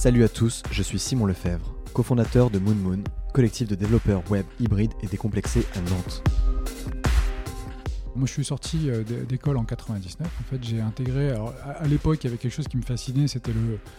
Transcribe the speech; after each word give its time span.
Salut 0.00 0.24
à 0.24 0.30
tous, 0.30 0.62
je 0.70 0.82
suis 0.82 0.98
Simon 0.98 1.26
Lefebvre, 1.26 1.74
cofondateur 1.92 2.48
de 2.48 2.58
Moon 2.58 2.74
Moon, 2.74 3.04
collectif 3.34 3.68
de 3.68 3.74
développeurs 3.74 4.22
web 4.30 4.46
hybrides 4.58 4.94
et 5.02 5.06
décomplexés 5.06 5.66
à 5.74 5.80
Nantes. 5.90 6.24
Moi, 8.16 8.26
je 8.26 8.32
suis 8.32 8.46
sorti 8.46 8.88
euh, 8.88 9.04
d'école 9.28 9.58
en 9.58 9.64
99. 9.64 10.26
En 10.26 10.44
fait, 10.44 10.64
j'ai 10.64 10.80
intégré. 10.80 11.32
à 11.32 11.86
l'époque, 11.86 12.16
il 12.22 12.28
y 12.28 12.30
avait 12.30 12.38
quelque 12.38 12.54
chose 12.54 12.66
qui 12.66 12.78
me 12.78 12.82
fascinait, 12.82 13.28
c'était 13.28 13.52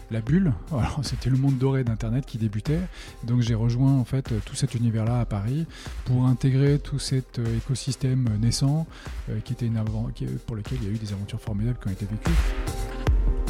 la 0.09 0.21
bulle. 0.21 0.53
c'était 1.03 1.29
le 1.29 1.37
monde 1.37 1.59
doré 1.59 1.83
d'Internet 1.83 2.25
qui 2.25 2.39
débutait. 2.39 2.81
Donc, 3.23 3.41
j'ai 3.41 3.53
rejoint 3.53 3.93
en 3.93 4.03
fait 4.03 4.33
tout 4.43 4.55
cet 4.55 4.73
univers-là 4.73 5.19
à 5.19 5.25
Paris 5.25 5.67
pour 6.05 6.25
intégrer 6.25 6.79
tout 6.79 6.97
cet 6.97 7.37
euh, 7.37 7.57
écosystème 7.57 8.27
naissant, 8.39 8.87
euh, 9.29 9.39
qui 9.45 9.53
était 9.53 9.67
une 9.67 9.79
pour 10.47 10.55
lequel 10.55 10.79
il 10.81 10.87
y 10.87 10.91
a 10.91 10.95
eu 10.95 10.97
des 10.97 11.13
aventures 11.13 11.41
formidables 11.41 11.77
qui 11.79 11.89
ont 11.89 11.91
été 11.91 12.07
vécues. 12.07 12.90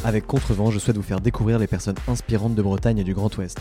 Avec 0.04 0.26
Contrevent, 0.26 0.72
je 0.72 0.80
souhaite 0.80 0.96
vous 0.96 1.02
faire 1.02 1.20
découvrir 1.20 1.60
les 1.60 1.68
personnes 1.68 1.94
inspirantes 2.08 2.56
de 2.56 2.62
Bretagne 2.62 2.98
et 2.98 3.04
du 3.04 3.14
Grand 3.14 3.36
Ouest. 3.38 3.60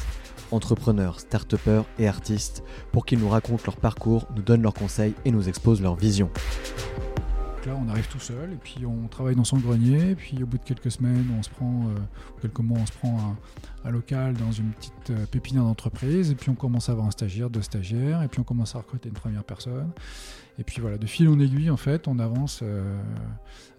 Entrepreneurs, 0.50 1.20
start 1.20 1.56
et 2.00 2.08
artistes, 2.08 2.64
pour 2.92 3.06
qu'ils 3.06 3.20
nous 3.20 3.30
racontent 3.30 3.62
leur 3.64 3.78
parcours, 3.78 4.28
nous 4.36 4.42
donnent 4.42 4.64
leurs 4.64 4.74
conseils 4.74 5.14
et 5.24 5.32
nous 5.32 5.48
exposent 5.48 5.84
leur 5.84 5.94
vision. 5.94 6.32
là, 7.68 7.78
on 7.80 7.88
arrive 7.90 8.08
tout 8.08 8.20
seul 8.20 8.54
et 8.54 8.56
puis 8.56 8.88
on 8.88 9.08
travaille 9.08 9.36
dans 9.36 9.44
son 9.44 9.58
grenier. 9.58 10.16
Puis 10.16 10.42
au 10.42 10.48
bout 10.48 10.58
de 10.58 10.64
quelques 10.64 10.90
semaines, 10.90 11.28
on 11.38 11.44
se 11.44 11.50
prend, 11.52 11.86
euh, 11.90 12.00
quelques 12.42 12.60
mois, 12.60 12.80
on 12.82 12.86
se 12.88 12.94
prend 12.94 13.38
un, 13.86 13.92
local 13.92 14.34
dans 14.34 14.52
une 14.52 14.72
petite 14.72 15.12
euh, 15.12 15.28
pépinière 15.28 15.64
d'entreprise. 15.64 16.32
Et 16.32 16.36
puis 16.36 16.50
on 16.50 16.56
commence 16.56 16.90
à 16.90 16.94
avoir 16.94 17.06
un 17.06 17.12
stagiaire, 17.12 17.52
deux 17.52 17.62
stagiaires. 17.62 18.24
Et 18.24 18.28
puis 18.28 18.40
on 18.40 18.44
commence 18.44 18.74
à 18.76 18.80
recruter 18.80 19.10
une 19.10 19.16
première 19.16 19.44
personne. 19.44 19.92
Et 20.58 20.64
puis 20.64 20.82
voilà, 20.82 20.98
de 20.98 21.06
fil 21.06 21.30
en 21.30 21.40
aiguille, 21.40 21.70
en 21.70 21.78
fait, 21.78 22.08
on 22.08 22.18
avance 22.18 22.62
euh, 22.64 23.00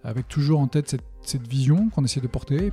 avec 0.05 0.29
toujours 0.29 0.61
en 0.61 0.67
tête 0.67 0.89
cette, 0.89 1.03
cette 1.27 1.47
vision 1.47 1.89
qu'on 1.89 2.03
essaie 2.03 2.21
de 2.21 2.27
porter. 2.27 2.71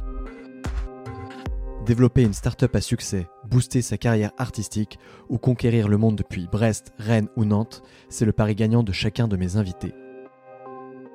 Développer 1.87 2.23
une 2.23 2.33
start-up 2.33 2.77
à 2.77 2.81
succès, 2.81 3.27
booster 3.49 3.83
sa 3.83 3.97
carrière 3.97 4.33
artistique 4.39 4.99
ou 5.29 5.39
conquérir 5.39 5.89
le 5.89 5.97
monde 5.97 6.17
depuis 6.17 6.49
Brest, 6.51 6.93
Rennes 6.99 7.29
ou 7.37 7.45
Nantes, 7.45 7.83
c'est 8.09 8.27
le 8.27 8.33
pari 8.33 8.55
gagnant 8.55 8.83
de 8.83 8.93
chacun 8.93 9.29
de 9.29 9.37
mes 9.37 9.57
invités. 9.57 9.95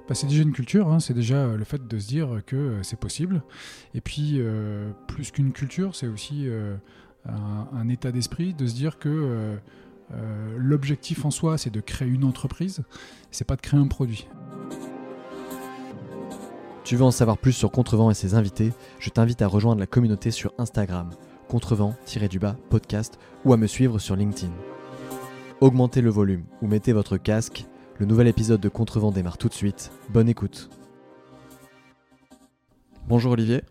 Bah, 0.07 0.13
c'est 0.13 0.27
déjà 0.27 0.43
une 0.43 0.53
culture, 0.53 0.91
hein. 0.91 0.99
c'est 0.99 1.13
déjà 1.13 1.47
le 1.55 1.63
fait 1.63 1.87
de 1.87 1.97
se 1.97 2.07
dire 2.07 2.41
que 2.45 2.55
euh, 2.55 2.83
c'est 2.83 2.99
possible. 2.99 3.41
Et 3.93 4.01
puis, 4.01 4.35
euh, 4.37 4.91
plus 5.07 5.31
qu'une 5.31 5.51
culture, 5.51 5.95
c'est 5.95 6.07
aussi 6.07 6.47
un, 7.25 7.89
état 7.89 8.11
d'esprit 8.11 8.53
de 8.53 8.67
se 8.67 8.75
dire 8.75 8.99
que 8.99 9.57
euh, 10.13 10.55
l'objectif 10.57 11.25
en 11.25 11.31
soi, 11.31 11.57
c'est 11.57 11.71
de 11.71 11.81
créer 11.81 12.07
une 12.07 12.23
entreprise, 12.23 12.83
c'est 13.31 13.45
pas 13.45 13.55
de 13.55 13.61
créer 13.61 13.79
un 13.79 13.87
produit. 13.87 14.27
Tu 16.85 16.95
veux 16.95 17.03
en 17.03 17.09
savoir 17.09 17.39
plus 17.39 17.53
sur 17.53 17.71
Contrevent 17.71 18.11
et 18.11 18.13
ses 18.13 18.35
invités? 18.35 18.71
Je 18.99 19.09
t'invite 19.09 19.41
à 19.41 19.47
rejoindre 19.47 19.79
la 19.79 19.87
communauté 19.87 20.29
sur 20.29 20.53
Instagram, 20.59 21.09
contrevent-du-bas 21.49 22.57
podcast 22.69 23.17
ou 23.43 23.53
à 23.53 23.57
me 23.57 23.65
suivre 23.65 23.97
sur 23.97 24.15
LinkedIn. 24.15 24.53
Augmentez 25.61 26.01
le 26.01 26.11
volume 26.11 26.43
ou 26.61 26.67
mettez 26.67 26.93
votre 26.93 27.17
casque. 27.17 27.65
Le 27.97 28.05
nouvel 28.05 28.27
épisode 28.27 28.61
de 28.61 28.69
Contrevent 28.69 29.11
démarre 29.11 29.39
tout 29.39 29.49
de 29.49 29.55
suite. 29.55 29.91
Bonne 30.09 30.29
écoute. 30.29 30.69
Bonjour 33.07 33.31
Olivier. 33.31 33.63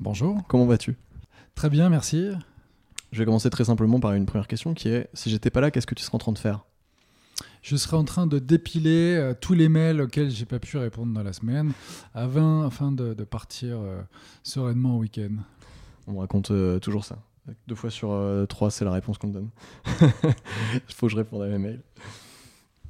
Bonjour. 0.00 0.42
Comment 0.48 0.66
vas-tu? 0.66 0.96
Très 1.54 1.70
bien, 1.70 1.88
merci. 1.88 2.30
Je 3.12 3.20
vais 3.20 3.26
commencer 3.26 3.50
très 3.50 3.64
simplement 3.64 4.00
par 4.00 4.14
une 4.14 4.26
première 4.26 4.48
question 4.48 4.74
qui 4.74 4.88
est 4.88 5.08
si 5.14 5.30
j'étais 5.30 5.50
pas 5.50 5.60
là, 5.60 5.70
qu'est-ce 5.70 5.86
que 5.86 5.94
tu 5.94 6.02
serais 6.02 6.16
en 6.16 6.18
train 6.18 6.32
de 6.32 6.38
faire? 6.38 6.64
Je 7.62 7.76
serais 7.76 7.96
en 7.96 8.04
train 8.04 8.26
de 8.26 8.38
dépiler 8.38 9.16
euh, 9.16 9.34
tous 9.38 9.54
les 9.54 9.68
mails 9.68 10.00
auxquels 10.00 10.30
j'ai 10.30 10.46
pas 10.46 10.58
pu 10.58 10.76
répondre 10.78 11.12
dans 11.12 11.22
la 11.22 11.32
semaine 11.32 11.72
avant, 12.14 12.62
afin 12.62 12.92
de, 12.92 13.12
partir 13.24 13.78
euh, 13.80 14.00
sereinement 14.42 14.96
au 14.96 15.00
week-end. 15.00 15.36
On 16.06 16.12
me 16.12 16.18
raconte 16.18 16.50
euh, 16.50 16.78
toujours 16.78 17.04
ça. 17.04 17.18
Deux 17.66 17.74
fois 17.74 17.90
sur 17.90 18.46
trois, 18.48 18.70
c'est 18.70 18.84
la 18.84 18.92
réponse 18.92 19.18
qu'on 19.18 19.28
donne. 19.28 19.48
Il 20.74 20.94
faut 20.94 21.06
que 21.06 21.12
je 21.12 21.16
réponde 21.16 21.42
à 21.42 21.46
mes 21.46 21.58
mails. 21.58 21.82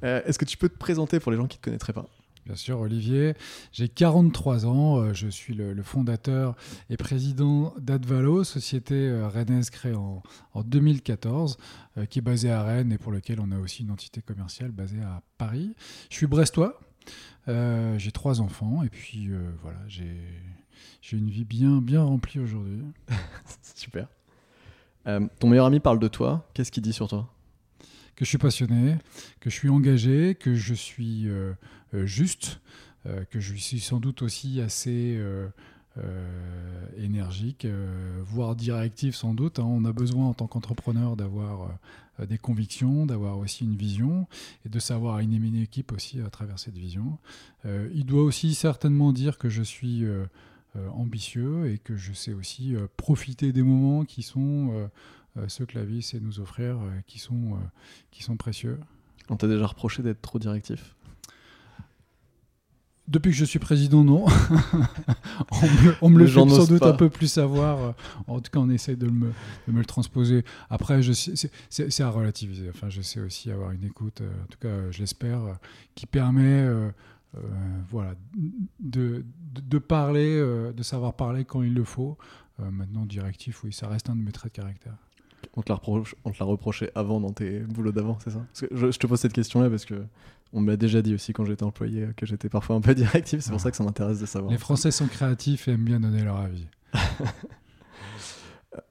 Est-ce 0.01 0.37
que 0.37 0.45
tu 0.45 0.57
peux 0.57 0.69
te 0.69 0.77
présenter 0.77 1.19
pour 1.19 1.31
les 1.31 1.37
gens 1.37 1.47
qui 1.47 1.57
ne 1.57 1.61
te 1.61 1.65
connaîtraient 1.65 1.93
pas? 1.93 2.05
Bien 2.45 2.55
sûr, 2.55 2.79
Olivier. 2.79 3.35
J'ai 3.71 3.87
43 3.87 4.65
ans. 4.65 4.97
Euh, 4.97 5.13
je 5.13 5.27
suis 5.27 5.53
le, 5.53 5.81
fondateur 5.83 6.55
et 6.89 6.97
président 6.97 7.73
d'Advalo, 7.79 8.43
société 8.43 8.95
euh, 8.95 9.27
rennaise 9.27 9.69
créée 9.69 9.93
en, 9.93 10.23
2014, 10.55 11.57
euh, 11.97 12.05
qui 12.05 12.19
est 12.19 12.21
basée 12.21 12.51
à 12.51 12.63
Rennes 12.63 12.91
et 12.91 12.97
pour 12.97 13.11
laquelle 13.11 13.39
on 13.39 13.51
a 13.51 13.59
aussi 13.59 13.83
une 13.83 13.91
entité 13.91 14.21
commerciale 14.21 14.71
basée 14.71 15.01
à 15.01 15.21
Paris. 15.37 15.75
Je 16.09 16.15
suis 16.15 16.27
brestois. 16.27 16.79
j'ai 17.47 18.11
trois 18.11 18.41
enfants 18.41 18.83
et 18.83 18.89
puis 18.89 19.29
voilà, 19.61 19.79
j'ai 19.87 21.17
une 21.17 21.29
vie 21.29 21.45
bien, 21.45 21.79
bien 21.81 22.03
remplie 22.03 22.39
aujourd'hui. 22.39 22.81
Super. 23.75 24.07
ton 25.05 25.49
meilleur 25.49 25.67
ami 25.67 25.79
parle 25.79 25.99
de 25.99 26.07
toi. 26.07 26.49
Qu'est-ce 26.53 26.71
qu'il 26.71 26.83
dit 26.83 26.93
sur 26.93 27.07
toi? 27.07 27.29
Que 28.15 28.25
je 28.25 28.29
suis 28.29 28.37
passionné, 28.37 28.97
que 29.39 29.49
je 29.49 29.55
suis 29.55 29.69
engagé, 29.69 30.35
que 30.35 30.53
je 30.53 30.75
suis 30.75 31.27
juste, 31.93 32.61
euh, 33.05 33.23
que 33.25 33.39
je 33.39 33.55
suis 33.55 33.79
sans 33.79 33.99
doute 33.99 34.21
aussi 34.21 34.61
assez 34.61 35.19
énergique, 36.97 37.67
voire 38.23 38.55
directif 38.55 39.13
sans 39.13 39.33
doute. 39.33 39.59
Hein. 39.59 39.65
On 39.65 39.83
a 39.83 39.91
besoin 39.91 40.27
en 40.27 40.33
tant 40.33 40.47
qu'entrepreneur 40.47 41.17
d'avoir 41.17 41.77
des 42.29 42.37
convictions, 42.37 43.05
d'avoir 43.05 43.37
aussi 43.37 43.65
une 43.65 43.75
vision 43.75 44.25
et 44.65 44.69
de 44.69 44.79
savoir 44.79 45.15
animer 45.15 45.47
une 45.47 45.57
équipe 45.57 45.91
aussi 45.91 46.21
à 46.21 46.29
travers 46.29 46.59
cette 46.59 46.77
vision. 46.77 47.17
il 47.65 48.05
doit 48.05 48.23
aussi 48.23 48.55
certainement 48.55 49.11
dire 49.11 49.37
que 49.37 49.49
je 49.49 49.63
suis 49.63 50.05
ambitieux 50.93 51.69
et 51.69 51.77
que 51.77 51.97
je 51.97 52.13
sais 52.13 52.31
aussi 52.31 52.73
profiter 52.95 53.51
des 53.51 53.63
moments 53.63 54.05
qui 54.05 54.23
sont 54.23 54.89
euh, 55.37 55.47
ceux 55.47 55.65
que 55.65 55.77
la 55.77 55.85
vie 55.85 56.01
sait 56.01 56.19
nous 56.19 56.39
offrir, 56.39 56.77
euh, 56.77 56.89
qui, 57.07 57.19
sont, 57.19 57.53
euh, 57.53 57.57
qui 58.11 58.23
sont 58.23 58.35
précieux. 58.35 58.79
On 59.29 59.37
t'a 59.37 59.47
déjà 59.47 59.65
reproché 59.65 60.03
d'être 60.03 60.21
trop 60.21 60.39
directif? 60.39 60.95
Depuis 63.07 63.31
que 63.31 63.37
je 63.37 63.45
suis 63.45 63.59
président, 63.59 64.03
non. 64.03 64.25
on 66.01 66.09
me, 66.09 66.19
le 66.19 66.27
fait 66.27 66.33
sans 66.33 66.67
doute 66.67 66.83
un 66.83 66.93
peu 66.93 67.09
plus 67.09 67.27
savoir. 67.27 67.95
En 68.27 68.39
tout 68.39 68.51
cas, 68.51 68.59
on 68.59 68.69
essaie 68.69 68.95
de 68.95 69.07
me, 69.07 69.31
de 69.67 69.73
me 69.73 69.79
le 69.79 69.85
transposer. 69.85 70.43
Après, 70.69 71.01
c'est 71.69 72.03
à 72.03 72.09
relativiser. 72.09 72.69
Enfin, 72.69 72.89
je 72.89 73.01
sais 73.01 73.19
aussi 73.19 73.51
avoir 73.51 73.71
une 73.71 73.83
écoute, 73.83 74.21
en 74.21 74.47
tout 74.47 74.59
cas, 74.59 74.91
je 74.91 74.99
l'espère, 74.99 75.39
qui 75.95 76.05
permet 76.05 76.67
voilà, 77.89 78.13
de, 78.79 79.25
de, 79.53 79.77
parler, 79.77 80.39
de 80.39 80.83
savoir 80.83 81.13
parler 81.13 81.43
quand 81.43 81.63
il 81.63 81.73
le 81.73 81.83
faut. 81.83 82.17
maintenant, 82.59 83.05
directif, 83.05 83.63
oui, 83.63 83.73
ça 83.73 83.87
reste 83.87 84.09
un 84.09 84.15
de 84.15 84.21
mes 84.21 84.31
traits 84.31 84.53
de 84.53 84.61
caractère 84.61 84.95
on 85.55 85.61
te 85.61 85.69
l'a 85.69 85.75
reproché, 85.75 86.15
reproché 86.39 86.89
avant 86.95 87.19
dans 87.19 87.31
tes 87.31 87.59
boulots 87.59 87.91
d'avant, 87.91 88.17
c'est 88.23 88.31
ça? 88.31 88.45
Je, 88.71 88.97
te 88.97 89.07
pose 89.07 89.19
cette 89.19 89.33
question-là 89.33 89.69
parce 89.69 89.85
que 89.85 90.03
on 90.53 90.61
me 90.61 90.71
l'a 90.71 90.77
déjà 90.77 91.01
dit 91.01 91.13
aussi 91.13 91.33
quand 91.33 91.45
j'étais 91.45 91.63
employé 91.63 92.07
que 92.15 92.25
j'étais 92.25 92.49
parfois 92.49 92.75
un 92.75 92.81
peu 92.81 92.95
directif. 92.95 93.41
C'est 93.41 93.51
pour 93.51 93.59
ça 93.59 93.71
que 93.71 93.77
ça 93.77 93.83
m'intéresse 93.83 94.19
de 94.19 94.25
savoir. 94.25 94.51
Les 94.51 94.57
Français 94.57 94.91
sont 94.91 95.07
créatifs 95.07 95.67
et 95.67 95.71
aiment 95.71 95.85
bien 95.85 95.99
donner 95.99 96.23
leur 96.23 96.37
avis. 96.37 96.67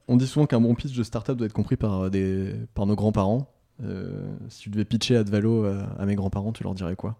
on 0.08 0.16
dit 0.16 0.26
souvent 0.26 0.46
qu'un 0.46 0.60
bon 0.60 0.74
pitch 0.74 0.96
de 0.96 1.02
startup 1.02 1.36
doit 1.36 1.46
être 1.46 1.52
compris 1.52 1.76
par, 1.76 2.04
euh, 2.04 2.10
des, 2.10 2.54
par 2.74 2.86
nos 2.86 2.96
grands-parents. 2.96 3.52
Euh, 3.82 4.34
si 4.48 4.62
tu 4.62 4.70
devais 4.70 4.84
pitcher 4.84 5.16
Advalo 5.16 5.64
à, 5.64 5.84
à 5.98 6.06
mes 6.06 6.14
grands-parents, 6.14 6.52
tu 6.52 6.62
leur 6.62 6.74
dirais 6.74 6.96
quoi? 6.96 7.18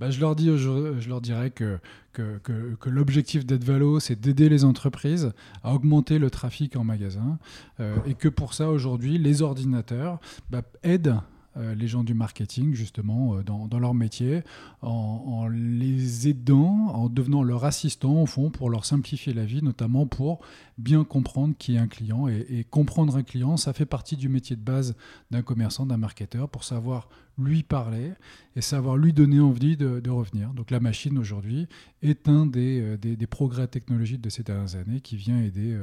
Bah, 0.00 0.10
je, 0.10 0.18
leur 0.18 0.34
dis, 0.34 0.46
je, 0.56 1.08
leur 1.10 1.20
dirais 1.20 1.50
que, 1.50 1.78
que, 2.14 2.38
que, 2.38 2.88
l'objectif 2.88 3.44
d'Edvalo, 3.44 4.00
c'est 4.00 4.18
d'aider 4.18 4.48
les 4.48 4.64
entreprises 4.64 5.32
à 5.62 5.74
augmenter 5.74 6.18
le 6.18 6.30
trafic 6.30 6.74
en 6.76 6.84
magasin 6.84 7.38
euh, 7.80 7.94
et 8.06 8.14
que 8.14 8.28
pour 8.28 8.54
ça, 8.54 8.70
aujourd'hui, 8.70 9.18
les 9.18 9.42
ordinateurs 9.42 10.18
bah, 10.48 10.62
aident 10.82 11.18
euh, 11.56 11.74
les 11.74 11.88
gens 11.88 12.04
du 12.04 12.14
marketing, 12.14 12.74
justement, 12.74 13.34
euh, 13.34 13.42
dans, 13.42 13.78
leur 13.80 13.92
métier, 13.92 14.42
en, 14.82 15.48
les 15.48 16.28
aidant, 16.28 16.90
en 16.94 17.08
devenant 17.08 17.42
leur 17.42 17.64
assistant, 17.64 18.22
au 18.22 18.26
fond, 18.26 18.50
pour 18.50 18.70
leur 18.70 18.84
simplifier 18.84 19.32
la 19.32 19.44
vie, 19.44 19.60
notamment 19.60 20.06
pour 20.06 20.40
bien 20.78 21.02
comprendre 21.02 21.54
qui 21.58 21.74
est 21.74 21.78
un 21.78 21.88
client. 21.88 22.28
Et, 22.28 22.64
comprendre 22.70 23.16
un 23.16 23.24
client, 23.24 23.56
ça 23.56 23.72
fait 23.72 23.84
partie 23.84 24.16
du 24.16 24.28
métier 24.28 24.54
de 24.54 24.62
base 24.62 24.94
d'un 25.32 25.42
commerçant, 25.42 25.86
d'un 25.86 25.96
marketeur, 25.96 26.48
pour 26.48 26.62
savoir 26.62 27.08
lui 27.36 27.64
parler 27.64 28.12
et 28.54 28.60
savoir 28.60 28.96
lui 28.96 29.12
donner 29.12 29.40
envie 29.40 29.76
de, 29.76 30.08
revenir. 30.08 30.50
Donc 30.54 30.70
la 30.70 30.78
machine, 30.78 31.18
aujourd'hui, 31.18 31.66
est 32.02 32.28
un 32.28 32.46
des, 32.46 32.80
euh, 32.80 32.96
des, 32.96 33.26
progrès 33.26 33.66
technologiques 33.66 34.20
de 34.20 34.30
ces 34.30 34.44
dernières 34.44 34.76
années 34.76 35.00
qui 35.00 35.16
vient 35.16 35.42
aider 35.42 35.76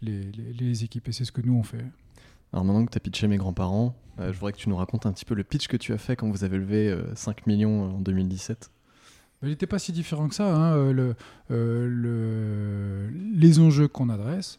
les 0.00 0.82
équipes. 0.82 1.08
Et 1.08 1.12
c'est 1.12 1.26
ce 1.26 1.32
que 1.32 1.42
nous, 1.42 1.54
on 1.54 1.62
fait. 1.62 1.84
Alors 2.52 2.64
maintenant 2.64 2.84
que 2.84 2.90
tu 2.90 2.96
as 2.96 3.00
pitché 3.00 3.28
mes 3.28 3.36
grands-parents, 3.36 3.94
euh, 4.18 4.32
je 4.32 4.38
voudrais 4.38 4.52
que 4.52 4.58
tu 4.58 4.68
nous 4.68 4.76
racontes 4.76 5.06
un 5.06 5.12
petit 5.12 5.24
peu 5.24 5.34
le 5.34 5.44
pitch 5.44 5.68
que 5.68 5.76
tu 5.76 5.92
as 5.92 5.98
fait 5.98 6.16
quand 6.16 6.28
vous 6.30 6.44
avez 6.44 6.58
levé 6.58 6.96
5 7.14 7.38
euh, 7.38 7.42
millions 7.46 7.96
en 7.96 8.00
2017. 8.00 8.70
il 9.42 9.48
n'était 9.48 9.66
pas 9.66 9.78
si 9.78 9.92
différent 9.92 10.28
que 10.28 10.34
ça. 10.34 10.54
Hein. 10.54 10.74
Euh, 10.74 11.14
le, 11.88 13.08
les 13.34 13.60
enjeux 13.60 13.88
qu'on 13.88 14.08
adresse 14.08 14.58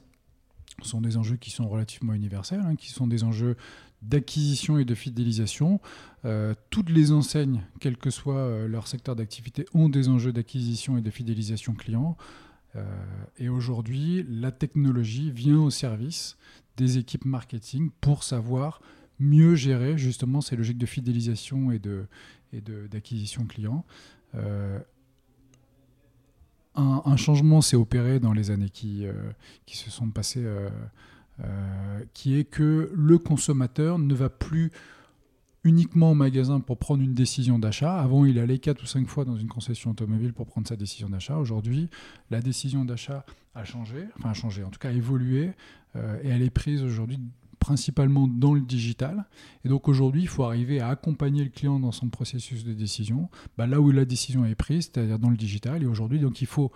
sont 0.84 1.02
des 1.02 1.18
enjeux 1.18 1.36
qui 1.36 1.52
sont 1.52 1.68
relativement 1.68 2.14
universels, 2.14 2.62
hein, 2.62 2.76
qui 2.76 2.90
sont 2.90 3.08
des 3.08 3.24
enjeux 3.24 3.56
d'acquisition 4.02 4.80
et 4.80 4.86
de 4.86 4.96
fidélisation. 4.96 5.80
toutes 6.72 6.90
les 6.90 7.12
enseignes, 7.12 7.62
quel 7.80 7.98
que 7.98 8.10
soit 8.10 8.68
leur 8.68 8.88
secteur 8.88 9.16
d'activité, 9.16 9.66
ont 9.76 9.90
des 9.90 10.10
enjeux 10.10 10.34
d'acquisition 10.34 10.98
et 10.98 11.02
de 11.02 11.12
fidélisation 11.12 11.76
client. 11.76 12.18
Et 13.38 13.50
aujourd'hui, 13.50 14.26
la 14.30 14.52
technologie 14.52 15.32
vient 15.32 15.60
au 15.60 15.70
service 15.70 16.38
des 16.78 16.98
équipes 16.98 17.26
marketing 17.26 17.90
pour 18.00 18.24
savoir 18.24 18.82
mieux 19.20 19.56
gérer 19.56 19.98
justement 19.98 20.42
ces 20.42 20.56
logiques 20.56 20.78
de 20.78 20.86
fidélisation 20.86 21.72
et 21.72 21.80
de 21.80 22.08
d'acquisition 22.90 23.46
client. 23.46 23.86
Un, 26.76 27.18
changement 27.18 27.62
s'est 27.62 27.76
opéré 27.76 28.20
dans 28.20 28.34
les 28.34 28.52
années 28.52 28.70
qui, 28.70 29.06
qui 29.66 29.78
se 29.78 29.90
sont 29.90 30.10
passées, 30.10 30.46
qui 32.14 32.38
est 32.38 32.46
que 32.46 32.92
le 32.94 33.18
consommateur 33.18 34.00
ne 34.00 34.14
va 34.14 34.30
plus 34.30 34.72
uniquement 35.64 36.12
au 36.12 36.16
magasin 36.16 36.60
pour 36.60 36.78
prendre 36.78 37.04
une 37.04 37.14
décision 37.14 37.60
d'achat. 37.60 38.00
Avant, 38.00 38.26
il 38.26 38.40
allait 38.40 38.60
4 38.60 38.82
ou 38.82 38.86
5 38.86 39.08
fois 39.08 39.26
dans 39.26 39.38
une 39.38 39.48
concession 39.48 39.92
automobile 39.92 40.34
pour 40.34 40.48
prendre 40.48 40.68
sa 40.68 40.76
décision 40.76 41.10
d'achat. 41.10 41.38
Aujourd'hui, 41.38 41.90
la 42.32 42.42
décision 42.42 42.84
d'achat 42.84 43.26
a 43.54 43.64
changé, 43.64 44.06
enfin 44.18 44.30
a 44.30 44.34
changé, 44.34 44.64
en 44.64 44.70
tout 44.70 44.80
cas 44.80 44.90
a 44.90 44.94
évolué, 44.94 45.52
euh, 45.96 46.20
et 46.24 46.30
elle 46.30 46.42
est 46.42 46.50
prise 46.50 46.84
aujourd'hui 46.84 47.20
principalement 47.60 48.28
dans 48.28 48.56
le 48.56 48.62
digital. 48.62 49.26
Et 49.64 49.70
donc 49.70 49.88
aujourd'hui, 49.88 50.24
il 50.24 50.28
faut 50.28 50.44
arriver 50.44 50.80
à 50.80 50.90
accompagner 50.90 51.44
le 51.44 51.52
client 51.52 51.80
dans 51.80 51.92
son 51.92 52.10
processus 52.10 52.64
de 52.64 52.74
décision, 52.74 53.30
bah, 53.56 53.68
là 53.68 53.80
où 53.80 53.92
la 53.92 54.04
décision 54.04 54.46
est 54.46 54.56
prise, 54.56 54.90
c'est-à-dire 54.92 55.20
dans 55.20 55.30
le 55.30 55.38
digital. 55.38 55.84
Et 55.84 55.86
aujourd'hui, 55.86 56.20
donc 56.20 56.42
il 56.42 56.48
faut 56.48 56.72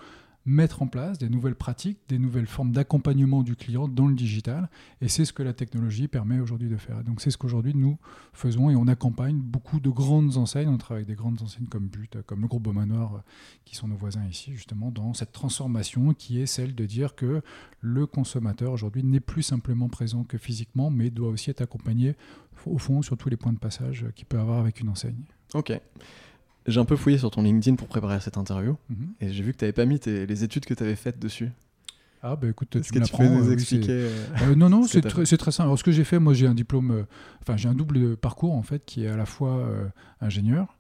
mettre 0.46 0.82
en 0.82 0.88
place 0.88 1.18
des 1.18 1.30
nouvelles 1.30 1.56
pratiques, 1.56 2.00
des 2.08 2.20
nouvelles 2.20 2.46
formes 2.46 2.72
d'accompagnement 2.72 3.42
du 3.42 3.56
client 3.56 3.88
dans 3.88 4.08
le 4.08 4.16
digital. 4.16 4.70
Et 5.02 5.08
c'est 5.08 5.26
ce 5.26 5.34
que 5.34 5.44
la 5.44 5.54
technologie 5.54 6.08
permet 6.08 6.40
aujourd'hui 6.40 6.70
de 6.70 6.78
faire. 6.78 7.04
donc 7.04 7.22
c'est 7.22 7.32
ce 7.32 7.38
qu'aujourd'hui 7.38 7.74
nous 7.74 7.98
faisons 8.34 8.70
et 8.70 8.76
on 8.76 8.88
accompagne 8.88 9.38
beaucoup 9.38 9.80
de 9.80 9.90
grandes 9.90 10.38
enseignes. 10.38 10.70
On 10.70 10.78
travaille 10.78 11.04
avec 11.04 11.08
des 11.08 11.16
grandes 11.16 11.42
enseignes 11.42 11.68
comme 11.68 11.88
But, 11.88 12.22
comme 12.26 12.42
le 12.42 12.48
groupe 12.48 12.64
Beaumanoir, 12.64 13.24
qui 13.66 13.76
sont 13.76 13.88
nos 13.88 13.96
voisins 13.96 14.26
ici, 14.30 14.54
justement, 14.54 14.92
dans 14.92 15.14
cette 15.14 15.32
transformation 15.32 16.14
qui 16.14 16.40
est 16.40 16.46
celle 16.46 16.76
de 16.76 16.86
dire 16.86 17.16
que 17.16 17.42
le 17.82 18.06
consommateur 18.06 18.72
aujourd'hui 18.72 19.04
n'est 19.04 19.20
plus 19.20 19.44
simplement 19.44 19.90
présent 19.90 20.24
que 20.24 20.38
physiquement, 20.38 20.92
mais 20.92 21.10
doit 21.10 21.30
aussi 21.30 21.50
être 21.50 21.62
accompagné 21.62 22.16
au 22.66 22.78
fond 22.78 23.02
sur 23.02 23.18
tous 23.18 23.30
les 23.30 23.38
points 23.38 23.54
de 23.54 23.60
passage 23.60 24.06
qu'il 24.16 24.26
peut 24.26 24.40
avoir 24.40 24.60
avec 24.60 24.80
une 24.80 24.90
enseigne. 24.90 25.24
Ok. 25.54 25.80
J'ai 26.68 26.80
un 26.80 26.86
peu 26.86 26.96
fouillé 26.96 27.18
sur 27.18 27.32
ton 27.32 27.44
LinkedIn 27.44 27.76
pour 27.76 27.88
préparer 27.88 28.20
cette 28.20 28.38
interview 28.38 28.78
mhm. 28.90 29.14
et 29.22 29.32
j'ai 29.32 29.44
vu 29.44 29.54
que 29.54 29.58
tu 29.58 29.66
n'avais 29.66 29.74
pas 29.74 29.86
mis 29.86 30.00
les 30.06 30.44
études 30.44 30.66
que 30.66 30.74
tu 30.74 30.84
avais 30.84 30.96
faites 30.96 31.20
dessus. 31.20 31.52
Ah 32.28 32.36
bah 32.36 32.48
écoute, 32.50 32.76
Est-ce 32.76 32.92
que 32.92 32.98
tu 32.98 33.16
peux 33.16 33.28
nous 33.28 33.52
expliquer 33.52 33.92
euh, 33.92 34.26
euh, 34.42 34.56
Non, 34.56 34.68
non, 34.68 34.86
c'est 34.88 35.02
très, 35.02 35.26
très, 35.26 35.52
simple. 35.52 35.68
Alors 35.68 35.78
ce 35.78 35.84
que 35.84 35.92
j'ai 35.92 36.04
fait, 36.04 36.18
moi 36.18 36.34
j'ai 36.34 36.48
un 36.48 36.56
diplôme, 36.56 36.90
euh, 36.90 37.04
enfin 37.42 37.56
j'ai 37.56 37.70
un 37.70 37.76
double 37.76 38.18
parcours 38.18 38.56
en 38.56 38.64
fait 38.64 38.84
qui 38.84 39.06
est 39.06 39.10
à 39.10 39.16
la 39.16 39.28
fois 39.28 39.70
ingénieur 40.22 40.76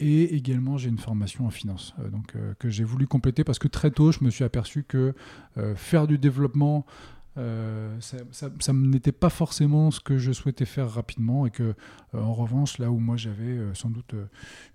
et 0.00 0.34
également 0.34 0.78
j'ai 0.78 0.88
une 0.88 0.98
formation 0.98 1.46
en 1.46 1.50
finance 1.50 1.94
donc 2.12 2.34
que 2.58 2.68
j'ai 2.68 2.84
voulu 2.84 3.06
compléter 3.06 3.44
parce 3.44 3.58
que 3.58 3.68
très 3.68 3.90
tôt 3.90 4.12
je 4.12 4.24
me 4.24 4.30
suis 4.30 4.44
aperçu 4.44 4.84
que 4.84 5.14
faire 5.74 6.06
du 6.06 6.18
développement 6.18 6.84
euh, 7.38 8.00
ça, 8.00 8.72
n'était 8.72 9.12
pas 9.12 9.28
forcément 9.28 9.90
ce 9.90 10.00
que 10.00 10.16
je 10.16 10.32
souhaitais 10.32 10.64
faire 10.64 10.90
rapidement 10.90 11.44
et 11.44 11.50
que 11.50 11.74
euh, 12.14 12.20
en 12.22 12.32
revanche 12.32 12.78
là 12.78 12.90
où 12.90 12.98
moi 12.98 13.18
j'avais 13.18 13.44
euh, 13.44 13.74
sans 13.74 13.90
doute 13.90 14.14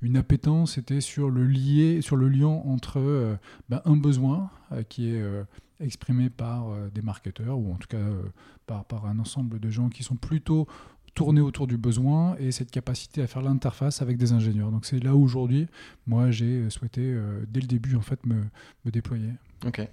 une 0.03 0.15
appétence 0.15 0.75
c'était 0.75 1.01
sur 1.01 1.31
le 1.31 1.43
lié 1.43 2.01
sur 2.01 2.15
le 2.15 2.29
lien 2.29 2.47
entre 2.47 3.39
ben, 3.69 3.81
un 3.85 3.95
besoin 3.95 4.51
qui 4.89 5.09
est 5.09 5.23
exprimé 5.79 6.29
par 6.29 6.67
des 6.93 7.01
marketeurs 7.01 7.57
ou 7.57 7.73
en 7.73 7.77
tout 7.77 7.87
cas 7.87 8.05
par, 8.67 9.05
un 9.05 9.17
ensemble 9.17 9.59
de 9.59 9.69
gens 9.69 9.89
qui 9.89 10.03
sont 10.03 10.15
plutôt 10.15 10.67
tournés 11.15 11.41
autour 11.41 11.67
du 11.67 11.77
besoin 11.77 12.35
et 12.37 12.51
cette 12.51 12.71
capacité 12.71 13.21
à 13.21 13.27
faire 13.27 13.41
l'interface 13.41 14.01
avec 14.01 14.17
des 14.17 14.31
ingénieurs. 14.31 14.71
Donc 14.71 14.85
c'est 14.85 15.03
là 15.03 15.13
où 15.13 15.23
aujourd'hui, 15.23 15.67
moi, 16.07 16.31
j'ai 16.31 16.69
souhaité 16.69 17.17
dès 17.49 17.59
le 17.59 17.67
début 17.67 17.95
en 17.95 18.01
fait 18.01 18.25
me, 18.25 18.45
me 18.85 18.91
déployer. 18.91 19.31
Ok. 19.65 19.85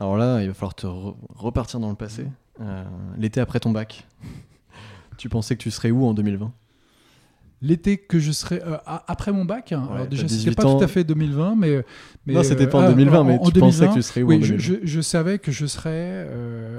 Alors 0.00 0.16
là, 0.16 0.42
il 0.42 0.48
va 0.48 0.54
falloir 0.54 0.74
te 0.74 0.86
repartir 0.86 1.80
dans 1.80 1.90
le 1.90 1.94
passé. 1.94 2.26
Euh, 2.60 2.84
l'été 3.18 3.40
après 3.40 3.60
ton 3.60 3.70
bac, 3.70 4.06
tu 5.18 5.28
pensais 5.28 5.56
que 5.56 5.62
tu 5.62 5.70
serais 5.70 5.90
où 5.90 6.04
en 6.04 6.14
2020 6.14 6.52
L'été 7.62 7.96
que 7.96 8.18
je 8.18 8.30
serais 8.30 8.60
euh, 8.62 8.76
après 8.84 9.32
mon 9.32 9.46
bac, 9.46 9.72
hein. 9.72 9.88
alors 9.90 10.06
déjà 10.06 10.28
c'était 10.28 10.54
pas 10.54 10.64
tout 10.64 10.82
à 10.82 10.86
fait 10.86 11.02
2020, 11.02 11.54
mais, 11.56 11.82
mais 12.26 12.34
non 12.34 12.42
c'était 12.42 12.66
pas 12.66 12.78
en 12.78 12.90
2020, 12.90 13.20
euh, 13.20 13.24
mais 13.24 13.38
tu 13.42 13.58
pensais 13.58 13.88
que 13.88 13.94
tu 13.94 14.02
serais 14.02 14.22
où 14.22 14.28
oui, 14.28 14.36
en 14.36 14.40
2020 14.40 14.58
je, 14.58 14.74
je, 14.82 15.00
savais 15.00 15.38
que 15.38 15.50
je 15.50 15.64
serais 15.64 16.28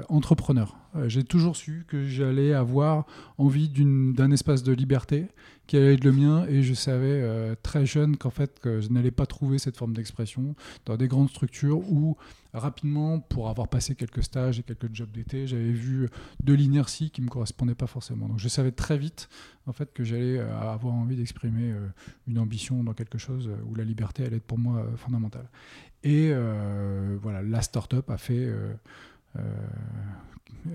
entrepreneur. 0.08 0.76
J'ai 1.08 1.24
toujours 1.24 1.56
su 1.56 1.86
que 1.88 2.06
j'allais 2.06 2.54
avoir 2.54 3.04
envie 3.36 3.68
d'un 3.68 4.30
espace 4.30 4.62
de 4.62 4.72
liberté 4.72 5.26
qui 5.66 5.76
allait 5.76 5.94
être 5.94 6.04
le 6.04 6.12
mien 6.12 6.46
et 6.48 6.62
je 6.62 6.74
savais 6.74 7.56
très 7.62 7.86
jeune 7.86 8.16
qu'en 8.16 8.30
fait 8.30 8.60
que 8.60 8.80
je 8.80 8.88
n'allais 8.88 9.10
pas 9.10 9.26
trouver 9.26 9.58
cette 9.58 9.76
forme 9.76 9.94
d'expression 9.94 10.54
dans 10.84 10.96
des 10.96 11.08
grandes 11.08 11.30
structures 11.30 11.78
où 11.90 12.16
rapidement, 12.56 13.20
pour 13.20 13.48
avoir 13.48 13.68
passé 13.68 13.94
quelques 13.94 14.22
stages 14.22 14.58
et 14.58 14.62
quelques 14.62 14.92
jobs 14.94 15.10
d'été, 15.10 15.46
j'avais 15.46 15.72
vu 15.72 16.08
de 16.42 16.54
l'inertie 16.54 17.10
qui 17.10 17.20
me 17.22 17.28
correspondait 17.28 17.74
pas 17.74 17.86
forcément. 17.86 18.28
Donc 18.28 18.38
je 18.38 18.48
savais 18.48 18.72
très 18.72 18.98
vite 18.98 19.28
en 19.66 19.72
fait, 19.72 19.92
que 19.92 20.04
j'allais 20.04 20.38
euh, 20.38 20.58
avoir 20.58 20.94
envie 20.94 21.16
d'exprimer 21.16 21.72
euh, 21.72 21.88
une 22.26 22.38
ambition 22.38 22.82
dans 22.84 22.94
quelque 22.94 23.18
chose 23.18 23.50
où 23.66 23.74
la 23.74 23.84
liberté 23.84 24.24
allait 24.24 24.36
être 24.36 24.46
pour 24.46 24.58
moi 24.58 24.80
euh, 24.80 24.96
fondamentale. 24.96 25.48
Et 26.02 26.32
voilà, 27.20 27.42
la 27.42 27.62
start-up 27.62 28.08
a 28.10 28.16
fait 28.16 28.48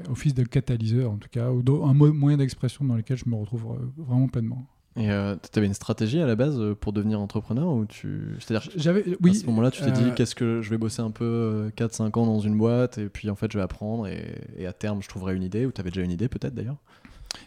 office 0.09 0.33
de 0.33 0.43
catalyseur, 0.43 1.09
en 1.09 1.15
tout 1.15 1.29
cas, 1.29 1.49
ou 1.49 1.85
un 1.85 1.93
moyen 1.93 2.35
d'expression 2.35 2.83
dans 2.83 2.95
lequel 2.95 3.15
je 3.15 3.29
me 3.29 3.35
retrouve 3.35 3.93
vraiment 3.95 4.27
pleinement. 4.27 4.67
Et 4.97 5.09
euh, 5.09 5.35
tu 5.51 5.57
avais 5.57 5.67
une 5.67 5.73
stratégie 5.73 6.19
à 6.19 6.25
la 6.25 6.35
base 6.35 6.59
euh, 6.59 6.75
pour 6.75 6.91
devenir 6.91 7.21
entrepreneur 7.21 7.71
ou 7.71 7.85
tu 7.85 8.35
c'est-à-dire 8.39 8.69
j'avais 8.75 9.05
oui 9.21 9.31
à 9.31 9.33
ce 9.35 9.45
moment-là 9.45 9.71
tu 9.71 9.81
t'es 9.83 9.91
dit 9.91 10.03
euh, 10.03 10.13
qu'est-ce 10.13 10.35
que 10.35 10.61
je 10.61 10.69
vais 10.69 10.77
bosser 10.77 11.01
un 11.01 11.11
peu 11.11 11.71
4 11.77 11.93
5 11.93 12.17
ans 12.17 12.25
dans 12.25 12.41
une 12.41 12.57
boîte 12.57 12.97
et 12.97 13.07
puis 13.07 13.29
en 13.29 13.35
fait 13.35 13.49
je 13.53 13.57
vais 13.57 13.63
apprendre 13.63 14.07
et, 14.07 14.65
à 14.65 14.73
terme 14.73 15.01
je 15.01 15.07
trouverai 15.07 15.38
une 15.38 15.43
idée 15.43 15.65
ou 15.65 15.71
tu 15.71 15.79
avais 15.79 15.91
déjà 15.91 16.01
une 16.01 16.11
idée 16.11 16.27
peut-être 16.27 16.53
d'ailleurs? 16.53 16.77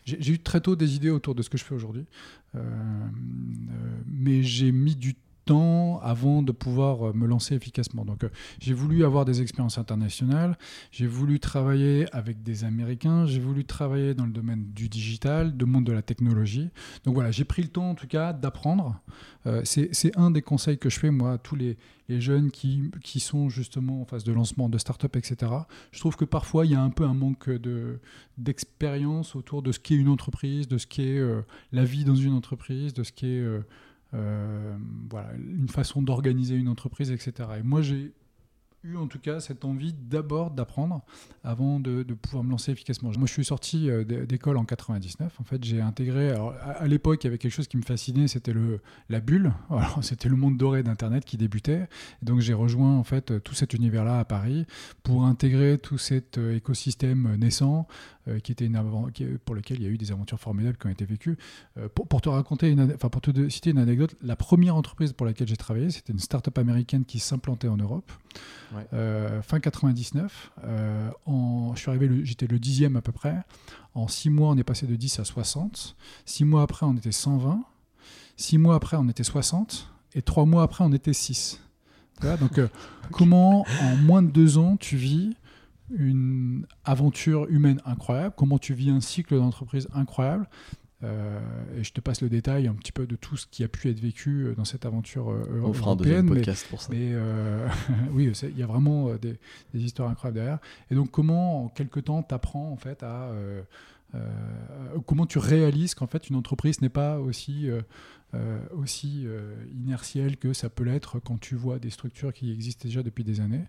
J'ai 0.07 0.33
eu 0.33 0.39
très 0.39 0.63
tôt 0.63 0.77
des 0.77 0.97
idées 0.97 1.11
autour 1.11 1.35
de 1.35 1.43
ce 1.43 1.51
que 1.51 1.59
je 1.59 1.65
fais 1.65 1.75
aujourd'hui. 1.75 2.07
Mais 4.07 4.43
j'ai 4.43 4.73
mis 4.73 4.97
du 4.97 5.15
temps 5.45 6.01
avant 6.01 6.43
de 6.43 6.53
pouvoir 6.53 7.09
euh, 7.09 7.13
me 7.13 7.27
lancer 7.27 7.55
efficacement. 7.55 8.05
Donc 8.05 8.25
euh, 8.25 8.29
j'ai 8.61 8.75
voulu 8.75 9.05
avoir 9.05 9.25
des 9.25 9.43
expériences 9.43 9.79
internationales, 9.79 10.57
j'ai 10.91 11.07
voulu 11.07 11.41
travailler 11.41 12.07
avec 12.13 12.43
des 12.43 12.65
Américains, 12.65 13.27
j'ai 13.27 13.41
voulu 13.41 13.65
travailler 13.65 14.15
dans 14.15 14.27
le 14.27 14.33
domaine 14.33 14.67
du 14.75 14.89
digital, 14.89 15.57
du 15.57 15.65
monde 15.65 15.85
de 15.85 15.93
la 15.93 16.03
technologie. 16.03 16.71
Donc 17.05 17.15
voilà, 17.15 17.31
j'ai 17.31 17.45
pris 17.45 17.63
le 17.63 17.69
temps 17.69 17.91
en 17.91 17.95
tout 17.95 18.07
cas 18.07 18.33
d'apprendre. 18.33 19.01
Euh, 19.47 19.63
c'est 19.65 20.17
un 20.17 20.31
des 20.31 20.43
conseils 20.43 20.79
que 20.79 20.89
je 20.89 20.99
fais 20.99 21.11
moi 21.11 21.33
à 21.33 21.39
tous 21.39 21.57
les, 21.57 21.77
jeunes 22.09 22.51
qui, 22.51 22.91
sont 23.19 23.49
justement 23.49 24.03
en 24.03 24.05
phase 24.05 24.25
de 24.25 24.33
lancement 24.33 24.69
de 24.69 24.77
start-up, 24.77 25.17
etc. 25.17 25.51
Je 25.91 26.01
trouve 26.01 26.17
que 26.17 26.27
parfois 26.27 26.67
il 26.67 26.73
y 26.73 26.75
a 26.75 26.83
un 26.83 26.91
peu 26.91 27.05
un 27.05 27.15
manque 27.15 27.51
d'expérience 28.37 29.35
autour 29.35 29.63
de 29.63 29.73
ce 29.73 29.79
qu'est 29.79 29.95
une 29.95 30.09
entreprise, 30.09 30.69
de 30.69 30.77
ce 30.77 30.87
qu'est 30.87 31.19
la 31.73 31.85
vie 31.85 32.05
dans 32.05 32.15
une 32.15 32.35
entreprise, 32.35 32.93
de 32.93 33.05
ce 33.05 33.13
qu'est 33.13 33.43
voilà, 34.13 35.33
une 35.37 35.69
façon 35.69 36.03
d'organiser 36.03 36.55
une 36.55 36.69
entreprise, 36.69 37.11
etc. 37.11 37.49
Et 37.59 37.63
moi, 37.63 37.83
j'ai 37.83 38.13
eu 38.85 38.97
en 38.97 39.07
tout 39.07 39.19
cas 39.19 39.41
cette 39.41 39.65
envie 39.65 39.93
d'abord 39.93 40.51
d'apprendre 40.51 41.03
avant 41.43 41.81
de, 41.81 42.03
pouvoir 42.15 42.45
me 42.45 42.51
lancer 42.51 42.71
efficacement. 42.71 43.11
Moi, 43.17 43.27
je 43.27 43.33
suis 43.33 43.45
sorti 43.45 43.91
euh, 43.91 44.05
d'école 44.05 44.57
en 44.57 44.65
99. 44.65 45.41
En 45.41 45.45
fait, 45.45 45.65
j'ai 45.65 45.81
intégré. 45.81 46.31
Alors, 46.31 46.55
à, 46.63 46.87
l'époque, 46.87 47.25
il 47.25 47.27
y 47.27 47.29
avait 47.29 47.39
quelque 47.39 47.53
chose 47.53 47.67
qui 47.67 47.77
me 47.77 47.83
fascinait, 47.83 48.29
c'était 48.29 48.53
le 48.53 48.81
la 49.09 49.21
bulle. 49.21 49.53
c'était 50.03 50.29
le 50.29 50.37
monde 50.37 50.57
doré 50.57 50.83
d'Internet 50.83 51.25
qui 51.25 51.37
débutait. 51.37 51.89
donc, 52.23 52.41
j'ai 52.41 52.55
rejoint 52.55 52.97
en 52.97 53.05
fait 53.05 53.43
tout 53.43 53.55
cet 53.55 53.75
univers-là 53.75 54.19
à 54.19 54.25
Paris 54.25 54.67
pour 55.03 55.25
intégrer 55.25 55.79
tout 55.79 55.99
cet 55.99 56.39
euh, 56.39 56.57
écosystème 56.57 57.37
naissant, 57.37 57.87
euh, 57.89 58.14
qui 58.43 58.53
était 58.53 58.67
une 58.67 58.81
pour 59.45 59.55
lequel 59.55 59.79
il 59.79 59.83
y 59.83 59.87
a 59.87 59.91
eu 59.91 59.99
des 59.99 60.13
aventures 60.13 60.41
formidables 60.41 60.77
qui 60.77 60.87
ont 60.87 60.91
été 60.91 61.05
vécues. 61.05 61.37
pour, 61.95 62.07
pour, 62.07 62.21
te 62.21 62.29
raconter, 62.29 62.71
une, 62.71 62.93
enfin 62.95 63.09
pour 63.09 63.21
te 63.21 63.49
citer 63.49 63.71
une 63.71 63.79
anecdote, 63.79 64.15
la 64.23 64.37
première 64.37 64.77
entreprise 64.77 65.13
pour 65.13 65.27
laquelle 65.27 65.49
j'ai 65.49 65.57
travaillé, 65.57 65.91
c'était 65.91 66.13
une 66.13 66.19
start-up 66.19 66.57
américaine 66.59 67.05
qui 67.05 67.19
s'implantait 67.19 67.69
en 67.69 67.77
Europe. 67.77 68.11
Euh, 68.93 69.43
fin 69.43 69.61
99. 69.61 70.53
Euh, 70.65 71.11
je 71.75 71.81
suis 71.81 71.91
arrivé, 71.91 72.25
j'étais 72.25 72.47
le 72.47 72.59
dixième 72.59 72.97
à 72.97 73.03
peu 73.03 73.13
près. 73.13 73.37
En 73.95 74.09
six 74.09 74.31
mois, 74.31 74.51
on 74.51 74.57
est 74.57 74.65
passé 74.65 74.87
de 74.87 74.97
10 74.97 75.21
à 75.21 75.25
60. 75.25 75.97
Six 76.25 76.45
mois 76.45 76.63
après, 76.63 76.87
on 76.87 76.95
était 76.95 77.13
120. 77.13 77.63
Six 78.37 78.59
mois 78.59 78.75
après, 78.75 78.97
on 78.97 79.09
était 79.09 79.25
60. 79.25 79.89
Et 80.15 80.23
trois 80.23 80.45
mois 80.45 80.63
après, 80.63 80.85
on 80.85 80.93
était 80.93 81.13
6. 81.13 81.61
donc, 82.41 82.59
euh, 82.59 82.69
comment 83.13 83.65
en 83.83 83.97
moins 83.97 84.23
de 84.23 84.31
deux 84.31 84.59
ans, 84.59 84.77
tu 84.77 84.97
vis 84.97 85.37
une 85.91 86.67
aventure 86.85 87.47
humaine 87.51 87.81
incroyable 87.85 88.35
Comment 88.37 88.59
tu 88.59 88.75
vis 88.75 88.91
un 88.91 89.01
cycle 89.01 89.37
d'entreprise 89.37 89.89
incroyable 89.93 90.49
euh, 91.05 91.41
et 91.79 91.85
je 91.85 91.93
te 91.93 92.01
passe 92.01 92.23
le 92.23 92.29
détail 92.29 92.67
un 92.67 92.75
petit 92.75 92.93
peu 92.93 93.07
de 93.07 93.17
tout 93.17 93.37
ce 93.37 93.47
qui 93.47 93.63
a 93.65 93.69
pu 93.69 93.91
être 93.91 94.01
vécu 94.01 94.45
euh, 94.45 94.55
dans 94.55 94.65
cette 94.65 94.87
aventure 94.87 95.31
euh, 95.31 95.61
On 95.63 95.73
fera 95.73 95.93
un 95.93 95.97
deuxième 95.97 96.29
podcast 96.29 96.67
pour 96.71 96.81
ça. 96.81 96.89
Mais 96.93 97.13
oui, 98.13 98.33
il 98.43 98.59
y 98.59 98.63
a 98.63 98.67
vraiment 98.67 99.15
des, 99.17 99.39
histoires 99.75 100.09
incroyables 100.09 100.37
derrière. 100.37 100.59
Et 100.91 100.95
donc, 100.95 101.11
comment 101.11 101.65
en 101.65 101.69
quelques 101.69 102.05
temps 102.05 102.23
tu 102.23 102.35
apprends 102.35 102.71
en 102.71 102.77
fait 102.77 103.03
à 103.03 103.33
comment 105.07 105.27
tu 105.27 105.39
réalises 105.39 105.97
qu'en 105.97 106.07
fait 106.07 106.31
une 106.31 106.37
entreprise 106.37 106.81
n'est 106.81 106.89
pas 106.89 107.19
aussi 107.19 107.69
aussi 108.73 109.27
inertielle 109.75 110.37
que 110.37 110.53
ça 110.53 110.69
peut 110.69 110.85
l'être 110.85 111.19
quand 111.19 111.39
tu 111.41 111.57
vois 111.57 111.79
des 111.79 111.91
structures 111.91 112.33
qui 112.33 112.53
existent 112.53 112.83
déjà 112.85 113.03
depuis 113.03 113.25
des 113.25 113.41
années. 113.41 113.65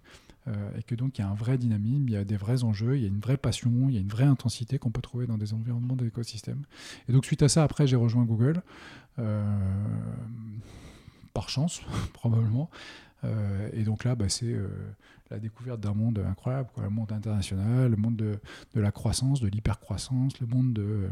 Et 0.78 0.84
que 0.84 0.94
donc 0.94 1.18
il 1.18 1.22
y 1.22 1.24
a 1.24 1.28
un 1.28 1.34
vrai 1.34 1.58
dynamisme, 1.58 2.08
il 2.08 2.14
y 2.14 2.18
a 2.18 2.24
des 2.24 2.38
vrais 2.38 2.64
enjeux, 2.64 2.98
il 2.98 3.02
y 3.02 3.06
a 3.06 3.08
une 3.08 3.20
vraie 3.20 3.38
passion, 3.38 3.72
il 3.88 3.96
y 3.96 3.98
a 3.98 4.02
une 4.02 4.10
vraie 4.10 4.26
intensité 4.26 4.78
qu'on 4.78 4.92
peut 4.92 5.02
trouver 5.02 5.26
dans 5.26 5.38
des 5.38 5.54
environnements 5.54 5.96
d'écosystèmes. 5.96 6.64
Et 7.10 7.14
donc 7.14 7.26
suite 7.26 7.42
à 7.42 7.50
ça, 7.50 7.64
après 7.64 7.88
j'ai 7.88 7.96
rejoint 7.96 8.26
Google, 8.26 8.62
par 11.34 11.50
chance 11.50 11.82
probablement. 12.14 12.70
et 13.74 13.84
donc 13.84 14.04
là, 14.04 14.14
bah, 14.14 14.30
c'est 14.30 14.56
la 15.32 15.40
découverte 15.40 15.80
d'un 15.80 15.94
monde 15.94 16.20
incroyable, 16.20 16.70
le 16.82 16.90
monde 16.90 17.12
international, 17.12 17.92
le 17.92 17.98
monde 17.98 18.16
de, 18.16 18.40
la 18.80 18.92
croissance, 18.92 19.42
de 19.42 19.48
l'hypercroissance, 19.48 20.40
le 20.40 20.48
monde 20.48 20.74
de, 20.74 21.10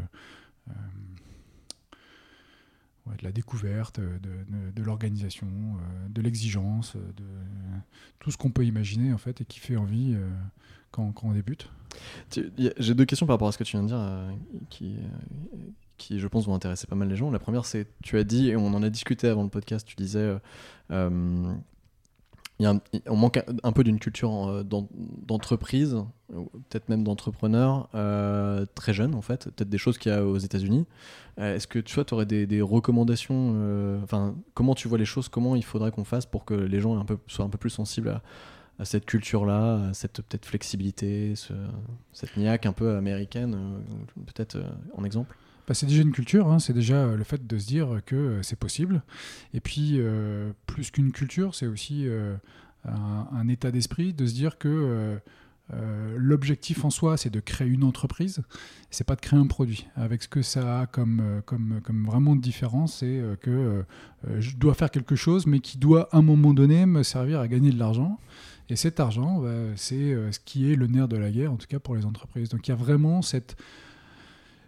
euh, 0.68 0.72
de 3.06 3.24
la 3.24 3.32
découverte, 3.32 4.00
de, 4.00 4.18
de, 4.74 4.82
l'organisation, 4.82 5.46
euh, 5.46 6.08
de 6.08 6.22
l'exigence, 6.22 6.96
de 6.96 7.24
tout 8.18 8.30
ce 8.30 8.36
qu'on 8.36 8.50
peut 8.50 8.64
imaginer 8.64 9.12
en 9.12 9.18
fait 9.18 9.40
et 9.42 9.44
qui 9.44 9.58
fait 9.58 9.76
envie 9.76 10.14
euh, 10.14 10.30
quand, 10.90 11.12
quand, 11.12 11.28
on 11.28 11.32
débute. 11.32 11.70
J'ai 12.30 12.94
deux 12.94 13.04
questions 13.04 13.26
par 13.26 13.34
rapport 13.34 13.48
à 13.48 13.52
ce 13.52 13.58
que 13.58 13.64
tu 13.64 13.76
viens 13.76 13.82
de 13.82 13.88
dire 13.88 14.36
qui, 14.70 14.96
qui, 15.98 16.18
je 16.18 16.26
pense, 16.26 16.46
vont 16.46 16.54
intéresser 16.54 16.86
pas 16.86 16.96
mal 16.96 17.08
les 17.08 17.16
gens. 17.16 17.30
La 17.30 17.38
première, 17.38 17.66
c'est 17.66 17.86
tu 18.02 18.18
as 18.18 18.24
dit, 18.24 18.48
et 18.48 18.56
on 18.56 18.66
en 18.68 18.82
a 18.82 18.90
discuté 18.90 19.28
avant 19.28 19.44
le 19.44 19.50
podcast, 19.50 19.86
tu 19.86 19.94
disais 19.96 20.34
on 22.60 23.16
manque 23.16 23.40
un, 23.62 23.72
peu 23.72 23.82
d'une 23.82 23.98
culture 23.98 24.48
euh, 24.48 24.62
d'entreprise, 24.62 25.96
peut-être 26.30 26.88
même 26.88 27.02
d'entrepreneur, 27.02 27.88
euh, 27.94 28.64
très 28.74 28.94
jeune 28.94 29.14
en 29.14 29.22
fait, 29.22 29.46
peut-être 29.50 29.68
des 29.68 29.78
choses 29.78 29.98
qu'il 29.98 30.12
y 30.12 30.14
a 30.14 30.24
aux 30.24 30.38
États-Unis. 30.38 30.86
Euh, 31.40 31.56
est-ce 31.56 31.66
que 31.66 31.80
tu 31.80 32.00
aurais 32.12 32.26
des, 32.26 32.62
recommandations 32.62 34.04
comment 34.54 34.74
tu 34.74 34.88
vois 34.88 34.98
les 34.98 35.04
choses 35.04 35.28
Comment 35.28 35.56
il 35.56 35.64
faudrait 35.64 35.90
qu'on 35.90 36.04
fasse 36.04 36.26
pour 36.26 36.44
que 36.44 36.54
les 36.54 36.80
gens 36.80 37.04
soient 37.26 37.44
un 37.44 37.50
peu 37.50 37.58
plus 37.58 37.70
sensibles 37.70 38.20
à, 38.78 38.84
cette 38.84 39.04
culture-là, 39.04 39.88
à 39.88 39.94
cette 39.94 40.22
peut-être 40.22 40.46
flexibilité, 40.46 41.34
cette 42.12 42.36
niaque 42.36 42.66
un 42.66 42.72
peu 42.72 42.96
américaine, 42.96 43.82
peut-être 44.26 44.58
en 44.96 45.04
exemple? 45.04 45.36
Bah, 45.66 45.72
c'est 45.74 45.86
déjà 45.86 46.02
une 46.02 46.12
culture, 46.12 46.48
hein. 46.48 46.58
c'est 46.58 46.74
déjà 46.74 46.96
euh, 46.96 47.16
le 47.16 47.24
fait 47.24 47.46
de 47.46 47.58
se 47.58 47.66
dire 47.66 48.00
que 48.04 48.14
euh, 48.14 48.42
c'est 48.42 48.58
possible. 48.58 49.02
Et 49.54 49.60
puis, 49.60 49.94
euh, 49.96 50.52
plus 50.66 50.90
qu'une 50.90 51.12
culture, 51.12 51.54
c'est 51.54 51.66
aussi 51.66 52.06
un, 52.84 53.48
état 53.48 53.70
d'esprit 53.70 54.12
de 54.12 54.26
se 54.26 54.34
dire 54.34 54.58
que 54.58 55.18
l'objectif 56.16 56.84
en 56.84 56.90
soi, 56.90 57.16
c'est 57.16 57.30
de 57.30 57.40
créer 57.40 57.68
une 57.68 57.84
entreprise, 57.84 58.42
c'est 58.90 59.06
pas 59.06 59.16
de 59.16 59.22
créer 59.22 59.38
un 59.38 59.46
produit. 59.46 59.86
Avec 59.96 60.22
ce 60.22 60.28
que 60.28 60.42
ça 60.42 60.80
a 60.80 60.86
comme, 60.86 61.42
comme, 61.46 61.80
comme 61.82 62.04
vraiment 62.04 62.36
de 62.36 62.42
différence, 62.42 62.98
c'est 62.98 63.22
que 63.40 63.84
je 64.38 64.56
dois 64.56 64.74
faire 64.74 64.90
quelque 64.90 65.16
chose, 65.16 65.46
mais 65.46 65.60
qui 65.60 65.78
doit 65.78 66.08
à 66.12 66.18
un 66.18 66.22
moment 66.22 66.52
donné 66.52 66.84
me 66.84 67.02
servir 67.02 67.40
à 67.40 67.48
gagner 67.48 67.70
de 67.70 67.78
l'argent. 67.78 68.20
Et 68.68 68.76
cet 68.76 69.00
argent, 69.00 69.40
bah, 69.40 69.50
c'est 69.76 70.14
ce 70.30 70.38
qui 70.40 70.70
est 70.70 70.76
le 70.76 70.86
nerf 70.86 71.08
de 71.08 71.16
la 71.16 71.30
guerre, 71.30 71.52
en 71.52 71.56
tout 71.56 71.66
cas 71.66 71.78
pour 71.78 71.96
les 71.96 72.04
entreprises. 72.04 72.50
Donc 72.50 72.68
il 72.68 72.70
y 72.70 72.74
a 72.74 72.76
vraiment 72.76 73.22
cette 73.22 73.56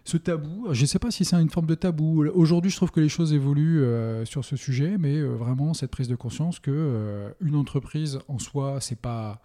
ce 0.07 0.17
tabou. 0.17 0.67
Je 0.71 0.81
ne 0.81 0.85
sais 0.85 0.99
pas 0.99 1.11
si 1.11 1.25
c'est 1.25 1.35
une 1.35 1.49
forme 1.49 1.67
de 1.67 1.75
tabou. 1.75 2.25
Aujourd'hui, 2.27 2.71
je 2.71 2.77
trouve 2.77 2.91
que 2.91 3.01
les 3.01 3.09
choses 3.09 3.33
évoluent 3.33 3.83
euh, 3.83 4.23
sur 4.25 4.45
ce 4.45 4.55
sujet, 4.55 4.97
mais 4.97 5.17
euh, 5.17 5.35
vraiment 5.35 5.73
cette 5.73 5.91
prise 5.91 6.07
de 6.07 6.15
conscience 6.15 6.59
que 6.59 6.71
euh, 6.71 7.29
une 7.41 7.55
entreprise 7.55 8.19
en 8.27 8.39
soi, 8.39 8.79
c'est 8.81 8.99
pas 8.99 9.41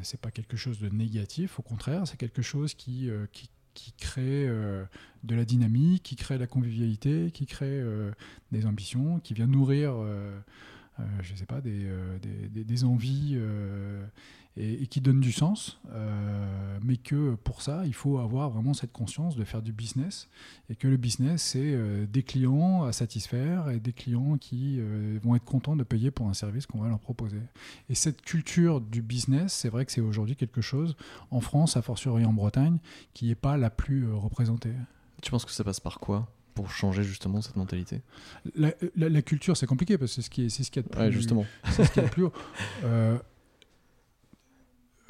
c'est 0.00 0.18
pas 0.18 0.30
quelque 0.30 0.56
chose 0.56 0.78
de 0.78 0.88
négatif. 0.88 1.58
Au 1.58 1.62
contraire, 1.62 2.06
c'est 2.06 2.16
quelque 2.16 2.40
chose 2.40 2.72
qui, 2.72 3.10
qui, 3.74 3.92
crée 3.98 4.46
de 4.46 5.34
la 5.34 5.44
dynamique, 5.44 6.04
qui 6.04 6.16
crée 6.16 6.36
de 6.36 6.40
la 6.40 6.46
convivialité, 6.46 7.30
qui 7.34 7.44
crée 7.44 7.84
des 8.50 8.64
ambitions, 8.64 9.20
qui 9.20 9.34
vient 9.34 9.46
nourrir, 9.46 9.92
je 11.20 11.34
sais 11.34 11.44
pas, 11.44 11.60
des, 11.60 11.86
des, 12.22 12.64
des 12.64 12.84
envies 12.84 13.38
et, 14.56 14.86
qui 14.86 15.00
donne 15.00 15.20
du 15.20 15.32
sens, 15.32 15.78
euh, 15.92 16.78
mais 16.82 16.96
que 16.96 17.34
pour 17.34 17.62
ça, 17.62 17.82
il 17.84 17.94
faut 17.94 18.18
avoir 18.18 18.50
vraiment 18.50 18.74
cette 18.74 18.92
conscience 18.92 19.36
de 19.36 19.44
faire 19.44 19.62
du 19.62 19.72
business, 19.72 20.28
et 20.70 20.76
que 20.76 20.88
le 20.88 20.96
business, 20.96 21.42
c'est 21.42 21.60
euh, 21.62 22.06
des 22.06 22.22
clients 22.22 22.84
à 22.84 22.92
satisfaire 22.92 23.68
et 23.70 23.80
des 23.80 23.92
clients 23.92 24.38
qui 24.38 24.76
euh, 24.78 25.18
vont 25.22 25.36
être 25.36 25.44
contents 25.44 25.76
de 25.76 25.84
payer 25.84 26.10
pour 26.10 26.28
un 26.28 26.34
service 26.34 26.66
qu'on 26.66 26.80
va 26.80 26.88
leur 26.88 27.00
proposer. 27.00 27.40
Et 27.90 27.94
cette 27.94 28.22
culture 28.22 28.80
du 28.80 29.02
business, 29.02 29.52
c'est 29.52 29.68
vrai 29.68 29.84
que 29.84 29.92
c'est 29.92 30.00
aujourd'hui 30.00 30.36
quelque 30.36 30.62
chose, 30.62 30.96
en 31.30 31.40
France, 31.40 31.76
à 31.76 31.82
fortiori 31.82 32.24
en 32.24 32.32
Bretagne, 32.32 32.78
qui 33.12 33.26
n'est 33.26 33.34
pas 33.34 33.56
la 33.56 33.70
plus 33.70 34.10
représentée. 34.10 34.72
Tu 35.22 35.30
penses 35.30 35.44
que 35.44 35.50
ça 35.52 35.64
passe 35.64 35.80
par 35.80 35.98
quoi 35.98 36.32
pour 36.54 36.70
changer 36.70 37.04
justement 37.04 37.42
cette 37.42 37.56
mentalité? 37.56 38.00
La, 38.54 39.22
culture, 39.22 39.58
c'est 39.58 39.66
compliqué 39.66 39.98
parce 39.98 40.12
que 40.12 40.14
c'est 40.16 40.26
ce 40.26 40.30
qui 40.30 40.46
est, 40.46 40.48
ce 40.48 40.70
qu'il 40.70 40.82
y 40.82 40.86
a 40.86 40.88
de 40.88 40.88
plus. 40.88 41.12
justement. 41.12 41.44
C'est 41.70 41.84
ce 41.84 41.92
qu'il 41.92 42.02
y 42.02 42.06
a 42.06 42.08
de 42.08 42.14
plus. 42.14 42.28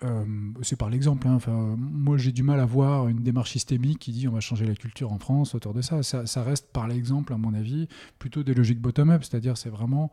Euh, 0.02 0.24
c'est 0.62 0.76
par 0.76 0.90
l'exemple. 0.90 1.26
Hein. 1.26 1.34
Enfin, 1.34 1.76
moi, 1.78 2.18
j'ai 2.18 2.32
du 2.32 2.42
mal 2.42 2.60
à 2.60 2.66
voir 2.66 3.08
une 3.08 3.22
démarche 3.22 3.52
systémique 3.52 3.98
qui 3.98 4.12
dit 4.12 4.28
on 4.28 4.32
va 4.32 4.40
changer 4.40 4.66
la 4.66 4.74
culture 4.74 5.12
en 5.12 5.18
France 5.18 5.54
autour 5.54 5.72
de 5.72 5.80
ça. 5.80 6.02
Ça, 6.02 6.42
reste 6.42 6.70
par 6.72 6.86
l'exemple, 6.86 7.32
à 7.32 7.38
mon 7.38 7.54
avis, 7.54 7.88
plutôt 8.18 8.42
des 8.42 8.54
logiques 8.54 8.80
bottom-up, 8.80 9.24
c'est-à-dire 9.24 9.56
c'est 9.56 9.70
vraiment 9.70 10.10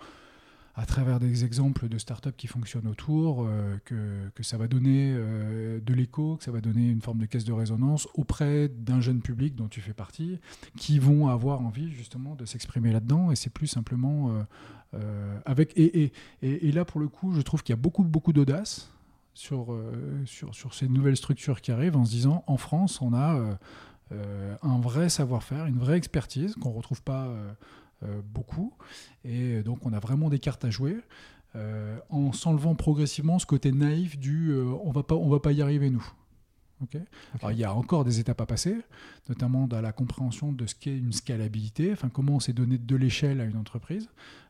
à 0.76 0.88
travers 0.88 1.20
des 1.20 1.46
exemples 1.46 1.88
de 1.88 2.00
startups 2.00 2.34
qui 2.36 2.48
fonctionnent 2.48 2.88
autour, 2.88 3.46
euh, 3.46 3.78
que, 3.86 4.30
que, 4.34 4.42
ça 4.42 4.58
va 4.58 4.68
donner 4.68 5.14
euh, 5.16 5.80
de 5.80 5.94
l'écho, 5.94 6.38
que 6.38 6.44
ça 6.44 6.50
va 6.50 6.62
donner 6.62 6.90
une 6.90 7.02
forme 7.02 7.20
de 7.20 7.28
caisse 7.28 7.44
de 7.44 7.54
résonance 7.54 8.08
auprès 8.16 8.70
d'un 8.70 9.00
jeune 9.00 9.22
public 9.22 9.54
dont 9.54 9.68
tu 9.68 9.82
fais 9.82 9.94
partie, 9.94 10.40
qui 10.76 10.98
vont 10.98 11.28
avoir 11.28 11.62
envie 11.62 11.92
justement 11.92 12.34
de 12.34 12.46
s'exprimer 12.46 12.92
là-dedans. 12.92 13.30
Et 13.32 13.36
c'est 13.36 13.52
plus 13.52 13.68
simplement 13.68 14.32
avec. 15.46 15.78
Et, 15.78 16.12
là, 16.72 16.86
pour 16.86 17.00
le 17.00 17.08
coup, 17.08 17.34
je 17.34 17.42
trouve 17.42 17.62
qu'il 17.62 17.74
y 17.74 17.78
a 17.78 17.82
beaucoup, 17.82 18.04
beaucoup 18.04 18.34
d'audace 18.34 18.94
sur, 19.34 19.74
euh, 19.74 20.22
sur, 20.26 20.54
sur, 20.54 20.74
ces 20.74 20.88
nouvelles 20.88 21.18
structures 21.18 21.62
qui 21.62 21.72
arrivent 21.72 21.96
en 21.96 22.06
se 22.06 22.12
disant 22.12 22.44
en 22.48 22.58
France, 22.58 23.02
on 23.02 23.14
a 23.14 23.36
euh, 23.36 23.56
euh, 24.12 24.56
un 24.62 24.80
vrai 24.80 25.10
savoir-faire, 25.10 25.66
une 25.66 25.80
vraie 25.80 25.98
expertise 25.98 26.56
qu'on 26.56 26.70
ne 26.70 26.76
retrouve 26.76 27.02
pas 27.02 27.30
beaucoup. 28.26 28.74
Et 29.24 29.64
donc, 29.64 29.86
on 29.86 29.94
a 29.94 30.00
vraiment 30.00 30.30
des 30.30 30.40
cartes 30.40 30.66
à 30.66 30.70
jouer. 30.70 30.98
en 32.10 32.34
s'enlevant 32.34 32.76
progressivement 32.76 33.40
ce 33.40 33.46
côté 33.46 33.72
naïf 33.72 34.20
du 34.20 34.54
on 34.54 34.92
va 34.92 35.04
on 35.12 35.30
va 35.30 35.40
pas 35.40 35.54
y 35.54 35.62
arriver 35.62 35.90
nous 35.90 36.06
il 37.52 37.58
y 37.58 37.64
a 37.64 37.74
encore 37.74 38.04
des 38.04 38.20
étapes 38.20 38.42
à 38.42 38.46
passer, 38.46 38.78
notamment 39.30 39.68
dans 39.68 39.82
la 39.82 39.92
compréhension 39.92 40.52
de 40.52 40.66
ce 40.66 40.76
qu'est 40.76 40.98
une 40.98 41.14
scalabilité, 41.14 41.92
enfin 41.92 42.10
comment 42.10 42.36
on 42.36 42.40
s'est 42.40 42.54
donné 42.54 42.78
de 42.78 42.96
l'échelle 42.96 43.42
à 43.42 43.46
une 43.46 43.58
entreprise. 43.58 44.10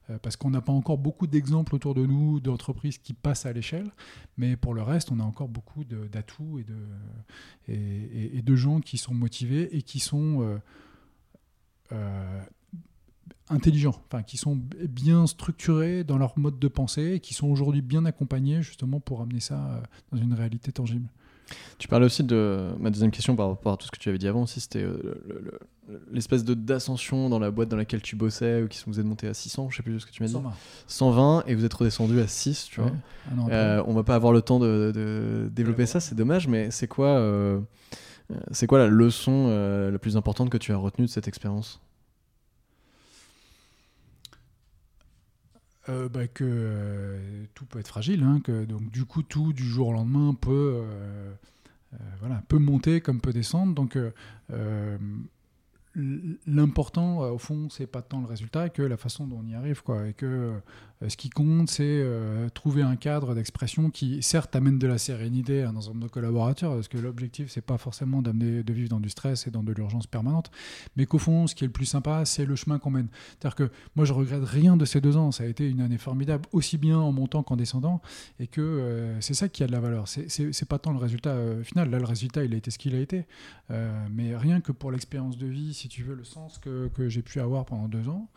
Euh, 0.09 0.17
parce 0.21 0.35
qu'on 0.35 0.49
n'a 0.49 0.61
pas 0.61 0.73
encore 0.73 0.97
beaucoup 0.97 1.27
d'exemples 1.27 1.75
autour 1.75 1.93
de 1.93 2.05
nous 2.05 2.41
d'entreprises 2.41 2.97
qui 2.97 3.13
passent 3.13 3.45
à 3.45 3.53
l'échelle, 3.53 3.89
mais 4.37 4.57
pour 4.57 4.73
le 4.73 4.81
reste, 4.81 5.11
on 5.11 5.19
a 5.19 5.23
encore 5.23 5.47
beaucoup 5.47 5.85
d'atouts 5.85 6.59
et 6.59 6.65
de, 6.65 6.75
et, 7.73 8.41
de 8.41 8.55
gens 8.55 8.81
qui 8.81 8.97
sont 8.97 9.13
motivés 9.13 9.75
et 9.75 9.81
qui 9.81 9.99
sont 9.99 10.41
euh, 10.41 10.57
euh, 11.93 12.41
intelligents, 13.49 13.95
enfin 14.07 14.23
qui 14.23 14.35
sont 14.35 14.61
bien 14.89 15.25
structurés 15.25 16.03
dans 16.03 16.17
leur 16.17 16.37
mode 16.37 16.59
de 16.59 16.67
pensée 16.67 17.13
et 17.13 17.19
qui 17.21 17.33
sont 17.33 17.47
aujourd'hui 17.47 17.81
bien 17.81 18.03
accompagnés 18.03 18.61
justement 18.61 18.99
pour 18.99 19.21
amener 19.21 19.39
ça 19.39 19.83
dans 20.11 20.17
une 20.17 20.33
réalité 20.33 20.73
tangible. 20.73 21.07
Tu 21.77 21.87
parlais 21.87 22.05
aussi 22.05 22.23
de 22.23 22.69
ma 22.79 22.89
deuxième 22.89 23.11
question 23.11 23.35
par 23.35 23.49
rapport 23.49 23.73
à 23.73 23.77
tout 23.77 23.85
ce 23.85 23.91
que 23.91 23.97
tu 23.97 24.09
avais 24.09 24.17
dit 24.17 24.27
avant 24.27 24.43
aussi, 24.43 24.59
c'était 24.59 24.85
l'espèce 26.11 26.43
de 26.43 26.53
d'ascension 26.53 27.29
dans 27.29 27.39
la 27.39 27.51
boîte 27.51 27.69
dans 27.69 27.77
laquelle 27.77 28.01
tu 28.01 28.15
bossais 28.15 28.61
ou 28.61 28.67
qui 28.67 28.81
vous 28.87 28.99
êtes 28.99 29.05
monté 29.05 29.27
à 29.27 29.33
600, 29.33 29.69
je 29.69 29.77
sais 29.77 29.83
plus 29.83 29.99
ce 29.99 30.05
que 30.05 30.11
tu 30.11 30.23
m'as 30.23 30.27
dit. 30.27 30.33
120. 30.33 30.53
120 30.87 31.43
et 31.47 31.55
vous 31.55 31.65
êtes 31.65 31.73
redescendu 31.73 32.19
à 32.19 32.27
6, 32.27 32.69
tu 32.71 32.81
vois. 32.81 32.91
Euh, 33.49 33.83
on 33.85 33.93
va 33.93 34.03
pas 34.03 34.15
avoir 34.15 34.33
le 34.33 34.41
temps 34.41 34.59
de, 34.59 35.49
développer 35.51 35.85
ça, 35.85 35.99
c'est 35.99 36.15
dommage, 36.15 36.47
mais 36.47 36.71
c'est 36.71 36.87
quoi, 36.87 37.07
euh, 37.07 37.59
c'est 38.51 38.67
quoi 38.67 38.79
la 38.79 38.87
leçon 38.87 39.47
euh, 39.49 39.91
la 39.91 39.99
plus 39.99 40.17
importante 40.17 40.49
que 40.49 40.57
tu 40.57 40.71
as 40.71 40.77
retenue 40.77 41.07
de 41.07 41.11
cette 41.11 41.27
expérience? 41.27 41.81
Bah, 45.87 46.27
que 46.27 47.19
tout 47.53 47.65
peut 47.65 47.79
être 47.79 47.87
fragile, 47.87 48.23
hein, 48.23 48.39
que 48.43 48.65
donc 48.65 48.89
du 48.89 49.05
coup 49.05 49.21
tout 49.23 49.53
du 49.53 49.63
jour 49.63 49.89
au 49.89 49.93
lendemain 49.93 50.33
peut, 50.33 50.83
voilà, 52.19 52.41
peut 52.47 52.59
monter 52.59 53.01
comme 53.01 53.19
peut 53.19 53.33
descendre. 53.33 53.73
Donc 53.73 53.97
l'important, 55.95 57.19
au 57.29 57.37
fond, 57.37 57.69
c'est 57.69 57.87
pas 57.87 58.01
tant 58.01 58.21
le 58.21 58.27
résultat 58.27 58.69
que 58.69 58.81
la 58.81 58.97
façon 58.97 59.27
dont 59.27 59.41
on 59.43 59.47
y 59.47 59.53
arrive, 59.53 59.83
quoi. 59.83 60.07
Et 60.07 60.13
que 60.13 60.25
euh, 60.25 60.59
ce 61.09 61.17
qui 61.17 61.29
compte, 61.29 61.69
c'est 61.69 61.83
euh, 61.83 62.49
trouver 62.49 62.81
un 62.81 62.95
cadre 62.95 63.35
d'expression 63.35 63.89
qui, 63.89 64.21
certes, 64.21 64.55
amène 64.55 64.79
de 64.79 64.87
la 64.87 64.97
sérénité 64.97 65.63
à 65.63 65.69
un 65.69 65.75
ensemble 65.75 66.01
de 66.01 66.07
collaborateurs, 66.07 66.75
parce 66.75 66.87
que 66.87 66.97
l'objectif, 66.97 67.49
c'est 67.49 67.61
pas 67.61 67.77
forcément 67.77 68.21
d'amener 68.21 68.63
de 68.63 68.73
vivre 68.73 68.89
dans 68.89 68.99
du 68.99 69.09
stress 69.09 69.47
et 69.47 69.51
dans 69.51 69.63
de 69.63 69.71
l'urgence 69.71 70.07
permanente, 70.07 70.51
mais 70.95 71.05
qu'au 71.05 71.17
fond, 71.17 71.47
ce 71.47 71.55
qui 71.55 71.63
est 71.63 71.67
le 71.67 71.73
plus 71.73 71.85
sympa, 71.85 72.25
c'est 72.25 72.45
le 72.45 72.55
chemin 72.55 72.79
qu'on 72.79 72.91
mène. 72.91 73.07
C'est-à-dire 73.31 73.55
que 73.55 73.71
moi, 73.95 74.05
je 74.05 74.13
regrette 74.13 74.43
rien 74.43 74.77
de 74.77 74.85
ces 74.85 75.01
deux 75.01 75.17
ans. 75.17 75.31
Ça 75.31 75.43
a 75.43 75.47
été 75.47 75.67
une 75.69 75.81
année 75.81 75.97
formidable, 75.97 76.45
aussi 76.51 76.77
bien 76.77 76.99
en 76.99 77.11
montant 77.11 77.43
qu'en 77.43 77.55
descendant, 77.55 78.01
et 78.39 78.47
que 78.47 78.61
euh, 78.61 79.21
c'est 79.21 79.33
ça 79.33 79.49
qui 79.49 79.63
a 79.63 79.67
de 79.67 79.71
la 79.71 79.79
valeur. 79.79 80.07
C'est 80.07 80.67
pas 80.67 80.79
tant 80.79 80.91
le 80.91 80.99
résultat 80.99 81.37
final. 81.63 81.89
Là, 81.89 81.99
le 81.99 82.05
résultat, 82.05 82.43
il 82.43 82.53
a 82.53 82.57
été 82.57 82.71
ce 82.71 82.77
qu'il 82.77 82.95
a 82.95 82.99
été, 82.99 83.25
mais 83.69 84.35
rien 84.35 84.61
que 84.61 84.71
pour 84.71 84.91
l'expérience 84.91 85.37
de 85.37 85.47
vie, 85.47 85.73
si 85.73 85.87
tu 85.87 86.03
veux, 86.03 86.15
le 86.15 86.23
sens 86.23 86.57
que, 86.57 86.89
que 86.93 87.09
j'ai 87.09 87.21
pu 87.21 87.39
avoir 87.39 87.65
pendant 87.65 87.87
deux 87.87 88.07
ans. 88.09 88.29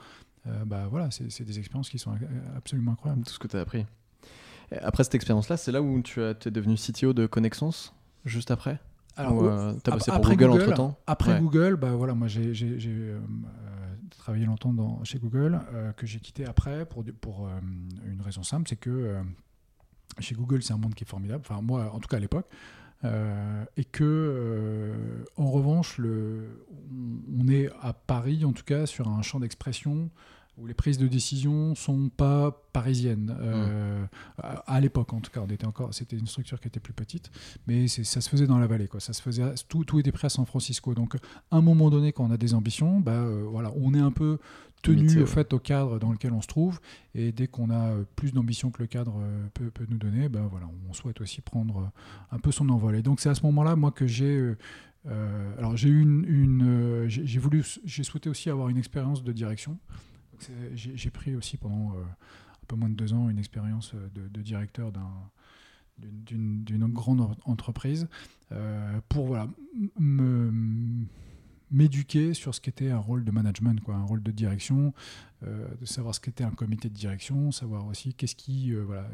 Euh, 0.49 0.65
bah 0.65 0.87
voilà, 0.91 1.09
c'est 1.11 1.45
des 1.45 1.59
expériences 1.59 1.89
qui 1.89 1.99
sont 1.99 2.13
absolument 2.57 2.93
incroyables. 2.93 3.25
Tout 3.25 3.33
ce 3.33 3.39
que 3.39 3.49
tu 3.49 3.57
as 3.57 3.61
appris. 3.61 3.87
après 4.81 5.05
cette 5.05 5.15
expérience-là, 5.15 5.57
c'est 5.57 5.73
là 5.73 5.83
où 5.83 6.01
tu 6.03 6.21
es 6.21 6.35
devenu 6.51 6.77
CTO 6.77 7.13
de 7.13 7.27
Connexence, 7.27 7.95
juste 8.25 8.51
après? 8.51 8.79
Alors, 9.17 9.43
euh, 9.45 9.73
as 9.87 9.91
bossé 9.91 10.11
pour 10.11 10.29
Google, 10.29 10.51
entre 10.51 10.75
temps 10.75 10.99
Après 11.07 11.41
Google, 11.41 11.77
bah 11.77 11.95
voilà, 11.95 12.15
moi 12.15 12.29
j'ai 12.29 12.53
euh, 12.63 13.19
travaillé 14.19 14.45
longtemps 14.45 14.73
dans, 14.73 15.03
chez 15.05 15.19
Google, 15.19 15.61
que 15.97 16.07
j'ai 16.07 16.21
quitté 16.21 16.45
après 16.45 16.85
pour, 16.85 17.05
pour 17.21 17.49
une 18.05 18.21
raison 18.21 18.43
simple, 18.43 18.69
c'est 18.69 18.77
que 18.77 19.17
chez 20.19 20.35
Google, 20.35 20.63
c'est 20.63 20.73
un 20.73 20.79
monde 20.79 20.95
qui 20.95 21.05
est 21.05 21.09
formidable. 21.09 21.43
Enfin, 21.49 21.61
moi, 21.63 21.91
en 21.93 21.99
tout 21.99 22.09
cas 22.09 22.19
à 22.19 22.21
l'époque. 22.21 22.47
et 23.05 23.85
que, 23.85 25.25
en 25.37 25.51
revanche, 25.51 25.97
le, 25.99 26.67
on, 27.39 27.49
est 27.49 27.71
à 27.81 27.95
Paris, 27.95 28.45
en 28.45 28.53
tout 28.53 28.65
cas, 28.65 28.85
sur 28.85 29.09
un 29.09 29.23
champ 29.23 29.41
d'expression 29.41 30.11
où 30.59 30.67
les 30.67 30.75
prises 30.75 30.99
de 30.99 31.07
décision 31.07 31.75
sont 31.75 32.09
pas 32.09 32.63
parisiennes. 32.73 33.37
Euh, 33.41 34.05
à, 34.39 34.81
l'époque 34.81 35.13
en 35.13 35.21
tout 35.21 35.31
cas 35.31 35.41
on 35.47 35.51
était 35.51 35.67
encore 35.67 35.93
c'était 35.93 36.17
une 36.17 36.27
structure 36.27 36.61
qui 36.61 36.69
était 36.69 36.81
plus 36.81 36.93
petite 36.93 37.31
mais 37.67 37.89
ça 37.89 38.21
se 38.21 38.29
faisait 38.29 38.47
dans 38.47 38.59
la 38.59 38.67
vallée 38.67 38.89
quoi. 38.89 39.01
Ça 39.01 39.13
se 39.13 39.23
faisait 39.23 39.45
tout, 39.69 39.85
tout 39.85 39.99
était 39.99 40.13
prêt 40.13 40.27
à 40.27 40.31
San 40.31 40.47
Francisco. 40.47 40.95
Donc 40.95 41.17
à 41.51 41.57
un 41.57 41.61
moment 41.61 41.91
donné 41.91 42.13
quand 42.13 42.25
on 42.25 42.31
a 42.31 42.37
des 42.37 42.55
ambitions 42.55 43.01
bah 43.01 43.13
euh, 43.13 43.45
voilà 43.49 43.73
on 43.77 43.95
est 43.95 44.01
un 44.01 44.13
peu 44.13 44.39
tenu 44.83 45.23
au 45.23 45.27
fait 45.27 45.53
au 45.53 45.59
cadre 45.59 45.99
dans 45.99 46.13
lequel 46.13 46.33
on 46.33 46.41
se 46.41 46.49
trouve. 46.49 46.81
Et 47.15 47.33
dès 47.33 47.49
qu'on 47.49 47.71
a 47.71 47.91
euh, 47.91 48.05
plus 48.15 48.33
d'ambition 48.33 48.71
que 48.71 48.83
le 48.83 48.87
cadre 48.87 49.15
peut, 49.55 49.71
peut, 49.71 49.87
nous 49.89 49.99
donner 49.99 50.29
bah 50.29 50.47
voilà 50.51 50.69
on 50.89 50.93
souhaite 50.95 51.21
aussi 51.21 51.43
prendre 51.43 51.91
un 52.31 52.39
peu 52.39 52.51
son 52.51 52.69
envol 52.71 52.95
et 52.95 53.03
donc 53.03 53.21
c'est 53.21 53.29
à 53.29 53.35
ce 53.35 53.43
moment 53.43 53.63
là 53.63 53.77
moi 53.77 53.91
que 53.91 54.07
j'ai 54.07 54.55
alors 55.59 55.77
j'ai 55.77 55.89
une, 55.89 56.25
une 56.29 57.05
j'ai 57.09 57.39
voulu 57.39 57.65
j'ai 57.85 58.03
souhaité 58.03 58.29
aussi 58.29 58.51
avoir 58.51 58.69
une 58.69 58.77
expérience 58.79 59.23
de 59.23 59.33
direction 59.33 59.79
j'ai 60.75 61.11
pris 61.11 61.35
aussi 61.35 61.57
pendant 61.57 61.93
euh, 61.93 62.03
un 62.03 62.67
peu 62.67 62.77
moins 62.77 62.89
de 62.89 62.95
deux 62.95 63.13
ans 63.13 63.29
une 63.29 63.39
expérience 63.39 63.93
euh, 63.95 64.09
de, 64.29 64.43
directeur 64.43 64.93
d'une 65.99 66.87
grande 66.93 67.37
entreprise 67.45 68.09
euh, 68.53 69.01
pour 69.09 69.27
voilà, 69.27 69.49
m'éduquer 71.71 72.35
sur 72.35 72.55
ce 72.55 72.61
qu'était 72.61 72.91
un 72.91 72.99
rôle 72.99 73.25
de 73.25 73.31
management, 73.31 73.81
quoi, 73.83 73.97
un 73.97 74.05
rôle 74.05 74.23
de 74.23 74.31
direction, 74.31 74.93
de 75.47 75.87
savoir 75.87 76.15
ce 76.15 76.21
qu'était 76.21 76.45
un 76.45 76.51
comité 76.51 76.89
de 76.89 76.95
direction, 76.95 77.53
savoir 77.53 77.87
aussi 77.87 78.15
qu'est-ce 78.15 78.35
qui 78.35 78.73
euh, 78.73 78.83
voilà, 78.85 79.07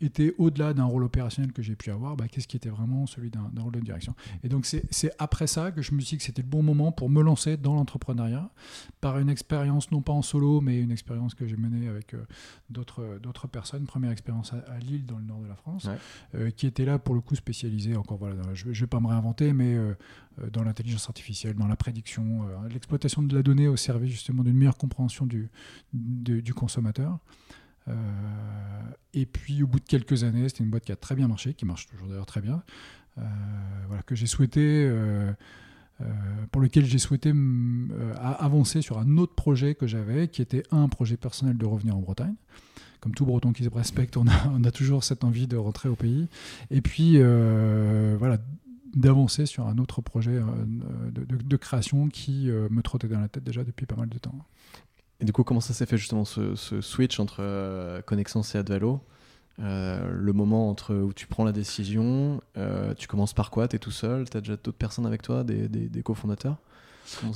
était 0.00 0.34
au-delà 0.38 0.74
d'un 0.74 0.84
rôle 0.84 1.04
opérationnel 1.04 1.52
que 1.52 1.62
j'ai 1.62 1.76
pu 1.76 1.90
avoir, 1.90 2.16
bah, 2.16 2.26
qu'est-ce 2.28 2.48
qui 2.48 2.56
était 2.56 2.68
vraiment 2.68 3.06
celui 3.06 3.30
d'un 3.30 3.50
rôle 3.58 3.72
de 3.72 3.80
direction. 3.80 4.14
Et 4.42 4.48
donc 4.48 4.66
c'est 4.66 5.12
après 5.18 5.46
ça 5.46 5.72
que 5.72 5.82
je 5.82 5.92
me 5.92 6.00
suis 6.00 6.16
dit 6.16 6.18
que 6.18 6.24
c'était 6.24 6.42
le 6.42 6.48
bon 6.48 6.62
moment 6.62 6.92
pour 6.92 7.08
me 7.10 7.22
lancer 7.22 7.56
dans 7.56 7.74
l'entrepreneuriat, 7.74 8.50
par 9.00 9.18
une 9.18 9.28
expérience 9.28 9.90
non 9.90 10.02
pas 10.02 10.12
en 10.12 10.22
solo, 10.22 10.60
mais 10.60 10.80
une 10.80 10.90
expérience 10.90 11.34
que 11.34 11.46
j'ai 11.46 11.56
menée 11.56 11.88
avec 11.88 12.14
euh, 12.14 12.24
d'autres 12.70 13.46
personnes. 13.46 13.86
Première 13.86 14.10
expérience 14.10 14.52
à, 14.52 14.78
Lille, 14.78 15.06
dans 15.06 15.18
le 15.18 15.24
nord 15.24 15.40
de 15.40 15.46
la 15.46 15.56
France, 15.56 15.88
qui 16.56 16.66
était 16.66 16.84
là 16.84 16.98
pour 16.98 17.14
le 17.14 17.20
coup 17.20 17.34
spécialisée, 17.34 17.96
encore 17.96 18.18
voilà, 18.18 18.36
je 18.54 18.68
ne 18.68 18.72
vais 18.72 18.86
pas 18.86 19.00
me 19.00 19.06
réinventer, 19.06 19.52
mais 19.52 19.76
dans 20.52 20.62
l'intelligence 20.62 21.08
artificielle, 21.08 21.54
dans 21.54 21.66
la 21.66 21.76
prédiction, 21.76 22.46
l'exploitation 22.68 23.22
de 23.22 23.34
la 23.34 23.42
donnée 23.42 23.68
au 23.68 23.76
service 23.76 24.10
justement 24.10 24.42
d'une 24.42 24.56
meilleure 24.56 24.76
compréhension 24.76 25.26
du, 25.26 25.50
du 25.92 26.54
consommateur. 26.54 27.18
Euh, 27.88 27.92
et 29.14 29.26
puis 29.26 29.62
au 29.62 29.66
bout 29.66 29.78
de 29.78 29.84
quelques 29.84 30.24
années, 30.24 30.48
c'était 30.48 30.64
une 30.64 30.70
boîte 30.70 30.84
qui 30.84 30.92
a 30.92 30.96
très 30.96 31.14
bien 31.14 31.28
marché, 31.28 31.54
qui 31.54 31.64
marche 31.64 31.86
toujours 31.86 32.08
d'ailleurs 32.08 32.26
très 32.26 32.40
bien, 32.40 32.62
euh, 33.18 33.22
voilà, 33.86 34.02
que 34.02 34.14
j'ai 34.14 34.26
souhaité, 34.26 34.60
euh, 34.62 35.32
pour 36.50 36.60
lequel 36.60 36.84
j'ai 36.84 36.98
souhaité 36.98 37.32
avancer 38.16 38.82
sur 38.82 38.98
un 38.98 39.16
autre 39.16 39.34
projet 39.34 39.74
que 39.74 39.86
j'avais, 39.86 40.28
qui 40.28 40.42
était 40.42 40.62
un 40.70 40.88
projet 40.88 41.16
personnel 41.16 41.56
de 41.56 41.66
revenir 41.66 41.96
en 41.96 42.00
Bretagne 42.00 42.34
comme 43.00 43.14
tout 43.14 43.26
Breton 43.26 43.52
qui 43.52 43.62
se 43.62 43.68
respecte, 43.68 44.16
on 44.16 44.26
a, 44.26 44.48
on 44.52 44.64
a, 44.64 44.72
toujours 44.72 45.04
cette 45.04 45.22
envie 45.22 45.46
de 45.46 45.56
rentrer 45.56 45.88
au 45.88 45.94
pays. 45.94 46.28
Et 46.70 46.80
puis, 46.80 47.18
voilà, 47.18 48.38
d'avancer 48.96 49.46
sur 49.46 49.68
un 49.68 49.78
autre 49.78 50.00
projet 50.00 50.40
de, 51.12 51.24
de, 51.24 51.56
création 51.56 52.08
qui 52.08 52.48
me 52.48 52.80
trottait 52.80 53.06
dans 53.06 53.20
la 53.20 53.28
tête 53.28 53.44
déjà 53.44 53.62
depuis 53.62 53.86
pas 53.86 53.94
mal 53.94 54.08
de 54.08 54.18
temps. 54.18 54.34
Et 55.20 55.24
du 55.24 55.32
coup, 55.32 55.44
comment 55.44 55.60
ça 55.60 55.72
s'est 55.72 55.86
fait 55.86 55.96
justement 55.96 56.24
ce, 56.24 56.54
switch 56.80 57.18
entre 57.20 57.38
euh, 57.40 58.02
et 58.10 58.58
Advalo? 58.58 59.00
Euh, 59.58 60.08
Le 60.10 60.32
moment 60.32 60.68
entre 60.68 60.94
où 60.94 61.12
tu 61.14 61.26
prends 61.26 61.44
la 61.44 61.52
décision, 61.52 62.40
euh, 62.58 62.94
tu 62.94 63.08
commences 63.08 63.32
par 63.32 63.50
quoi? 63.50 63.68
Tu 63.68 63.76
es 63.76 63.78
tout 63.78 63.90
seul? 63.90 64.28
Tu 64.28 64.36
as 64.36 64.40
déjà 64.40 64.56
d'autres 64.56 64.72
personnes 64.72 65.06
avec 65.06 65.22
toi, 65.22 65.44
des 65.44 66.02
cofondateurs? 66.02 66.58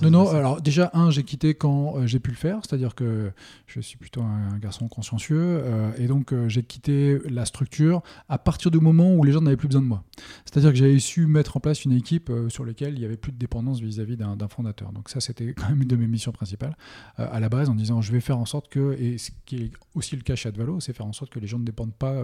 Non, 0.02 0.10
non, 0.10 0.28
alors 0.28 0.60
déjà, 0.60 0.90
un, 0.94 1.10
j'ai 1.10 1.22
quitté 1.22 1.54
quand 1.54 1.96
euh, 1.96 2.06
j'ai 2.06 2.20
pu 2.20 2.30
le 2.30 2.36
faire, 2.36 2.60
c'est-à-dire 2.62 2.94
que 2.94 3.30
je 3.66 3.80
suis 3.80 3.96
plutôt 3.96 4.22
un, 4.22 4.58
garçon 4.58 4.88
consciencieux, 4.88 5.38
euh, 5.38 5.90
et 5.96 6.06
donc 6.06 6.32
euh, 6.32 6.48
j'ai 6.48 6.62
quitté 6.62 7.18
la 7.28 7.44
structure 7.44 8.02
à 8.28 8.38
partir 8.38 8.70
du 8.70 8.78
moment 8.78 9.14
où 9.14 9.24
les 9.24 9.32
gens 9.32 9.40
n'avaient 9.40 9.56
plus 9.56 9.68
besoin 9.68 9.82
de 9.82 9.86
moi. 9.86 10.04
C'est-à-dire 10.44 10.70
que 10.70 10.76
j'avais 10.76 10.98
su 10.98 11.26
mettre 11.26 11.56
en 11.56 11.60
place 11.60 11.84
une 11.84 11.92
équipe 11.92 12.30
sur 12.48 12.64
laquelle 12.64 12.94
il 12.94 13.00
n'y 13.00 13.04
avait 13.04 13.16
plus 13.16 13.32
de 13.32 13.38
dépendance 13.38 13.80
vis-à-vis 13.80 14.16
d'un 14.16 14.36
fondateur. 14.48 14.92
Donc 14.92 15.08
ça, 15.08 15.20
c'était 15.20 15.54
quand 15.56 15.68
même 15.68 15.82
une 15.82 15.88
de 15.88 15.96
mes 15.96 16.06
missions 16.06 16.32
principales 16.32 16.76
à 17.16 17.40
la 17.40 17.48
base, 17.48 17.68
en 17.68 17.74
disant 17.74 18.00
je 18.00 18.12
vais 18.12 18.20
faire 18.20 18.38
en 18.38 18.44
sorte 18.44 18.68
que, 18.68 18.96
et 18.98 19.18
ce 19.18 19.30
qui 19.46 19.56
est 19.56 19.70
aussi 19.94 20.16
le 20.16 20.22
cas 20.22 20.34
chez 20.34 20.48
Advalo, 20.48 20.80
c'est 20.80 20.92
faire 20.92 21.06
en 21.06 21.12
sorte 21.12 21.30
que 21.30 21.38
les 21.38 21.46
gens 21.46 21.58
ne 21.58 21.64
dépendent 21.64 21.94
pas 21.94 22.22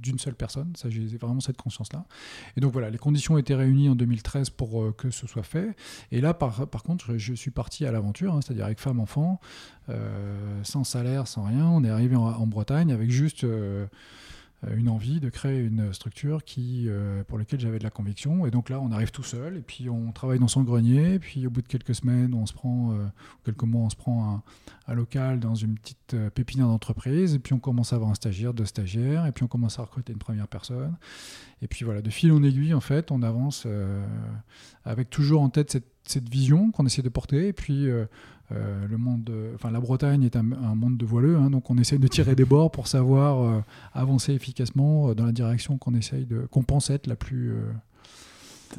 d'une 0.00 0.18
seule 0.18 0.34
personne. 0.34 0.72
Ça, 0.76 0.88
j'ai 0.90 1.06
vraiment 1.16 1.40
cette 1.40 1.56
conscience-là. 1.56 2.06
Et 2.56 2.60
donc 2.60 2.72
voilà, 2.72 2.90
les 2.90 2.98
conditions 2.98 3.36
étaient 3.38 3.54
réunies 3.54 3.88
en 3.88 3.94
2013 3.94 4.50
pour 4.50 4.94
que 4.96 5.10
ce 5.10 5.26
soit 5.26 5.42
fait. 5.42 5.76
Et 6.12 6.20
là, 6.20 6.34
par, 6.34 6.68
par 6.68 6.83
contre, 6.84 7.16
je 7.16 7.34
suis 7.34 7.50
parti 7.50 7.84
à 7.84 7.92
l'aventure, 7.92 8.34
hein, 8.34 8.40
c'est-à-dire 8.40 8.66
avec 8.66 8.78
femme, 8.78 9.00
enfant, 9.00 9.40
euh, 9.88 10.60
sans 10.62 10.84
salaire, 10.84 11.26
sans 11.26 11.44
rien. 11.44 11.66
On 11.66 11.82
est 11.82 11.90
arrivé 11.90 12.14
en, 12.14 12.46
Bretagne 12.46 12.92
avec 12.92 13.10
juste 13.10 13.44
euh, 13.44 13.86
une 14.76 14.88
envie 14.88 15.18
de 15.18 15.30
créer 15.30 15.60
une 15.60 15.92
structure 15.92 16.44
qui, 16.44 16.84
euh, 16.86 17.24
pour 17.24 17.38
laquelle 17.38 17.58
j'avais 17.58 17.78
de 17.78 17.84
la 17.84 17.90
conviction. 17.90 18.46
Et 18.46 18.50
donc 18.50 18.68
là, 18.68 18.80
on 18.80 18.92
arrive 18.92 19.10
tout 19.10 19.22
seul, 19.22 19.56
et 19.56 19.62
puis 19.62 19.88
on 19.88 20.12
travaille 20.12 20.38
dans 20.38 20.48
son 20.48 20.62
grenier, 20.62 21.14
et 21.14 21.18
puis 21.18 21.46
au 21.46 21.50
bout 21.50 21.62
de 21.62 21.66
quelques 21.66 21.94
semaines, 21.94 22.34
on 22.34 22.46
se 22.46 22.52
prend, 22.52 22.94
quelques 23.44 23.64
mois, 23.64 23.82
on 23.82 23.90
se 23.90 23.96
prend 23.96 24.34
un, 24.34 24.42
un 24.92 24.94
local 24.94 25.40
dans 25.40 25.54
une 25.54 25.78
petite 25.78 26.16
pépinière 26.34 26.68
d'entreprise, 26.68 27.34
et 27.34 27.38
puis 27.38 27.54
on 27.54 27.58
commence 27.58 27.92
à 27.92 27.96
avoir 27.96 28.10
un 28.10 28.14
stagiaire, 28.14 28.52
deux 28.52 28.66
stagiaires, 28.66 29.26
et 29.26 29.32
puis 29.32 29.42
on 29.44 29.48
commence 29.48 29.78
à 29.78 29.82
recruter 29.82 30.12
une 30.12 30.18
première 30.18 30.48
personne. 30.48 30.96
Et 31.62 31.66
puis 31.66 31.84
voilà, 31.84 32.02
de 32.02 32.10
fil 32.10 32.30
en 32.30 32.42
aiguille, 32.42 32.74
en 32.74 32.80
fait, 32.80 33.10
on 33.10 33.22
avance 33.22 33.66
avec 34.84 35.08
toujours 35.08 35.40
en 35.40 35.48
tête 35.48 35.70
cette 35.70 35.93
cette 36.06 36.28
vision 36.28 36.70
qu'on 36.70 36.86
essaie 36.86 37.02
de 37.02 37.08
porter. 37.08 37.48
Et 37.48 37.52
puis, 37.52 37.88
euh, 37.88 38.04
euh, 38.52 38.86
le 38.88 38.98
monde, 38.98 39.30
enfin, 39.54 39.70
la 39.70 39.80
Bretagne 39.80 40.22
est 40.22 40.36
un, 40.36 40.42
monde 40.42 40.96
de 40.96 41.06
voileux, 41.06 41.36
hein, 41.36 41.50
donc 41.50 41.70
on 41.70 41.78
essaie 41.78 41.98
de 41.98 42.08
tirer 42.08 42.34
des 42.34 42.44
bords 42.44 42.70
pour 42.70 42.88
savoir 42.88 43.42
euh, 43.42 43.60
avancer 43.94 44.32
efficacement 44.32 45.14
dans 45.14 45.26
la 45.26 45.32
direction 45.32 45.78
qu'on 45.78 45.94
essaye 45.94 46.26
de, 46.26 46.46
qu'on 46.50 46.62
pense 46.62 46.90
être 46.90 47.06
la 47.06 47.16
plus. 47.16 47.54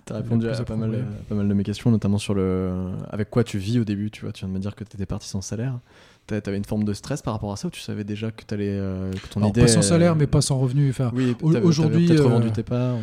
tu 0.05 0.13
as 0.13 0.17
répondu 0.17 0.47
à 0.47 0.63
pas 0.63 0.75
mal, 0.75 1.05
pas 1.27 1.35
mal, 1.35 1.47
de 1.47 1.53
mes 1.53 1.63
questions, 1.63 1.89
notamment 1.89 2.19
sur 2.19 2.35
le 2.35 2.91
avec 3.09 3.29
quoi 3.29 3.43
tu 3.43 3.57
vis 3.57 3.79
au 3.79 3.85
début. 3.85 4.11
Tu 4.11 4.21
vois, 4.21 4.31
tu 4.31 4.41
viens 4.41 4.49
de 4.49 4.53
me 4.53 4.59
dire 4.59 4.75
que 4.75 4.83
tu 4.83 4.95
étais 4.95 5.07
parti 5.07 5.27
sans 5.27 5.41
salaire. 5.41 5.79
Tu 6.27 6.33
avais 6.33 6.57
une 6.57 6.65
forme 6.65 6.85
de 6.85 6.93
stress 6.93 7.21
par 7.21 7.33
rapport 7.33 7.51
à 7.51 7.55
ça 7.55 7.67
ou 7.67 7.71
tu 7.71 7.81
savais 7.81 8.03
déjà 8.03 8.31
que, 8.31 8.51
allais, 8.53 8.79
que 9.13 9.27
ton 9.29 9.47
idée. 9.47 9.61
Pas 9.61 9.67
sans 9.67 9.83
salaire, 9.83 10.15
mais 10.15 10.27
pas 10.27 10.41
sans 10.41 10.57
revenu. 10.57 10.89
Enfin, 10.89 11.11
oui, 11.15 11.35
aujourd'hui. 11.41 12.07
Peut-être 12.07 12.23
revendu 12.23 12.51
tes 12.51 12.63
parts 12.63 12.97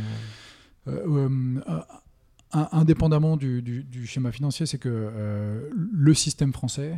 indépendamment 2.53 3.37
du, 3.37 4.07
schéma 4.07 4.33
financier, 4.33 4.67
c'est 4.67 4.79
que 4.79 4.89
euh, 4.91 5.71
le 5.73 6.15
système 6.15 6.53
français, 6.53 6.97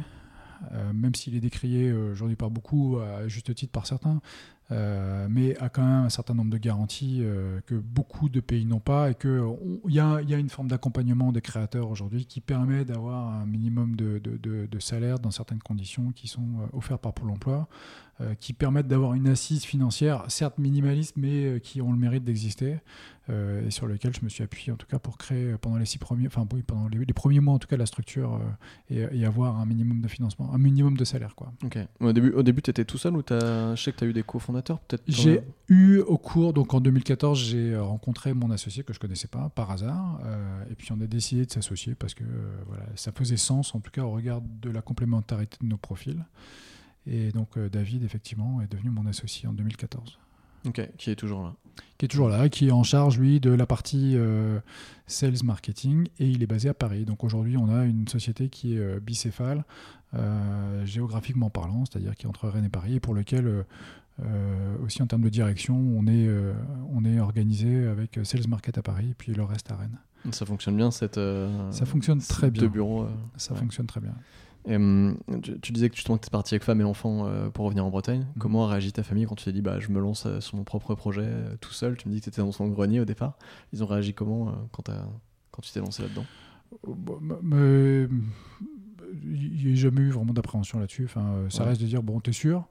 euh, 0.72 0.92
même 0.92 1.14
s'il 1.14 1.34
est 1.36 1.40
décrié 1.40 1.88
euh, 1.88 2.12
aujourd'hui 2.12 2.36
par 2.36 2.50
beaucoup, 2.50 2.98
à 2.98 3.28
juste 3.28 3.54
titre 3.54 3.72
par 3.72 3.86
certains, 3.86 4.20
mais 4.70 5.56
a 5.58 5.68
quand 5.68 5.84
même 5.84 6.06
un 6.06 6.08
certain 6.08 6.34
nombre 6.34 6.50
de 6.50 6.58
garanties 6.58 7.22
que 7.66 7.74
beaucoup 7.74 8.28
de 8.28 8.40
pays 8.40 8.64
n'ont 8.64 8.80
pas 8.80 9.10
et 9.10 9.14
qu'il 9.14 9.52
y, 9.86 10.00
a 10.00 10.20
une 10.20 10.48
forme 10.48 10.68
d'accompagnement 10.68 11.30
des 11.30 11.42
créateurs 11.42 11.90
aujourd'hui 11.90 12.26
qui 12.26 12.40
permet 12.40 12.84
d'avoir 12.84 13.28
un 13.28 13.46
minimum 13.46 13.94
de, 13.94 14.78
salaire 14.80 15.20
dans 15.20 15.30
certaines 15.30 15.62
conditions 15.62 16.10
qui 16.10 16.26
sont 16.26 16.68
offertes 16.72 17.02
par 17.02 17.12
Pôle 17.12 17.30
emploi, 17.30 17.68
euh, 18.20 18.35
qui 18.35 18.53
permettent 18.53 18.87
d'avoir 18.88 19.14
une 19.14 19.29
assise 19.29 19.64
financière, 19.64 20.24
certes 20.29 20.59
minimaliste, 20.59 21.14
mais 21.16 21.44
euh, 21.44 21.59
qui 21.59 21.81
ont 21.83 21.90
le 21.92 21.98
mérite 21.98 22.22
d'exister, 22.24 22.77
euh, 23.31 23.66
et 23.66 23.70
sur 23.70 23.87
lequel 23.87 24.14
je 24.14 24.20
me 24.22 24.29
suis 24.29 24.44
appuyé 24.44 24.70
en 24.70 24.77
tout 24.77 24.87
cas 24.87 24.98
pour 24.98 25.16
créer 25.18 25.57
pendant 25.61 25.79
les 25.79 25.87
six 25.87 25.98
premiers, 25.98 26.27
enfin 26.29 26.46
oui, 26.53 26.62
pendant 26.62 26.87
les, 26.88 27.05
les 27.05 27.12
premiers 27.14 27.40
mois 27.40 27.55
en 27.55 27.59
tout 27.59 27.66
cas 27.66 27.77
la 27.77 27.87
structure 27.87 28.40
et, 28.90 29.05
et 29.12 29.24
avoir 29.24 29.59
un 29.59 29.66
minimum 29.66 30.00
de 30.00 30.09
financement, 30.09 30.53
un 30.55 30.59
minimum 30.59 30.96
de 30.96 31.05
salaire 31.05 31.35
quoi. 31.35 31.53
Ok. 31.64 31.79
Au 32.00 32.12
début, 32.12 32.31
au 32.33 32.42
début 32.42 32.61
tu 32.62 32.70
étais 32.70 32.85
tout 32.85 32.98
seul 32.98 33.16
ou 33.16 33.22
t'as- 33.22 33.74
je 33.74 33.83
sais 33.83 33.92
que 33.92 33.96
tu 33.98 34.05
as 34.05 34.07
eu 34.07 34.12
des 34.12 34.22
cofondateurs 34.22 34.79
peut-être 34.81 35.03
J'ai 35.09 35.40
eu 35.68 35.98
au 36.00 36.18
cours, 36.18 36.53
donc 36.53 36.74
en 36.74 36.81
2014, 36.81 37.38
j'ai 37.40 37.77
rencontré 37.77 38.35
mon 38.35 38.50
associé 38.50 38.85
que 38.85 38.92
je 38.92 38.98
connaissais 39.00 39.29
pas 39.29 39.48
par 39.48 39.70
hasard, 39.70 40.20
et 40.70 40.74
puis 40.74 40.88
on 40.92 41.00
a 41.00 41.07
décidé 41.07 41.46
de 41.46 41.50
s'associer 41.50 41.94
parce 41.94 42.12
que 42.14 42.24
voilà, 42.66 42.85
ça 42.94 43.11
faisait 43.11 43.38
sens 43.38 43.74
en 43.74 43.81
tout 43.81 43.90
cas 43.90 44.03
au 44.03 44.11
regard 44.11 44.40
de 44.42 44.68
la 44.70 44.83
complémentarité 44.83 45.57
de 45.62 45.66
nos 45.66 45.79
profils. 45.79 46.22
Et 47.06 47.30
donc 47.32 47.56
euh, 47.56 47.68
David 47.68 48.02
effectivement 48.02 48.60
est 48.62 48.70
devenu 48.70 48.90
mon 48.90 49.06
associé 49.06 49.48
en 49.48 49.52
2014, 49.52 50.18
Ok, 50.66 50.88
qui 50.96 51.10
est 51.10 51.16
toujours 51.16 51.42
là. 51.44 51.54
qui 51.98 52.06
est 52.06 52.08
toujours 52.08 52.28
là, 52.28 52.48
qui 52.48 52.68
est 52.68 52.72
en 52.72 52.82
charge 52.82 53.18
lui 53.18 53.40
de 53.40 53.50
la 53.50 53.66
partie 53.66 54.12
euh, 54.16 54.58
sales 55.06 55.42
marketing 55.44 56.08
et 56.18 56.26
il 56.28 56.42
est 56.42 56.46
basé 56.46 56.68
à 56.70 56.74
Paris. 56.74 57.04
Donc 57.04 57.22
aujourd'hui 57.24 57.56
on 57.58 57.68
a 57.68 57.84
une 57.84 58.08
société 58.08 58.48
qui 58.48 58.74
est 58.76 58.78
euh, 58.78 59.00
bicéphale 59.00 59.64
euh, 60.14 60.86
géographiquement 60.86 61.50
parlant, 61.50 61.84
c'est-à-dire 61.84 62.14
qui 62.14 62.24
est 62.24 62.28
entre 62.28 62.48
Rennes 62.48 62.64
et 62.64 62.68
Paris, 62.70 62.94
et 62.94 63.00
pour 63.00 63.14
lequel 63.14 63.64
aussi 64.84 65.02
en 65.02 65.06
termes 65.08 65.22
de 65.22 65.28
direction, 65.28 65.76
on 65.76 66.06
est, 66.06 66.28
on 66.92 67.04
est 67.04 67.18
organisé 67.18 67.84
avec 67.88 68.20
Sales 68.22 68.46
Market 68.48 68.78
à 68.78 68.82
Paris 68.82 69.08
et 69.10 69.14
puis 69.14 69.34
le 69.34 69.42
reste 69.42 69.72
à 69.72 69.76
Rennes. 69.76 69.98
Ça 70.30 70.46
fonctionne 70.46 70.76
bien 70.76 70.90
cette. 70.92 71.18
Ça 71.70 71.84
fonctionne 71.84 72.20
très 72.20 72.50
bien. 72.50 72.68
bureau. 72.68 73.02
euh. 73.02 73.08
Ça 73.36 73.54
Ouais. 73.54 73.58
fonctionne 73.60 73.86
très 73.86 74.00
bien. 74.00 74.14
Et, 74.66 74.77
tu, 75.42 75.61
tu 75.61 75.72
disais 75.72 75.90
que 75.90 75.94
tu 75.94 76.11
étais 76.11 76.31
parti 76.31 76.55
avec 76.55 76.64
femme 76.64 76.81
et 76.81 76.85
enfant 76.85 77.27
euh, 77.27 77.50
pour 77.50 77.66
revenir 77.66 77.85
en 77.85 77.90
Bretagne. 77.90 78.20
Mhm. 78.20 78.27
Comment 78.38 78.64
a 78.66 78.68
réagi 78.70 78.92
ta 78.92 79.03
famille 79.03 79.27
quand 79.27 79.35
tu 79.35 79.44
t'es 79.44 79.53
dit 79.53 79.61
bah, 79.62 79.79
je 79.79 79.90
me 79.90 80.00
lance 80.00 80.24
euh, 80.27 80.40
sur 80.40 80.57
mon 80.57 80.64
propre 80.64 80.94
projet 80.94 81.22
euh, 81.24 81.55
tout 81.61 81.72
seul? 81.72 81.96
Tu 81.96 82.09
me 82.09 82.14
dis 82.14 82.20
que 82.20 82.24
tu 82.24 82.31
étais 82.31 82.40
dans 82.42 82.53
son 82.53 82.68
grenier 82.68 83.00
au 83.00 83.05
départ. 83.05 83.37
Ils 83.72 83.83
ont 83.83 83.87
réagi 83.87 84.14
comment 84.14 84.55
quand, 84.72 84.85
tu 85.62 85.70
t'es 85.72 85.81
lancé 85.81 86.03
là-dedans? 86.03 86.24
M- 86.87 87.37
mais, 87.42 88.09
Il 89.22 89.66
n'y 89.66 89.72
a 89.72 89.74
jamais 89.77 90.00
eu 90.00 90.11
vraiment 90.11 90.33
d'appréhension 90.33 90.79
là-dessus. 90.79 91.05
Enfin, 91.05 91.44
ça 91.50 91.62
Ouais. 91.62 91.68
reste 91.70 91.81
de 91.81 91.87
dire 91.87 92.03
bon, 92.03 92.20
t'es 92.20 92.33
sûr 92.33 92.64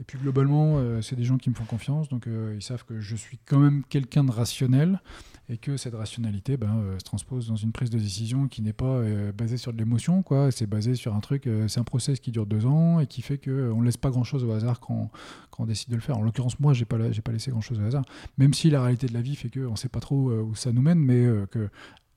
Et 0.00 0.04
puis 0.04 0.18
globalement, 0.18 0.80
c'est 1.02 1.16
des 1.16 1.24
gens 1.24 1.36
qui 1.38 1.50
me 1.50 1.54
font 1.54 1.64
confiance, 1.64 2.08
donc 2.08 2.26
ils 2.26 2.62
savent 2.62 2.84
que 2.84 2.98
je 3.00 3.14
suis 3.14 3.38
quand 3.46 3.58
même 3.58 3.82
quelqu'un 3.88 4.24
de 4.24 4.30
rationnel 4.32 5.00
et 5.48 5.58
que 5.58 5.76
cette 5.76 5.94
rationalité 5.94 6.56
ben, 6.56 6.76
euh, 6.76 6.98
se 6.98 7.04
transpose 7.04 7.48
dans 7.48 7.56
une 7.56 7.72
prise 7.72 7.90
de 7.90 7.98
décision 7.98 8.48
qui 8.48 8.62
n'est 8.62 8.72
pas 8.72 8.86
euh, 8.86 9.32
basée 9.32 9.56
sur 9.56 9.72
de 9.72 9.78
l'émotion, 9.78 10.22
quoi. 10.22 10.50
C'est 10.50 10.66
basé 10.66 10.94
sur 10.94 11.14
un 11.14 11.20
truc, 11.20 11.46
euh, 11.46 11.68
c'est 11.68 11.78
un 11.78 11.84
process 11.84 12.18
qui 12.18 12.32
dure 12.32 12.46
deux 12.46 12.66
ans 12.66 12.98
et 13.00 13.06
qui 13.06 13.22
fait 13.22 13.38
qu'on 13.38 13.80
ne 13.80 13.84
laisse 13.84 13.96
pas 13.96 14.10
grand-chose 14.10 14.42
au 14.44 14.50
hasard 14.52 14.80
quand, 14.80 15.10
quand 15.50 15.62
on 15.62 15.66
décide 15.66 15.90
de 15.90 15.94
le 15.94 16.00
faire. 16.00 16.18
En 16.18 16.22
l'occurrence, 16.22 16.58
moi, 16.58 16.72
j'ai 16.72 16.84
pas, 16.84 17.12
j'ai 17.12 17.22
pas 17.22 17.32
laissé 17.32 17.50
grand-chose 17.50 17.78
au 17.78 17.84
hasard, 17.84 18.04
même 18.38 18.54
si 18.54 18.70
la 18.70 18.82
réalité 18.82 19.06
de 19.06 19.14
la 19.14 19.22
vie 19.22 19.36
fait 19.36 19.50
qu'on 19.50 19.72
ne 19.72 19.76
sait 19.76 19.88
pas 19.88 20.00
trop 20.00 20.30
où 20.32 20.54
ça 20.54 20.72
nous 20.72 20.82
mène, 20.82 20.98
mais 20.98 21.26
que 21.50 21.68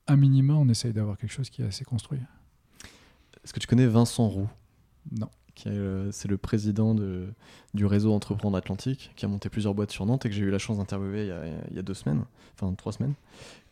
un 0.08 0.16
minima, 0.16 0.54
on 0.54 0.68
essaye 0.68 0.92
d'avoir 0.92 1.16
quelque 1.16 1.32
chose 1.32 1.50
qui 1.50 1.62
est 1.62 1.66
assez 1.66 1.84
construit. 1.84 2.18
Est-ce 3.44 3.52
que 3.52 3.60
tu 3.60 3.68
connais 3.68 3.86
Vincent 3.86 4.28
Roux? 4.28 4.48
Non. 5.12 5.28
Euh, 5.66 6.08
c'est 6.12 6.28
le 6.28 6.36
président 6.36 6.94
de, 6.94 7.28
du 7.74 7.86
réseau 7.86 8.12
Entreprendre 8.12 8.56
Atlantique, 8.56 9.12
qui 9.16 9.24
a 9.24 9.28
monté 9.28 9.48
plusieurs 9.48 9.74
boîtes 9.74 9.90
sur 9.90 10.06
Nantes 10.06 10.26
et 10.26 10.28
que 10.28 10.34
j'ai 10.34 10.42
eu 10.42 10.50
la 10.50 10.58
chance 10.58 10.78
d'interviewer 10.78 11.26
il, 11.26 11.34
il 11.70 11.76
y 11.76 11.78
a 11.78 11.82
deux 11.82 11.94
semaines, 11.94 12.24
enfin 12.54 12.72
trois 12.74 12.92
semaines. 12.92 13.14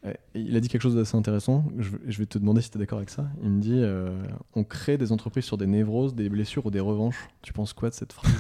Euh, 0.07 0.13
il 0.33 0.55
a 0.57 0.61
dit 0.61 0.69
quelque 0.69 0.83
chose 0.83 0.95
d'assez 0.95 1.17
intéressant. 1.17 1.65
Je, 1.77 1.91
vais- 1.91 1.99
je 2.07 2.23
te 2.23 2.39
demander 2.39 2.61
si 2.63 2.71
tu 2.71 2.77
es 2.77 2.79
d'accord 2.79 2.99
avec 2.99 3.11
ça. 3.11 3.29
Il 3.43 3.51
me 3.51 3.61
dit 3.61 3.73
euh, 3.75 4.17
on 4.55 4.63
crée 4.63 4.97
des 4.97 5.11
entreprises 5.11 5.45
sur 5.45 5.59
des 5.59 5.67
névroses, 5.67 6.15
des 6.15 6.29
blessures 6.29 6.65
ou 6.67 6.71
des 6.71 6.79
revanches. 6.79 7.17
Tu 7.43 7.53
penses 7.53 7.73
quoi 7.73 7.91
de 7.91 7.95
cette 7.95 8.13
phrase 8.13 8.33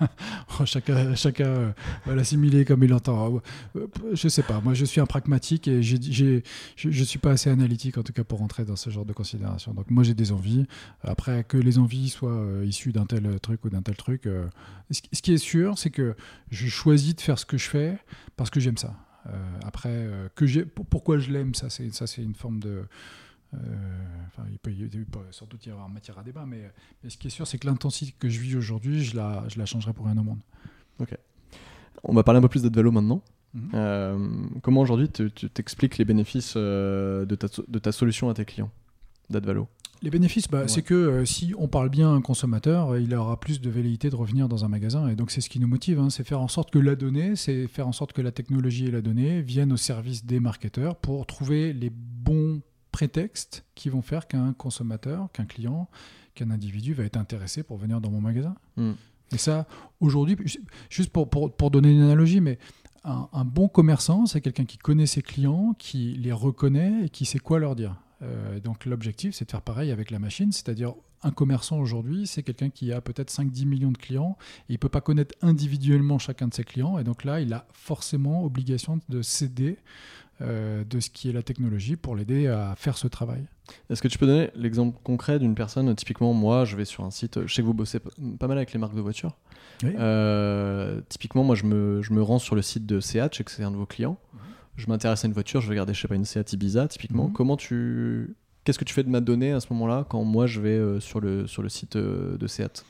Oh, 0.60 0.66
chacun 0.66 1.14
chacun 1.14 1.46
euh, 1.46 1.70
va 2.04 2.14
l'assimiler 2.14 2.66
comme 2.66 2.84
il 2.84 2.90
l'entend. 2.90 3.40
Je 4.12 4.28
sais 4.28 4.42
pas. 4.42 4.60
Moi, 4.60 4.74
je 4.74 4.84
suis 4.84 5.00
un 5.00 5.06
pragmatique 5.06 5.66
et 5.66 5.82
je 5.82 6.42
ne 6.84 7.04
suis 7.04 7.18
pas 7.18 7.30
assez 7.30 7.48
analytique, 7.48 7.96
en 7.96 8.02
tout 8.02 8.12
cas, 8.12 8.24
pour 8.24 8.40
rentrer 8.40 8.66
dans 8.66 8.76
ce 8.76 8.90
genre 8.90 9.06
de 9.06 9.14
considération. 9.14 9.72
Donc, 9.72 9.90
moi, 9.90 10.02
j'ai 10.04 10.14
des 10.14 10.30
envies. 10.30 10.66
Après, 11.02 11.42
que 11.42 11.56
les 11.56 11.78
envies 11.78 12.10
soient 12.10 12.44
issues 12.66 12.92
d'un 12.92 13.06
tel 13.06 13.38
truc 13.40 13.64
ou 13.64 13.70
d'un 13.70 13.80
tel 13.82 13.96
truc, 13.96 14.28
ce 14.90 15.22
qui 15.22 15.32
est 15.32 15.38
sûr, 15.38 15.78
c'est 15.78 15.90
que 15.90 16.14
je 16.50 16.66
choisis 16.66 17.14
de 17.16 17.20
faire 17.22 17.38
ce 17.38 17.46
que 17.46 17.56
je 17.56 17.68
fais 17.68 17.96
parce 18.36 18.50
que 18.50 18.60
j'aime 18.60 18.76
ça. 18.76 18.94
Euh, 19.28 19.32
après, 19.64 19.90
euh, 19.92 20.28
que 20.34 20.46
j'ai, 20.46 20.64
pour- 20.64 20.86
pourquoi 20.86 21.18
je 21.18 21.30
l'aime, 21.30 21.54
ça, 21.54 21.68
c'est, 21.70 21.92
ça, 21.92 22.06
c'est 22.06 22.22
une 22.22 22.34
forme 22.34 22.60
de. 22.60 22.84
euh, 23.54 23.58
enfin, 24.26 24.44
il 24.50 24.58
peut, 24.58 24.70
il 24.72 24.88
peut 25.06 25.20
sans 25.30 25.46
doute 25.46 25.64
y 25.66 25.70
avoir 25.70 25.88
matière 25.88 26.18
à 26.18 26.22
débat, 26.22 26.44
mais, 26.46 26.70
mais 27.02 27.10
ce 27.10 27.16
qui 27.18 27.26
est 27.26 27.30
sûr, 27.30 27.46
c'est 27.46 27.58
que 27.58 27.66
l'intensité 27.66 28.14
que 28.18 28.28
je 28.28 28.40
vis 28.40 28.56
aujourd'hui, 28.56 29.04
je 29.04 29.16
la, 29.16 29.44
je 29.48 29.58
la 29.58 29.66
changerai 29.66 29.92
pour 29.92 30.06
rien 30.06 30.16
au 30.18 30.22
monde. 30.22 30.40
On 32.04 32.14
va 32.14 32.22
parler 32.22 32.38
un 32.38 32.42
peu 32.42 32.48
plus 32.48 32.62
d'Advalo 32.62 32.92
maintenant. 32.92 33.22
Mhm. 33.54 33.70
Euh, 33.74 34.28
comment 34.62 34.82
aujourd'hui 34.82 35.08
tu 35.08 35.32
tu 35.32 35.48
t'expliques 35.50 35.98
les 35.98 36.04
bénéfices 36.04 36.54
euh, 36.56 37.24
de, 37.24 37.34
ta, 37.34 37.48
de 37.66 37.78
ta 37.78 37.92
solution 37.92 38.28
à 38.28 38.34
tes 38.34 38.44
clients 38.44 38.70
d'Advalo 39.30 39.68
Les 40.02 40.10
bénéfices, 40.10 40.46
bah, 40.48 40.60
Ouais. 40.62 40.68
c'est 40.68 40.82
que 40.82 40.94
euh, 40.94 41.24
si 41.24 41.54
on 41.58 41.66
parle 41.66 41.88
bien 41.88 42.08
à 42.08 42.12
un 42.12 42.20
consommateur, 42.20 42.90
euh, 42.90 43.00
il 43.00 43.12
aura 43.14 43.40
plus 43.40 43.60
de 43.60 43.68
velléité 43.68 44.10
de 44.10 44.14
revenir 44.16 44.48
dans 44.48 44.64
un 44.64 44.68
magasin. 44.68 45.08
Et 45.08 45.16
donc, 45.16 45.30
c'est 45.32 45.40
ce 45.40 45.48
qui 45.48 45.58
nous 45.58 45.66
motive. 45.66 45.98
hein, 45.98 46.08
c'est 46.10 46.22
faire 46.24 46.40
en 46.40 46.46
sorte 46.48 46.70
que 46.70 46.78
la 46.78 46.94
donnée, 46.94 47.34
c'est 47.34 47.66
faire 47.66 47.88
en 47.88 47.92
sorte 47.92 48.12
que 48.12 48.22
la 48.22 48.30
technologie 48.30 48.86
et 48.86 48.90
la 48.92 49.00
donnée 49.00 49.42
viennent 49.42 49.72
au 49.72 49.76
service 49.76 50.24
des 50.24 50.38
marketeurs 50.38 50.94
pour 50.96 51.26
trouver 51.26 51.72
les 51.72 51.90
bons 51.90 52.60
prétextes 52.92 53.64
qui 53.74 53.88
vont 53.88 54.02
faire 54.02 54.28
qu'un 54.28 54.52
consommateur, 54.52 55.30
qu'un 55.32 55.44
client, 55.46 55.88
qu'un 56.34 56.50
individu 56.50 56.94
va 56.94 57.04
être 57.04 57.16
intéressé 57.16 57.62
pour 57.64 57.76
venir 57.76 58.00
dans 58.00 58.10
mon 58.10 58.20
magasin. 58.20 58.54
Mm. 58.76 58.92
Et 59.32 59.38
ça, 59.38 59.66
aujourd'hui, 60.00 60.36
ju- 60.44 60.60
juste 60.90 61.10
pour, 61.10 61.28
pour, 61.28 61.54
pour 61.54 61.70
donner 61.70 61.90
une 61.92 62.00
analogie, 62.02 62.40
mais 62.40 62.58
un, 63.04 63.28
un 63.32 63.44
bon 63.44 63.68
commerçant, 63.68 64.26
c'est 64.26 64.40
quelqu'un 64.40 64.64
qui 64.64 64.78
connaît 64.78 65.06
ses 65.06 65.22
clients, 65.22 65.74
qui 65.78 66.14
les 66.14 66.32
reconnaît 66.32 67.04
et 67.04 67.08
qui 67.08 67.24
sait 67.24 67.38
quoi 67.40 67.58
leur 67.58 67.74
dire. 67.76 67.96
Euh, 68.22 68.60
donc 68.60 68.84
l'objectif, 68.84 69.34
c'est 69.34 69.44
de 69.44 69.50
faire 69.50 69.62
pareil 69.62 69.90
avec 69.90 70.10
la 70.10 70.18
machine, 70.18 70.52
c'est-à-dire 70.52 70.94
un 71.22 71.30
commerçant 71.30 71.78
aujourd'hui, 71.78 72.26
c'est 72.26 72.42
quelqu'un 72.42 72.70
qui 72.70 72.92
a 72.92 73.00
peut-être 73.00 73.32
5-10 73.32 73.66
millions 73.66 73.92
de 73.92 73.98
clients, 73.98 74.36
et 74.68 74.72
il 74.72 74.74
ne 74.74 74.78
peut 74.78 74.88
pas 74.88 75.00
connaître 75.00 75.34
individuellement 75.42 76.18
chacun 76.18 76.48
de 76.48 76.54
ses 76.54 76.64
clients, 76.64 76.98
et 76.98 77.04
donc 77.04 77.24
là, 77.24 77.40
il 77.40 77.52
a 77.52 77.66
forcément 77.72 78.44
obligation 78.44 79.00
de 79.08 79.22
s'aider 79.22 79.78
euh, 80.40 80.84
de 80.84 81.00
ce 81.00 81.10
qui 81.10 81.28
est 81.28 81.32
la 81.32 81.42
technologie 81.42 81.96
pour 81.96 82.14
l'aider 82.14 82.46
à 82.46 82.74
faire 82.76 82.96
ce 82.96 83.08
travail. 83.08 83.44
Est-ce 83.90 84.00
que 84.00 84.08
tu 84.08 84.18
peux 84.18 84.26
donner 84.26 84.50
l'exemple 84.54 84.96
concret 85.02 85.40
d'une 85.40 85.56
personne? 85.56 85.92
Typiquement, 85.96 86.32
moi, 86.32 86.64
je 86.64 86.76
vais 86.76 86.84
sur 86.84 87.04
un 87.04 87.10
site, 87.10 87.44
je 87.46 87.52
sais 87.52 87.62
que 87.62 87.66
vous 87.66 87.74
bossez 87.74 87.98
pas 87.98 88.46
mal 88.46 88.56
avec 88.56 88.72
les 88.72 88.78
marques 88.78 88.94
de 88.94 89.00
voitures. 89.00 89.36
Oui. 89.82 89.90
Euh, 89.98 91.00
typiquement, 91.08 91.42
moi, 91.42 91.56
je 91.56 91.64
me, 91.64 92.02
je 92.02 92.12
me 92.12 92.22
rends 92.22 92.38
sur 92.38 92.54
le 92.54 92.62
site 92.62 92.86
de 92.86 93.00
Seat, 93.00 93.32
je 93.32 93.38
sais 93.38 93.44
que 93.44 93.50
c'est 93.50 93.64
un 93.64 93.72
de 93.72 93.76
vos 93.76 93.86
clients. 93.86 94.18
Je 94.78 94.86
m'intéresse 94.86 95.24
à 95.24 95.26
une 95.28 95.34
voiture, 95.34 95.60
je 95.60 95.66
vais 95.66 95.72
regarder, 95.72 95.92
je 95.92 96.00
sais 96.00 96.08
pas, 96.08 96.14
une 96.14 96.24
Seat 96.24 96.52
Ibiza, 96.54 96.88
typiquement. 96.88 97.26
Mhm. 97.26 97.32
Comment 97.34 97.56
tu. 97.58 98.34
Qu'est-ce 98.64 98.78
que 98.78 98.84
tu 98.84 98.94
fais 98.94 99.02
de 99.02 99.08
ma 99.10 99.20
donnée 99.20 99.52
à 99.52 99.60
ce 99.60 99.66
moment-là 99.72 100.06
quand 100.08 100.22
moi 100.24 100.46
je 100.46 100.60
vais 100.60 100.70
euh, 100.78 101.00
sur, 101.00 101.20
le, 101.20 101.46
sur 101.46 101.62
le 101.62 101.68
site 101.68 101.96
euh, 101.96 102.36
de 102.38 102.46
Seat? 102.46 102.84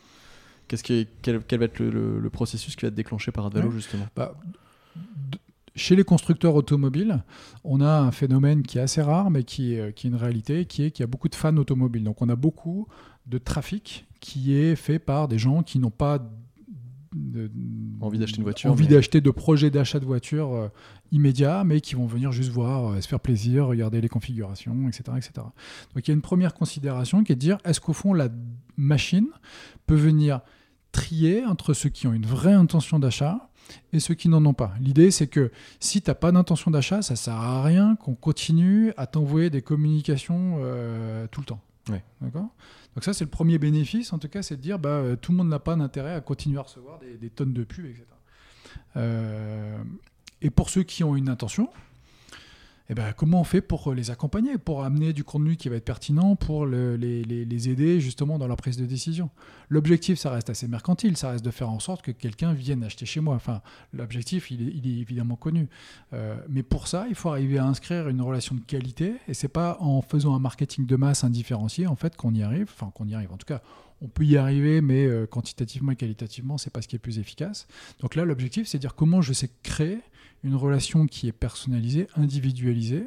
Qu'est-ce 0.69 0.83
qui 0.85 0.93
est- 0.95 1.09
quel, 1.23 1.41
quel 1.41 1.59
va 1.61 1.65
être 1.65 1.79
le, 1.79 1.91
le- 1.91 2.19
le 2.21 2.31
processus 2.31 2.77
qui 2.77 2.83
va 2.83 2.89
être 2.89 2.95
déclenché 2.95 3.33
par 3.33 3.47
Advalo, 3.47 3.69
Ouais. 3.69 3.75
justement? 3.75 4.07
Bah, 4.15 4.35
chez 5.77 5.95
les 5.95 6.03
constructeurs 6.05 6.57
automobiles, 6.57 7.23
on 7.65 7.81
a 7.81 8.01
un 8.01 8.11
phénomène 8.11 8.63
qui 8.63 8.79
est 8.79 8.81
assez 8.81 9.01
rare, 9.01 9.31
mais 9.31 9.45
qui 9.45 9.75
est, 9.75 9.93
qui 9.95 10.09
est 10.09 10.11
une 10.11 10.17
réalité, 10.17 10.65
qui 10.67 10.83
est 10.83 10.91
qu'il 10.91 11.03
y 11.03 11.05
a 11.05 11.07
beaucoup 11.07 11.29
de 11.29 11.37
fans 11.37 11.57
automobiles. 11.57 12.03
Donc 12.05 12.21
on 12.21 12.29
a 12.29 12.37
beaucoup 12.37 12.89
de 13.27 13.39
trafic 13.39 14.07
qui 14.21 14.55
est 14.57 14.75
fait 14.75 14.99
par 14.99 15.29
des 15.29 15.39
gens 15.39 15.63
qui 15.63 15.79
n'ont 15.79 15.91
pas 15.91 16.19
de- 17.15 17.51
Envie 18.01 18.19
d'acheter 18.19 18.39
une 18.39 18.43
voiture, 18.45 18.71
envie 18.71 18.85
mais- 18.89 18.95
d'acheter 18.95 19.21
de 19.21 19.31
projets 19.31 19.71
d'achat 19.71 19.99
de 20.01 20.05
voiture 20.05 20.53
euh, 20.55 20.69
immédiats, 21.13 21.65
mais 21.65 21.81
qui 21.81 21.95
vont 21.95 22.07
venir 22.07 22.33
juste 22.33 22.51
voir, 22.51 22.93
euh, 22.93 23.01
se 23.01 23.09
faire 23.09 23.21
plaisir, 23.21 23.67
regarder 23.67 24.01
les 24.01 24.09
configurations, 24.09 24.87
etc., 24.89 25.03
etc. 25.17 25.33
Donc 25.95 26.07
il 26.07 26.09
y 26.09 26.11
a 26.11 26.15
une 26.15 26.23
première 26.23 26.55
considération 26.55 27.25
qui 27.25 27.33
est 27.33 27.37
de 27.37 27.41
dire 27.41 27.59
est-ce 27.65 27.81
qu'au 27.81 27.93
fond 27.93 28.13
la 28.15 28.29
machine 28.77 29.29
peut 29.87 29.95
venir 29.97 30.41
trier 30.93 31.45
entre 31.45 31.75
ceux 31.75 31.89
qui 31.91 32.07
ont 32.07 32.13
une 32.13 32.27
vraie 32.27 32.55
intention 32.55 32.99
d'achat 32.99 33.51
et 33.93 34.01
ceux 34.01 34.15
qui 34.15 34.29
n'en 34.29 34.45
ont 34.47 34.55
pas? 34.55 34.73
L'idée, 34.81 35.11
c'est 35.11 35.27
que 35.27 35.51
si 35.81 36.01
tu 36.01 36.09
n'as 36.11 36.15
pas 36.15 36.33
d'intention 36.33 36.71
d'achat, 36.71 37.03
ça 37.03 37.17
sert 37.17 37.35
à 37.35 37.63
rien 37.63 37.97
qu'on 37.97 38.15
continue 38.15 38.93
à 38.97 39.07
t'envoyer 39.07 39.51
des 39.51 39.61
communications 39.63 40.57
euh, 40.61 41.27
tout 41.31 41.41
le 41.41 41.47
temps. 41.47 41.61
Ouais. 41.91 42.03
D'accord? 42.21 42.49
Donc 42.99 43.05
ça, 43.05 43.15
c'est 43.15 43.23
le 43.23 43.31
premier 43.31 43.59
bénéfice, 43.59 44.13
en 44.13 44.19
tout 44.19 44.27
cas, 44.27 44.43
c'est 44.43 44.57
de 44.57 44.61
dire 44.61 44.77
bah, 44.77 44.89
euh, 44.89 45.15
tout 45.15 45.31
le 45.31 45.39
monde 45.39 45.49
n'a 45.49 45.61
pas 45.61 45.77
d'intérêt 45.77 46.15
à 46.15 46.21
continuer 46.21 46.59
à 46.59 46.63
recevoir 46.63 46.99
des, 46.99 47.31
tonnes 47.31 47.53
de 47.53 47.63
pubs, 47.63 47.87
etc. 47.87 48.05
Euh, 48.97 49.79
et 50.43 50.51
pour 50.51 50.69
ceux 50.69 50.83
qui 50.83 51.05
ont 51.05 51.15
une 51.15 51.29
intention, 51.29 51.71
eh 52.91 52.95
ben, 52.95 53.13
comment 53.13 53.41
on 53.41 53.45
fait 53.45 53.61
pour 53.61 53.93
les 53.93 54.11
accompagner, 54.11 54.57
pour 54.57 54.83
amener 54.83 55.13
du 55.13 55.23
contenu 55.23 55.57
qui 55.57 55.69
va 55.69 55.77
être 55.77 55.85
pertinent, 55.85 56.37
pour 56.37 56.65
les, 56.65 57.69
aider 57.69 58.01
justement 58.01 58.39
dans 58.39 58.47
leur 58.47 58.57
prise 58.57 58.79
de 58.79 58.87
décision? 58.87 59.29
L'objectif, 59.69 60.19
ça 60.19 60.31
reste 60.31 60.49
assez 60.49 60.69
mercantile, 60.69 61.17
ça 61.19 61.31
reste 61.31 61.45
de 61.45 61.51
faire 61.51 61.69
en 61.69 61.81
sorte 61.81 62.01
que 62.01 62.13
quelqu'un 62.13 62.55
vienne 62.55 62.83
acheter 62.83 63.05
chez 63.05 63.21
moi. 63.21 63.35
Enfin, 63.35 63.61
l'objectif, 63.93 64.51
il, 64.51 64.87
est 64.87 65.01
évidemment 65.01 65.37
connu. 65.37 65.69
Euh, 66.15 66.37
mais 66.49 66.63
pour 66.63 66.89
ça, 66.89 67.05
il 67.11 67.15
faut 67.15 67.29
arriver 67.29 67.59
à 67.59 67.67
inscrire 67.67 68.09
une 68.09 68.23
relation 68.23 68.55
de 68.55 68.63
qualité, 68.63 69.17
et 69.29 69.35
c'est 69.35 69.49
pas 69.49 69.77
en 69.81 70.01
faisant 70.01 70.35
un 70.35 70.39
marketing 70.41 70.87
de 70.87 70.97
masse 70.97 71.25
indifférencié, 71.25 71.87
en 71.87 71.97
fait, 71.97 72.17
qu'on 72.17 72.35
y 72.35 72.43
arrive. 72.43 72.71
Enfin, 72.75 72.91
qu'on 72.95 73.07
y 73.07 73.15
arrive. 73.15 73.33
En 73.33 73.37
tout 73.37 73.47
cas, 73.47 73.61
on 74.01 74.09
peut 74.09 74.25
y 74.25 74.39
arriver, 74.39 74.81
mais 74.81 75.05
euh, 75.05 75.27
quantitativement 75.27 75.93
et 75.93 75.97
qualitativement, 75.97 76.57
c'est 76.57 76.73
pas 76.73 76.81
ce 76.81 76.89
qui 76.89 76.97
est 76.97 77.01
plus 77.01 77.19
efficace. 77.19 77.67
Donc 78.01 78.15
là, 78.15 78.25
l'objectif, 78.25 78.67
c'est 78.67 78.79
de 78.79 78.83
dire 78.83 78.95
comment 78.95 79.21
je 79.21 79.35
sais 79.35 79.51
créer 79.63 80.01
une 80.45 80.55
relation 80.55 81.07
qui 81.07 81.29
est 81.29 81.33
personnalisée, 81.33 82.09
individualisée, 82.17 83.07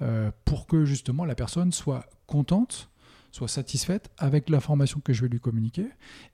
euh, 0.00 0.30
pour 0.44 0.66
que 0.66 0.84
justement 0.84 1.24
la 1.24 1.34
personne 1.34 1.72
soit 1.72 2.06
contente, 2.26 2.88
soit 3.30 3.48
satisfaite 3.48 4.10
avec 4.18 4.50
l'information 4.50 5.00
que 5.00 5.12
je 5.12 5.22
vais 5.22 5.28
lui 5.28 5.40
communiquer, 5.40 5.86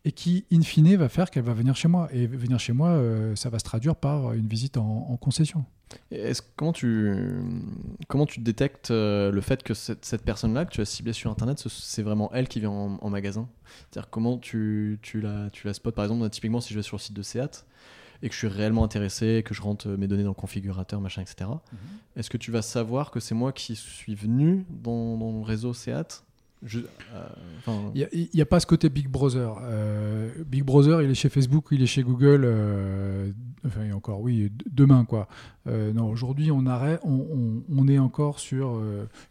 et 0.05 0.13
qui, 0.13 0.47
in 0.53 0.63
fine, 0.63 0.97
va 0.97 1.09
faire 1.09 1.31
qu'elle 1.31 1.45
va 1.45 1.55
venir 1.55 1.77
chez 1.77 1.89
moi. 1.89 2.09
Et 2.13 2.27
venir 2.27 2.59
chez 2.59 2.73
moi, 2.73 2.89
euh, 2.89 3.37
ça 3.37 3.51
va 3.51 3.59
se 3.59 3.65
traduire 3.65 3.95
par 3.95 4.33
une 4.33 4.49
visite 4.49 4.77
en, 4.77 5.17
concession. 5.17 5.65
Comment, 6.57 6.73
tu, 6.73 7.15
comment 8.09 8.27
tu 8.27 8.41
détectes 8.41 8.91
euh, 8.91 9.31
le 9.31 9.41
fait 9.41 9.63
que 9.63 9.75
cette, 9.75 10.23
personne-là 10.23 10.65
que 10.67 10.73
tu 10.73 10.81
as 10.81 10.85
ciblée 10.85 11.13
sur 11.13 11.31
Internet, 11.31 11.65
c'est 11.69 12.03
vraiment 12.03 12.31
elle 12.33 12.49
qui 12.49 12.61
vient 12.61 12.71
en, 12.71 13.11
magasin? 13.11 13.49
C'est-à-dire 13.91 14.11
comment 14.11 14.37
tu, 14.37 14.99
tu, 15.03 15.21
la, 15.21 15.51
tu 15.51 15.67
la 15.67 15.75
spots? 15.75 15.93
Par 15.93 16.05
exemple, 16.05 16.29
typiquement, 16.31 16.61
si 16.61 16.75
je 16.75 16.79
vais 16.79 16.83
sur 16.83 16.97
le 16.97 17.01
site 17.01 17.15
de 17.15 17.23
Seat, 17.23 17.65
et 18.23 18.29
que 18.29 18.35
je 18.35 18.39
suis 18.39 18.49
réellement 18.49 18.85
intéressé, 18.85 19.43
que 19.45 19.55
je 19.55 19.63
rentre 19.63 19.89
mes 19.89 20.07
données 20.07 20.25
dans 20.25 20.31
le 20.31 20.35
configurateur, 20.35 21.01
machin, 21.01 21.23
etc. 21.23 21.51
Mhm. 21.51 21.79
Est-ce 22.17 22.31
que 22.31 22.37
tu 22.37 22.51
vas 22.51 22.63
savoir 22.63 23.11
que 23.11 23.21
c'est 23.21 23.35
moi 23.35 23.53
qui 23.53 23.77
suis 23.77 24.15
venu 24.15 24.67
dans, 24.71 25.17
le 25.17 25.45
réseau 25.45 25.73
SEAT? 25.73 26.25
Euh, 26.65 27.29
il 27.95 28.29
n'y 28.35 28.41
a, 28.41 28.47
pas 28.47 28.59
ce 28.59 28.67
côté 28.67 28.89
Big 28.89 29.09
Brother. 29.09 29.59
Euh, 29.63 30.31
Big 30.45 30.65
Brother, 30.65 31.03
il 31.03 31.11
est 31.11 31.15
chez 31.15 31.29
Facebook, 31.29 31.67
il 31.71 31.83
est 31.83 31.87
chez 31.87 32.03
Google. 32.03 32.43
Euh, 32.45 33.31
enfin, 33.65 33.93
encore, 33.93 34.21
oui, 34.21 34.51
demain, 34.71 35.05
quoi. 35.05 35.29
non, 35.67 36.11
aujourd'hui, 36.11 36.51
on, 36.51 36.65
on, 36.67 37.63
on, 37.71 37.89
est 37.89 37.99
encore 37.99 38.41
sur 38.41 38.81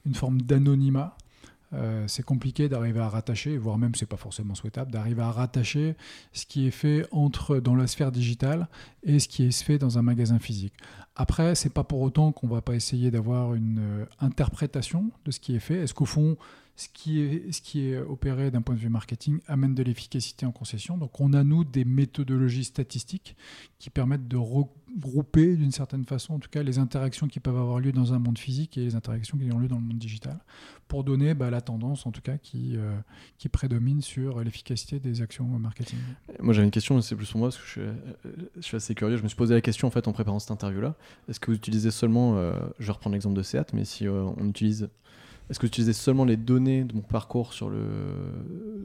une 0.06 0.16
forme 0.16 0.42
d'anonymat. 0.42 1.18
Euh, 1.74 2.06
c'est 2.08 2.24
compliqué 2.24 2.70
d'arriver 2.70 3.02
à 3.02 3.10
rattacher, 3.10 3.58
voire 3.58 3.78
même 3.78 3.94
c'est 3.96 4.06
pas 4.06 4.18
forcément 4.18 4.56
souhaitable, 4.56 4.92
d'arriver 4.92 5.22
à 5.22 5.32
rattacher 5.32 5.96
ce 6.32 6.46
qui 6.46 6.68
est 6.68 6.72
fait 6.72 7.06
entre 7.12 7.58
dans 7.58 7.76
la 7.76 7.88
sphère 7.88 8.12
digitale 8.12 8.68
et 9.04 9.20
ce 9.20 9.28
qui 9.28 9.46
est 9.46 9.64
fait 9.64 9.78
dans 9.78 9.98
un 9.98 10.02
magasin 10.02 10.40
physique. 10.40 10.74
Après, 11.16 11.56
c'est 11.56 11.74
pas 11.74 11.84
pour 11.84 12.02
autant 12.02 12.32
qu'on 12.32 12.48
va 12.48 12.62
pas 12.62 12.76
essayer 12.76 13.12
d'avoir 13.12 13.54
une 13.54 13.80
euh, 13.80 14.06
interprétation 14.20 15.12
de 15.26 15.32
ce 15.32 15.40
qui 15.40 15.56
est 15.56 15.60
fait. 15.60 15.80
Est-ce 15.80 15.94
qu'au 15.94 16.06
fond, 16.06 16.38
ce 16.78 16.88
qui 16.90 17.22
est, 17.22 17.98
opéré 17.98 18.52
d'un 18.52 18.62
point 18.62 18.76
de 18.76 18.80
vue 18.80 18.90
marketing 18.90 19.40
amène 19.48 19.74
de 19.74 19.82
l'efficacité 19.82 20.46
en 20.46 20.52
concession. 20.52 20.98
Donc 20.98 21.20
on 21.20 21.34
a, 21.34 21.44
nous, 21.44 21.64
des 21.64 21.86
méthodologies 21.86 22.66
statistiques 22.66 23.36
qui 23.80 23.90
permettent 23.90 24.28
de 24.28 24.38
regrouper 24.38 25.56
d'une 25.56 25.72
certaine 25.72 26.06
façon, 26.06 26.36
en 26.36 26.40
tout 26.40 26.50
cas, 26.50 26.62
les 26.62 26.78
interactions 26.78 27.28
qui 27.28 27.40
peuvent 27.40 27.58
avoir 27.58 27.80
lieu 27.80 27.92
dans 27.92 28.14
un 28.14 28.20
monde 28.20 28.38
physique 28.38 28.78
et 28.78 28.82
les 28.82 28.96
interactions 28.96 29.40
qui 29.40 29.52
ont 29.52 29.58
lieu 29.58 29.68
dans 29.68 29.78
le 29.78 29.82
monde 29.82 29.98
digital, 29.98 30.38
pour 30.88 31.04
donner 31.04 31.34
bah, 31.34 31.50
la 31.50 31.62
tendance, 31.62 32.06
en 32.06 32.12
tout 32.12 32.22
cas, 32.22 32.38
qui, 32.38 32.78
euh, 32.78 32.96
qui 33.40 33.50
prédomine 33.50 34.02
sur 34.02 34.44
l'efficacité 34.44 35.00
des 35.00 35.24
actions 35.24 35.46
marketing. 35.46 35.98
Moi 36.40 36.54
j'avais 36.54 36.66
une 36.66 36.72
question, 36.72 37.02
c'est 37.02 37.16
plus 37.16 37.32
pour 37.32 37.40
moi, 37.40 37.50
parce 37.50 37.58
que 37.58 37.66
je 37.66 37.72
suis, 37.72 37.82
euh, 37.82 37.94
je 38.58 38.62
suis, 38.62 38.78
assez 38.78 38.94
curieux. 38.94 39.18
Je 39.18 39.24
me 39.24 39.28
suis 39.28 39.38
posé 39.38 39.56
la 39.56 39.62
question 39.62 39.88
en 39.88 39.92
fait 39.92 40.08
en 40.08 40.14
préparant 40.14 40.38
cette 40.38 40.52
interview-là. 40.52 40.96
Est-ce 41.28 41.40
que 41.40 41.50
vous 41.50 41.58
utilisez 41.58 41.90
seulement, 41.90 42.38
euh, 42.38 42.54
je 42.78 42.86
vais 42.86 42.92
reprendre 42.92 43.16
l'exemple 43.16 43.36
de 43.36 43.44
Seat, 43.44 43.74
mais 43.74 43.84
si 43.84 44.08
on 44.08 44.48
utilise 44.48 44.90
est-ce 45.50 45.60
que 45.60 45.66
vous 45.66 45.70
utilisez 45.70 45.94
seulement 45.94 46.26
les 46.26 46.36
données 46.36 46.84
de 46.84 46.94
mon 46.94 47.02
parcours 47.02 47.54
sur, 47.54 47.70
le, 47.70 47.86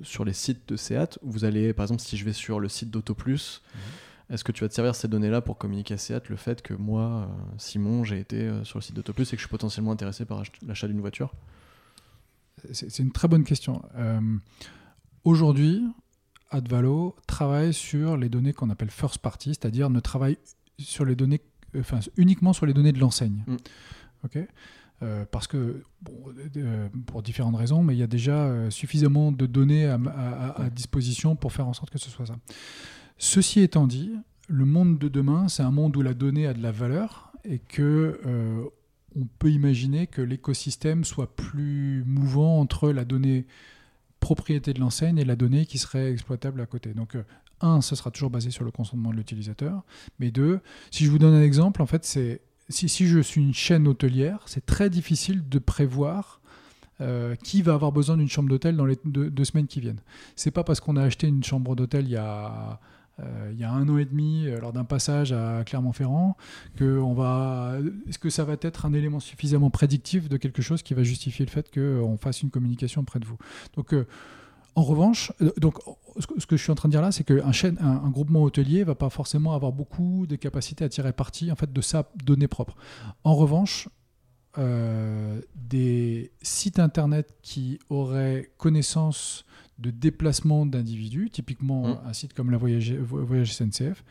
sur 0.03 0.25
les 0.25 0.33
sites 0.33 0.68
de 0.68 0.77
SEAT 0.77 1.18
ou 1.22 1.31
vous 1.31 1.44
allez, 1.44 1.72
par 1.72 1.85
exemple, 1.85 2.01
si 2.01 2.16
je 2.16 2.25
vais 2.25 2.33
sur 2.33 2.61
le 2.61 2.68
site 2.68 2.90
d'AutoPlus, 2.90 3.62
mhm. 3.75 4.35
est-ce 4.35 4.44
que 4.44 4.53
tu 4.53 4.62
vas 4.62 4.68
te 4.68 4.75
servir 4.75 4.94
ces 4.94 5.09
données-là 5.09 5.40
pour 5.40 5.59
communiquer 5.59 5.94
à 5.94 5.98
SEAT 5.98 6.22
le 6.29 6.37
fait 6.37 6.62
que 6.62 6.75
moi, 6.75 7.03
euh, 7.03 7.27
Simon, 7.59 8.05
j'ai 8.05 8.20
été 8.20 8.42
euh, 8.42 8.64
sur 8.64 8.79
le 8.79 8.83
site 8.83 8.94
d'AutoPlus 8.94 9.25
et 9.25 9.31
que 9.31 9.37
je 9.37 9.42
suis 9.42 9.48
potentiellement 9.48 9.90
intéressé 9.90 10.25
par 10.25 10.42
l'achat 10.64 10.87
d'une 10.87 11.01
voiture? 11.01 11.35
C'est 12.72 13.01
une 13.01 13.11
très 13.11 13.27
bonne 13.27 13.42
question. 13.42 13.83
Euh, 13.96 14.20
aujourd'hui, 15.25 15.83
Advalo 16.51 17.16
travaille 17.27 17.75
sur 17.75 18.16
les 18.16 18.29
données 18.29 18.53
qu'on 18.53 18.70
appelle 18.70 18.90
first 18.90 19.18
party, 19.18 19.51
c'est-à-dire 19.51 19.90
ne 19.90 19.98
travaille 19.98 20.38
sur 20.79 21.05
les 21.05 21.16
données, 21.16 21.40
enfin, 21.77 21.98
uniquement 22.16 22.53
sur 22.53 22.66
les 22.66 22.72
données 22.72 22.92
de 22.92 23.01
l'enseigne. 23.01 23.42
Mm. 23.48 23.57
Ok? 24.25 24.38
Euh, 25.03 25.25
parce 25.31 25.47
que, 25.47 25.83
pour 27.07 27.23
différentes 27.23 27.57
raisons, 27.57 27.83
mais 27.83 27.95
il 27.95 27.99
y 27.99 28.05
a 28.05 28.09
déjà 28.09 28.45
euh, 28.45 28.71
suffisamment 28.71 29.33
de 29.33 29.47
données 29.47 29.87
à, 29.87 30.71
disposition 30.71 31.35
pour 31.35 31.53
faire 31.53 31.67
en 31.67 31.73
sorte 31.73 31.91
que 31.91 31.99
ce 31.99 32.11
soit 32.11 32.27
ça. 32.27 32.37
Ceci 33.19 33.61
étant 33.61 33.87
dit, 33.87 34.12
le 34.49 34.65
monde 34.65 34.99
de 34.99 35.09
demain, 35.09 35.49
c'est 35.49 35.62
un 35.62 35.71
monde 35.71 35.97
où 35.97 36.03
la 36.03 36.15
donnée 36.15 36.47
a 36.47 36.55
de 36.55 36.62
la 36.62 36.73
valeur 36.73 37.33
et 37.45 37.59
que 37.59 38.21
euh, 38.27 38.65
on 39.17 39.27
peut 39.38 39.51
imaginer 39.51 40.07
que 40.07 40.23
l'écosystème 40.23 41.05
soit 41.05 41.35
plus 41.35 42.05
mouvant 42.07 42.61
entre 42.61 42.91
la 42.91 43.05
donnée 43.05 43.47
propriété 44.21 44.73
de 44.73 44.81
l'enseigne 44.81 45.19
et 45.19 45.25
la 45.25 45.37
donnée 45.37 45.67
qui 45.67 45.79
serait 45.79 46.12
exploitable 46.12 46.61
à 46.61 46.67
côté. 46.67 46.95
Donc, 46.95 47.17
un, 47.61 47.81
ce 47.81 47.97
sera 47.97 48.11
toujours 48.11 48.31
basé 48.31 48.51
sur 48.51 48.65
le 48.65 48.71
consentement 48.71 49.11
de 49.11 49.17
l'utilisateur, 49.17 49.83
mais 50.21 50.31
deux, 50.31 50.61
si 50.91 51.05
je 51.05 51.11
vous 51.11 51.19
donne 51.19 51.35
un 51.35 51.43
exemple, 51.43 51.83
en 51.83 51.87
fait, 51.87 52.05
c'est 52.05 52.41
si, 52.72 53.06
je 53.06 53.20
suis 53.20 53.40
une 53.40 53.54
chaîne 53.54 53.87
hôtelière, 53.87 54.40
c'est 54.46 54.66
très 54.66 54.90
difficile 54.90 55.48
de 55.48 55.58
prévoir 55.58 56.40
euh, 57.00 57.35
qui 57.37 57.62
va 57.62 57.74
avoir 57.74 57.90
besoin 57.92 58.16
d'une 58.16 58.28
chambre 58.28 58.48
d'hôtel 58.48 58.76
dans 58.76 58.87
les 58.87 58.98
deux, 59.04 59.44
semaines 59.44 59.66
qui 59.66 59.80
viennent. 59.80 60.00
C'est 60.37 60.50
pas 60.50 60.64
parce 60.64 60.80
qu'on 60.80 60.96
a 60.96 61.02
acheté 61.02 61.26
une 61.26 61.42
chambre 61.42 61.74
d'hôtel 61.74 62.04
il 62.04 62.12
y 62.12 62.16
a 62.16 62.80
euh, 63.20 63.52
un 63.62 63.88
an 63.88 63.98
et 63.98 64.04
demi 64.04 64.46
euh, 64.46 64.61
lors 64.61 64.72
d'un 64.72 64.85
passage 64.85 65.32
à 65.32 65.64
Clermont-Ferrand 65.64 66.37
que 66.76 66.98
on 66.98 67.12
va 67.12 67.76
est-ce 68.08 68.18
que 68.18 68.30
ça 68.30 68.44
va 68.44 68.56
être 68.61 68.87
un 68.87 68.92
élément 68.92 69.20
suffisamment 69.20 69.70
prédictif 69.70 70.28
de 70.28 70.37
quelque 70.37 70.62
chose 70.62 70.82
qui 70.82 70.94
va 70.94 71.02
justifier 71.02 71.44
le 71.44 71.50
fait 71.50 71.70
qu'on 71.72 72.16
fasse 72.16 72.42
une 72.42 72.50
communication 72.50 73.02
auprès 73.02 73.20
de 73.20 73.26
vous? 73.26 73.37
Donc 73.74 73.94
en 74.74 74.82
revanche, 74.82 75.32
donc, 75.58 75.78
ce 76.18 76.46
que 76.46 76.57
je 76.57 76.62
suis 76.62 76.72
en 76.72 76.75
train 76.75 76.88
de 76.88 76.92
dire 76.92 77.03
là, 77.03 77.12
c'est 77.12 77.25
qu'un 77.25 77.38
un, 77.40 77.87
un, 77.87 78.11
groupement 78.11 78.42
hôtelier 78.42 78.85
va 78.85 78.94
pas 78.94 79.11
forcément 79.11 79.55
avoir 79.55 79.72
beaucoup 79.72 80.27
de 80.27 80.37
capacités 80.37 80.85
à 80.85 80.88
tirer 80.88 81.12
parti 81.12 81.51
en 81.51 81.57
fait 81.57 81.72
de 81.72 81.81
sa 81.81 82.11
donnée 82.25 82.48
propre. 82.48 82.77
En 83.25 83.35
revanche, 83.35 83.88
euh, 84.59 85.40
des 85.55 86.31
sites 86.42 86.79
internet 86.79 87.35
qui 87.40 87.79
auraient 87.88 88.51
connaissance 88.59 89.46
de 89.79 89.90
déplacement 89.90 90.66
d'individus, 90.66 91.31
typiquement 91.31 91.88
mmh. 91.88 92.01
un 92.05 92.12
site 92.12 92.35
comme 92.35 92.51
la 92.51 92.59
Voyage, 92.59 92.92
Voyage 92.92 93.55
SNCF, 93.55 94.05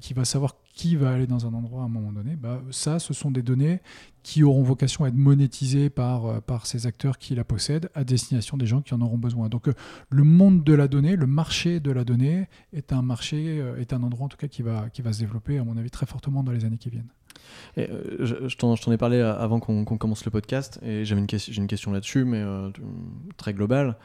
qui 0.00 0.14
va 0.14 0.24
savoir 0.24 0.54
qui 0.76 0.94
va 0.94 1.10
aller 1.10 1.26
dans 1.26 1.46
un 1.46 1.54
endroit 1.54 1.82
à 1.82 1.84
un 1.86 1.88
moment 1.88 2.12
donné, 2.12 2.36
bah, 2.36 2.62
ça, 2.70 2.98
ce 2.98 3.14
sont 3.14 3.30
des 3.30 3.42
données 3.42 3.80
qui 4.22 4.44
auront 4.44 4.62
vocation 4.62 5.04
à 5.04 5.08
être 5.08 5.14
monétisées 5.14 5.88
par, 5.88 6.26
euh, 6.26 6.40
par 6.40 6.66
ces 6.66 6.86
acteurs 6.86 7.16
qui 7.16 7.34
la 7.34 7.44
possèdent 7.44 7.88
à 7.94 8.04
destination 8.04 8.58
des 8.58 8.66
gens 8.66 8.82
qui 8.82 8.92
en 8.92 9.00
auront 9.00 9.16
besoin. 9.16 9.48
Donc 9.48 9.68
euh, 9.68 9.72
le 10.10 10.22
monde 10.22 10.64
de 10.64 10.74
la 10.74 10.86
donnée, 10.86 11.16
le 11.16 11.26
marché 11.26 11.80
de 11.80 11.90
la 11.90 12.04
donnée 12.04 12.46
est 12.74 12.92
un 12.92 13.00
marché, 13.00 13.58
euh, 13.58 13.80
est 13.80 13.94
un 13.94 14.02
endroit 14.02 14.26
en 14.26 14.28
tout 14.28 14.36
cas 14.36 14.48
qui 14.48 14.60
va, 14.60 14.90
qui 14.90 15.00
va 15.00 15.14
se 15.14 15.20
développer, 15.20 15.56
à 15.56 15.64
mon 15.64 15.78
avis, 15.78 15.90
très 15.90 16.04
fortement 16.04 16.42
dans 16.42 16.52
les 16.52 16.66
années 16.66 16.78
qui 16.78 16.90
viennent. 16.90 17.08
Je, 17.76 18.56
t'en 18.56 18.92
ai 18.92 18.96
parlé 18.98 19.20
avant 19.20 19.60
qu'on 19.60 19.84
commence 19.84 20.24
le 20.24 20.30
podcast 20.30 20.80
et 20.82 21.04
j'avais 21.04 21.20
une 21.20 21.66
question 21.66 21.92
là-dessus, 21.92 22.24
mais 22.24 22.42
très 23.36 23.54
globale 23.54 23.96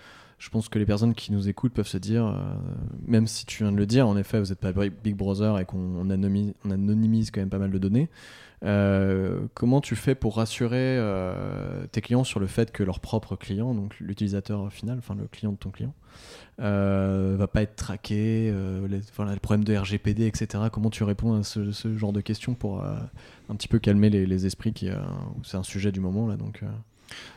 je 0.41 0.49
pense 0.49 0.69
que 0.69 0.79
les 0.79 0.87
personnes 0.87 1.13
qui 1.13 1.31
nous 1.31 1.47
écoutent 1.47 1.71
peuvent 1.71 1.87
se 1.87 1.99
dire, 1.99 2.25
euh, 2.25 2.33
même 3.05 3.27
si 3.27 3.45
tu 3.45 3.61
viens 3.61 3.71
de 3.71 3.77
le 3.77 3.85
dire, 3.85 4.07
en 4.07 4.17
effet, 4.17 4.39
vous 4.39 4.47
n'êtes 4.47 4.59
pas 4.59 4.71
Big 4.71 5.15
Brother 5.15 5.59
et 5.59 5.65
qu'on 5.65 6.09
anonymise, 6.09 6.55
on 6.65 6.71
anonymise, 6.71 7.29
quand 7.29 7.41
même 7.41 7.51
pas 7.51 7.59
mal 7.59 7.69
de 7.69 7.77
données. 7.77 8.09
Euh, 8.63 9.41
comment 9.53 9.81
tu 9.81 9.95
fais 9.95 10.15
pour 10.15 10.37
rassurer 10.37 10.97
euh, 10.97 11.85
tes 11.91 12.01
clients 12.01 12.23
sur 12.23 12.39
le 12.39 12.47
fait 12.47 12.71
que 12.71 12.81
leur 12.81 12.99
propre 12.99 13.35
client, 13.35 13.75
donc 13.75 13.99
l'utilisateur 13.99 14.73
final, 14.73 14.97
enfin 14.97 15.13
le 15.13 15.27
client 15.27 15.51
de 15.51 15.57
ton 15.57 15.69
client, 15.69 15.93
va 16.57 17.47
pas 17.47 17.61
être 17.61 17.75
traqué, 17.75 18.51
voilà, 19.15 19.33
le 19.33 19.39
problème 19.39 19.63
de 19.63 19.77
RGPD, 19.77 20.25
etc. 20.25 20.63
Comment 20.71 20.89
tu 20.89 21.03
réponds 21.03 21.35
à 21.35 21.43
ce, 21.43 21.71
genre 21.95 22.13
de 22.13 22.21
questions 22.21 22.55
pour 22.55 22.83
un 22.83 23.55
petit 23.55 23.67
peu 23.67 23.77
calmer 23.77 24.09
les, 24.09 24.25
les 24.25 24.47
esprits 24.47 24.73
qui, 24.73 24.89
c'est 25.43 25.57
un 25.57 25.63
sujet 25.63 25.91
du 25.91 25.99
moment 25.99 26.25
là, 26.25 26.35
donc. 26.35 26.63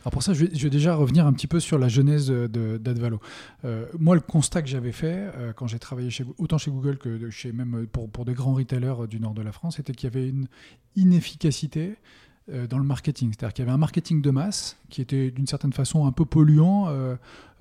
Alors 0.03 0.13
pour 0.13 0.23
ça, 0.23 0.35
je 0.35 0.45
vais, 0.45 0.71
déjà 0.71 0.95
revenir 0.95 1.27
un 1.27 1.33
petit 1.33 1.47
peu 1.47 1.61
sur 1.61 1.79
la 1.79 1.89
genèse 1.89 2.31
d'Advalo. 2.31 3.21
Euh, 3.65 3.87
moi, 3.99 4.15
le 4.15 4.21
constat 4.21 4.63
que 4.63 4.69
j'avais 4.69 4.93
fait 4.93 5.31
euh, 5.37 5.53
quand 5.53 5.67
j'ai 5.67 5.79
travaillé 5.79 6.11
autant 6.39 6.59
chez 6.59 6.71
Google 6.71 6.99
que 6.99 7.31
chez 7.31 7.53
même 7.53 7.87
pour, 7.87 8.11
pour 8.11 8.25
des 8.25 8.35
grands 8.35 8.55
retailers 8.55 9.07
du 9.09 9.21
nord 9.21 9.35
de 9.35 9.43
la 9.43 9.53
France, 9.53 9.77
c'était 9.77 9.93
qu'il 9.93 10.13
y 10.13 10.17
avait 10.17 10.29
une 10.29 10.47
inefficacité 10.97 11.97
euh, 12.51 12.67
dans 12.67 12.79
le 12.79 12.85
marketing. 12.85 13.33
C'est-à-dire 13.33 13.55
qu'il 13.55 13.65
y 13.65 13.67
avait 13.67 13.75
un 13.75 13.79
marketing 13.79 14.21
de 14.21 14.31
masse 14.31 14.77
qui 14.91 15.01
était 15.01 15.31
d'une 15.31 15.47
certaine 15.47 15.73
façon 15.73 16.07
un 16.07 16.13
peu 16.13 16.25
polluant 16.25 16.89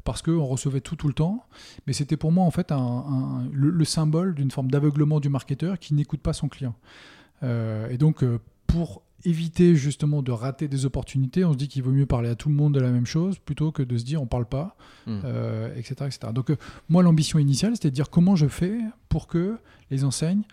parce 0.04 0.22
qu'on 0.22 0.46
recevait 0.46 0.82
tout 0.82 0.98
tout 0.98 1.08
le 1.08 1.14
temps. 1.14 1.46
Mais 1.88 1.94
c'était 1.94 2.18
pour 2.18 2.32
moi 2.32 2.44
en 2.44 2.52
fait 2.52 2.72
un, 2.72 3.48
le, 3.54 3.86
symbole 3.86 4.36
d'une 4.36 4.52
forme 4.52 4.70
d'aveuglement 4.70 5.20
du 5.20 5.30
marketeur 5.30 5.80
qui 5.80 5.94
n'écoute 5.94 6.20
pas 6.20 6.34
son 6.34 6.50
client. 6.50 6.76
et 7.42 7.98
donc 7.98 8.24
pour 8.68 9.03
éviter 9.26 9.76
justement 9.76 10.22
de 10.22 10.32
rater 10.32 10.68
des 10.68 10.86
opportunités, 10.86 11.46
on 11.46 11.54
se 11.54 11.58
dit 11.58 11.68
qu'il 11.68 11.84
vaut 11.84 11.92
mieux 11.92 12.06
parler 12.06 12.30
à 12.30 12.36
tout 12.36 12.50
le 12.50 12.56
monde 12.56 12.74
de 12.74 12.80
la 12.80 12.92
même 12.92 13.06
chose 13.06 13.40
plutôt 13.40 13.72
que 13.72 13.82
de 13.84 13.98
se 13.98 14.04
dire 14.04 14.22
on 14.22 14.28
parle 14.28 14.46
pas, 14.46 14.76
Hmm. 15.06 15.20
euh, 15.26 15.76
etc., 15.76 15.96
etc. 16.06 16.32
Donc 16.34 16.50
euh, 16.50 16.56
moi 16.88 17.04
l'ambition 17.04 17.38
initiale 17.38 17.74
c'était 17.76 17.90
de 17.90 17.96
dire 17.96 18.10
comment 18.10 18.38
je 18.38 18.48
fais 18.48 18.80
pour 19.10 19.28
que 19.28 19.58
les 19.92 20.06
enseignes 20.06 20.44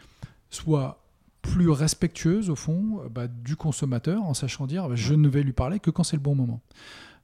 soient 0.50 1.04
plus 1.42 1.70
respectueuses 1.70 2.50
au 2.50 2.56
fond 2.56 3.00
euh, 3.04 3.09
bah, 3.09 3.28
du 3.28 3.54
consommateur 3.54 4.22
en 4.24 4.35
sachant 4.35 4.66
dire 4.66 4.88
bah, 4.88 4.96
je 4.96 5.14
ne 5.14 5.28
vais 5.28 5.42
lui 5.44 5.52
parler 5.52 5.78
que 5.78 5.90
quand 5.90 6.02
c'est 6.02 6.16
le 6.16 6.22
bon 6.22 6.35
moment. 6.35 6.61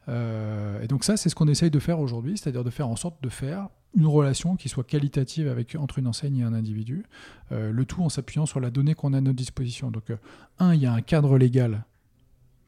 Euh, 0.09 0.81
et 0.83 0.87
donc 0.87 1.03
ça 1.03 1.17
c'est 1.17 1.29
ce 1.29 1.35
qu'on 1.35 1.49
essaye 1.49 1.71
de 1.71 1.81
faire 1.81 1.99
aujourd'hui, 1.99 2.39
c'est-à-dire 2.39 2.63
de 2.63 2.71
faire 2.71 2.89
en 2.89 2.97
sorte 2.97 3.21
de 3.23 3.29
faire 3.29 3.69
une 3.95 4.07
relation 4.07 4.57
qui 4.57 4.69
soit 4.69 4.85
qualitative 4.85 5.49
avec, 5.49 5.75
entre 5.75 5.99
une 5.99 6.07
enseigne 6.07 6.39
et 6.39 6.43
un 6.43 6.53
individu, 6.53 7.05
euh, 7.53 7.73
le 7.73 7.85
tout 7.85 8.03
en 8.03 8.09
s'appuyant 8.09 8.47
sur 8.47 8.61
la 8.61 8.71
donnée 8.71 8.95
qu'on 8.95 9.13
a 9.13 9.19
à 9.19 9.21
notre 9.21 9.37
disposition. 9.37 9.91
Donc 9.91 10.11
euh, 10.11 10.17
un, 10.59 10.75
il 10.75 10.81
y 10.81 10.87
a 10.87 10.93
un 10.93 11.01
cadre 11.01 11.39
légal 11.39 11.85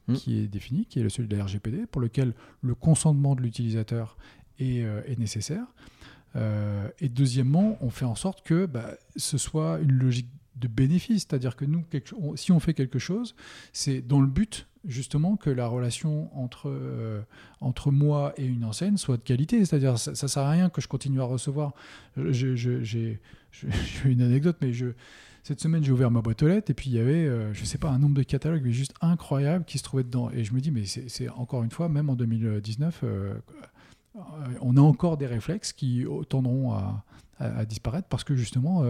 Mm. 0.09 0.15
qui 0.15 0.39
est 0.39 0.49
défini, 0.49 0.87
qui 0.87 1.01
est 1.01 1.09
celui 1.09 1.29
de 1.29 1.37
la 1.37 1.45
RGPD, 1.45 1.87
pour 1.87 2.01
lequel 2.01 2.33
le 2.63 2.75
consentement 2.75 3.35
de 3.35 3.43
l'utilisateur 3.43 4.17
est, 4.59 4.83
euh, 4.83 5.03
est 5.07 5.19
nécessaire. 5.19 5.67
Et 7.01 7.09
deuxièmement, 7.09 7.77
on 7.81 7.91
fait 7.91 8.05
en 8.05 8.15
sorte 8.15 8.47
que 8.47 8.67
bah, 8.67 8.95
ce 9.17 9.39
soit 9.39 9.81
une 9.81 9.91
logique 9.91 10.29
de 10.61 10.68
bénéfice, 10.68 11.27
c'est-à-dire 11.29 11.57
que 11.57 11.64
nous, 11.64 11.83
quelque- 11.83 12.14
on- 12.18 12.37
si 12.37 12.53
on 12.53 12.61
fait 12.61 12.75
quelque 12.75 12.99
chose, 12.99 13.35
c'est 13.73 14.01
dans 14.01 14.21
le 14.21 14.27
but 14.27 14.66
justement 14.87 15.37
que 15.37 15.51
la 15.51 15.66
relation 15.66 16.31
entre, 16.38 16.68
euh, 16.71 17.21
entre 17.61 17.90
moi 17.90 18.33
et 18.37 18.47
une 18.47 18.64
enseigne 18.64 18.97
soit 18.97 19.16
de 19.16 19.23
qualité, 19.23 19.64
c'est-à-dire 19.64 19.99
ça, 19.99 20.14
ça 20.14 20.29
sert 20.29 20.42
à 20.44 20.51
rien 20.51 20.71
que 20.71 20.81
je 20.81 20.88
continue 20.88 21.21
à 21.21 21.25
recevoir. 21.25 21.73
J'ai 22.16 23.21
une 24.05 24.23
anecdote, 24.23 24.57
mais 24.61 24.73
je, 24.73 24.88
cette 25.42 25.61
semaine 25.61 25.83
j'ai 25.83 25.92
ouvert 25.92 26.11
ma 26.11 26.21
boîte 26.23 26.42
aux 26.42 26.49
lettres 26.49 26.71
et 26.71 26.75
puis 26.75 26.90
il 26.90 26.97
y 26.97 27.01
avait, 27.01 27.27
euh, 27.27 27.53
je 27.55 27.64
sais 27.64 27.79
pas, 27.79 27.90
un 27.90 27.99
nombre 27.99 28.14
de 28.16 28.23
catalogues 28.23 28.62
mais 28.64 28.73
juste 28.73 28.94
incroyable 29.01 29.64
qui 29.64 29.79
se 29.79 29.83
trouvait 29.83 30.05
dedans. 30.05 30.31
Et 30.31 30.44
je 30.44 30.53
me 30.55 30.61
dis, 30.61 30.71
mais 30.71 30.85
c'est 30.85 31.29
encore 31.31 31.62
une 31.64 31.71
fois, 31.71 31.88
même 31.88 32.09
en 32.11 32.14
2019, 32.14 33.01
euh, 33.03 33.35
euh, 34.16 34.21
on 34.61 34.77
a 34.77 34.81
encore 34.81 35.16
des 35.16 35.27
réflexes 35.27 35.73
qui 35.73 36.05
tendront 36.29 36.73
à, 36.73 37.05
disparaître 37.66 38.09
parce 38.09 38.25
que 38.25 38.35
justement. 38.35 38.85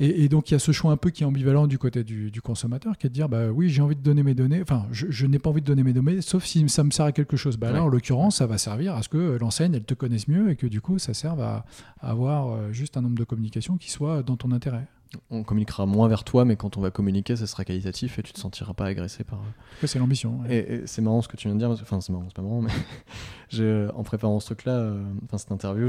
Et, 0.00 0.24
et 0.24 0.28
donc 0.28 0.50
il 0.50 0.54
y 0.54 0.56
a 0.56 0.58
ce 0.58 0.72
choix 0.72 0.92
un 0.92 0.96
peu 0.96 1.10
qui 1.10 1.22
est 1.22 1.26
ambivalent 1.26 1.66
du 1.66 1.78
côté 1.78 2.04
du, 2.04 2.30
du 2.30 2.40
consommateur, 2.40 2.96
qui 2.98 3.06
est 3.06 3.10
de 3.10 3.14
dire 3.14 3.28
bah 3.28 3.48
oui 3.50 3.68
j'ai 3.70 3.82
envie 3.82 3.96
de 3.96 4.02
donner 4.02 4.22
mes 4.22 4.34
données, 4.34 4.60
enfin 4.62 4.86
je, 4.92 5.06
je 5.10 5.26
n'ai 5.26 5.38
pas 5.38 5.50
envie 5.50 5.60
de 5.60 5.66
donner 5.66 5.82
mes 5.82 5.92
données, 5.92 6.20
sauf 6.20 6.44
si 6.44 6.68
ça 6.68 6.84
me 6.84 6.90
sert 6.90 7.06
à 7.06 7.12
quelque 7.12 7.36
chose. 7.36 7.56
Bah 7.56 7.72
là 7.72 7.82
en 7.82 7.88
l'occurrence 7.88 8.36
ça 8.36 8.46
va 8.46 8.58
servir 8.58 8.94
à 8.94 9.02
ce 9.02 9.08
que 9.08 9.38
l'enseigne 9.38 9.74
elle 9.74 9.84
te 9.84 9.94
connaisse 9.94 10.28
mieux 10.28 10.50
et 10.50 10.56
que 10.56 10.66
du 10.66 10.80
coup 10.80 10.98
ça 10.98 11.14
serve 11.14 11.40
à, 11.40 11.64
à 12.00 12.10
avoir 12.10 12.52
euh, 12.52 12.72
juste 12.72 12.96
un 12.96 13.02
nombre 13.02 13.18
de 13.18 13.24
communications 13.24 13.76
qui 13.76 13.90
soit 13.90 14.22
dans 14.22 14.36
ton 14.36 14.52
intérêt. 14.52 14.86
On 15.30 15.42
communiquera 15.42 15.86
moins 15.86 16.06
vers 16.08 16.22
toi, 16.22 16.44
mais 16.44 16.56
quand 16.56 16.76
on 16.76 16.80
va 16.82 16.90
communiquer, 16.90 17.34
ça 17.34 17.46
sera 17.46 17.64
qualitatif 17.64 18.18
et 18.18 18.22
tu 18.22 18.32
te 18.34 18.38
sentiras 18.38 18.74
pas 18.74 18.84
agressé 18.86 19.24
par. 19.24 19.40
C'est 19.84 19.98
l'ambition. 19.98 20.40
ouais. 20.40 20.54
Et, 20.54 20.74
et 20.74 20.86
c'est 20.86 21.00
marrant 21.00 21.22
ce 21.22 21.28
que 21.28 21.36
tu 21.36 21.48
viens 21.48 21.54
de 21.54 21.58
dire. 21.60 21.68
parce 21.68 21.80
que- 21.80 21.86
Enfin, 21.86 22.00
c'est 22.02 22.12
marrant, 22.12 22.24
c'est 22.28 22.34
pas 22.36 22.42
marrant, 22.42 22.60
mais 22.60 22.70
en 23.94 24.02
préparant 24.02 24.38
ce 24.40 24.46
truc-là, 24.46 24.72
euh, 24.72 25.02
enfin 25.24 25.38
cette 25.38 25.50
interview, 25.52 25.88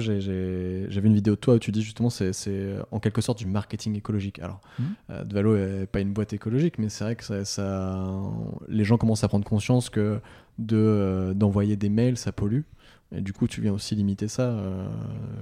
vu 1.01 1.07
une 1.07 1.13
vidéo 1.15 1.35
de 1.35 1.39
toi 1.39 1.55
où 1.55 1.59
tu 1.59 1.71
dis 1.71 1.81
justement 1.81 2.09
c'est 2.09 2.31
en 2.91 2.99
quelque 2.99 3.21
sorte 3.21 3.39
du 3.39 3.45
marketing 3.45 3.95
écologique. 3.97 4.39
Alors, 4.39 4.61
Mhm. 4.79 4.85
euh, 5.09 5.23
Dvalo 5.25 5.55
est 5.57 5.85
pas 5.87 5.99
une 5.99 6.13
boîte 6.13 6.31
écologique, 6.33 6.77
mais 6.79 6.87
c'est 6.89 7.03
vrai 7.03 7.15
que 7.17 7.23
ça, 7.25 7.43
ça- 7.43 8.09
les 8.69 8.83
gens 8.85 8.97
commencent 8.97 9.23
à 9.23 9.27
prendre 9.27 9.45
conscience 9.45 9.89
que 9.89 10.19
de 10.59 10.77
euh, 10.77 11.33
d'envoyer 11.33 11.75
des 11.75 11.89
mails, 11.89 12.17
ça 12.17 12.31
pollue. 12.31 12.61
Et 13.15 13.21
du 13.21 13.33
coup, 13.33 13.47
tu 13.47 13.59
viens 13.59 13.73
aussi 13.73 13.95
limiter 13.95 14.27
ça 14.27 14.43
euh, 14.43 14.87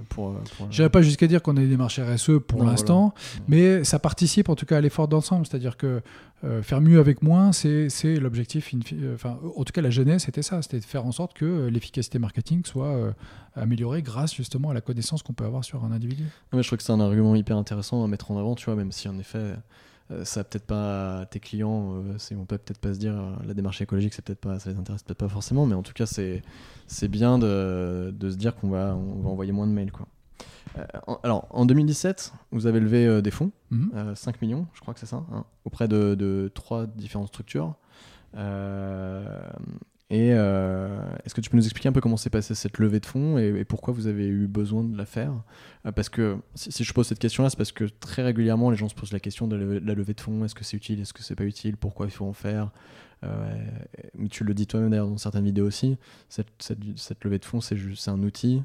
pour. 0.07 0.35
pour- 0.57 0.71
Je 0.71 0.81
n'irai 0.81 0.89
pas 0.89 1.01
jusqu'à 1.01 1.27
dire 1.27 1.41
qu'on 1.41 1.57
a 1.57 1.59
des 1.59 1.67
démarches 1.67 1.99
RSE 1.99 2.39
pour 2.47 2.63
l'instant, 2.63 3.13
voilà. 3.17 3.43
mais 3.49 3.83
ça 3.83 3.99
participe 3.99 4.47
en 4.47 4.55
tout 4.55 4.65
cas 4.65 4.77
à 4.77 4.81
l'effort 4.81 5.09
d'ensemble. 5.09 5.45
C'est-à-dire 5.45 5.75
que 5.75 6.01
euh, 6.45 6.61
faire 6.63 6.79
mieux 6.79 6.99
avec 6.99 7.21
moins, 7.21 7.51
c'est 7.51 7.89
l'objectif. 8.21 8.73
euh, 8.93 9.15
Enfin, 9.15 9.37
en 9.57 9.63
tout 9.65 9.73
cas, 9.73 9.81
la 9.81 9.89
jeunesse, 9.89 10.23
c'était 10.25 10.43
ça. 10.43 10.61
C'était 10.61 10.79
de 10.79 10.85
faire 10.85 11.05
en 11.05 11.11
sorte 11.11 11.33
que 11.33 11.43
euh, 11.45 11.69
l'efficacité 11.69 12.19
marketing 12.19 12.61
soit 12.63 12.85
euh, 12.87 13.11
améliorée 13.55 14.01
grâce 14.01 14.33
justement 14.33 14.69
à 14.69 14.73
la 14.73 14.81
connaissance 14.81 15.21
qu'on 15.21 15.33
peut 15.33 15.43
avoir 15.45 15.65
sur 15.65 15.83
un 15.83 15.91
individu. 15.91 16.23
Non, 16.23 16.57
mais 16.57 16.63
je 16.63 16.69
trouve 16.69 16.77
que 16.77 16.83
c'est 16.85 16.93
un 16.93 17.01
argument 17.01 17.35
hyper 17.35 17.57
intéressant 17.57 18.01
à 18.03 18.07
mettre 18.07 18.31
en 18.31 18.37
avant, 18.37 18.55
tu 18.55 18.63
vois, 18.65 18.75
même 18.75 18.93
si 18.93 19.09
en 19.09 19.17
effet, 19.19 19.39
euh, 19.39 19.55
ça 20.23 20.43
peut-être 20.43 20.65
pas 20.65 21.25
tes 21.29 21.39
clients, 21.39 21.95
euh, 21.95 22.15
c'est- 22.17 22.35
on 22.35 22.45
peut 22.45 22.57
peut-être 22.57 22.79
pas 22.79 22.93
se 22.93 22.99
dire 22.99 23.13
euh, 23.13 23.33
la 23.45 23.53
démarche 23.53 23.81
écologique, 23.81 24.13
c'est 24.13 24.23
peut-être 24.23 24.39
pas, 24.39 24.57
ça 24.59 24.69
les 24.69 24.77
intéresse 24.77 25.03
peut-être 25.03 25.17
pas 25.19 25.27
forcément, 25.29 25.65
mais 25.65 25.75
en 25.75 25.83
tout 25.83 25.93
cas, 25.93 26.05
c'est 26.05 26.41
c'est 26.87 27.07
bien 27.09 27.37
de, 27.39 28.13
de 28.17 28.29
se 28.29 28.37
dire 28.37 28.55
qu'on 28.55 28.69
va, 28.69 28.95
on 28.95 29.21
va 29.21 29.29
envoyer 29.29 29.51
moins 29.51 29.67
de 29.67 29.73
mails, 29.73 29.91
quoi. 29.91 30.07
Euh, 30.77 30.83
en- 31.07 31.19
alors, 31.23 31.47
en 31.49 31.65
2017, 31.65 32.31
vous 32.51 32.67
avez 32.67 32.79
levé 32.79 33.05
euh, 33.07 33.21
des 33.21 33.31
fonds, 33.31 33.51
Mhm. 33.71 33.91
euh, 33.95 34.15
5 34.15 34.41
millions, 34.41 34.67
je 34.73 34.79
crois 34.81 34.93
que 34.93 34.99
c'est 34.99 35.05
ça, 35.05 35.25
hein, 35.33 35.43
auprès 35.65 35.87
de, 35.87 36.15
de 36.15 36.49
trois 36.53 36.85
différentes 36.87 37.27
structures. 37.27 37.75
Euh, 40.11 40.15
et 40.15 40.33
euh, 40.33 41.01
est-ce 41.25 41.35
que 41.35 41.41
tu 41.41 41.49
peux 41.49 41.57
nous 41.57 41.65
expliquer 41.65 41.89
un 41.89 41.91
peu 41.91 42.01
comment 42.01 42.17
s'est 42.17 42.29
passée 42.29 42.55
cette 42.55 42.77
levée 42.77 42.99
de 42.99 43.05
fonds 43.05 43.37
et, 43.37 43.65
pourquoi 43.65 43.93
vous 43.93 44.07
avez 44.07 44.27
eu 44.27 44.47
besoin 44.47 44.83
de 44.83 44.97
la 44.97 45.05
faire? 45.05 45.33
Euh, 45.85 45.91
Parce 45.91 46.09
que 46.09 46.37
si, 46.55 46.83
je 46.83 46.93
pose 46.93 47.07
cette 47.07 47.19
question-là, 47.19 47.49
c'est 47.49 47.57
parce 47.57 47.71
que 47.71 47.85
très 47.85 48.23
régulièrement 48.23 48.69
les 48.69 48.77
gens 48.77 48.89
se 48.89 48.95
posent 48.95 49.13
la 49.13 49.19
question 49.19 49.47
de 49.47 49.55
la, 49.55 49.93
levée 49.93 50.13
de 50.13 50.21
fonds. 50.21 50.45
Est-ce 50.45 50.55
que 50.55 50.63
c'est 50.63 50.77
utile? 50.77 51.01
Est-ce 51.01 51.13
que 51.13 51.23
c'est 51.23 51.35
pas 51.35 51.45
utile? 51.45 51.77
Pourquoi 51.77 52.05
il 52.05 52.11
faut 52.11 52.25
en 52.25 52.33
faire? 52.33 52.71
Euh, 53.23 53.53
mais 54.15 54.29
Tu 54.29 54.43
le 54.43 54.53
dis 54.53 54.67
toi-même 54.67 54.91
d'ailleurs 54.91 55.07
dans 55.07 55.17
certaines 55.17 55.45
vidéos 55.45 55.67
aussi. 55.67 55.97
Cette 56.29 57.23
levée 57.23 57.39
de 57.39 57.45
fonds, 57.45 57.61
c'est 57.61 57.77
juste 57.77 58.03
c'est 58.03 58.11
un 58.11 58.23
outil. 58.23 58.63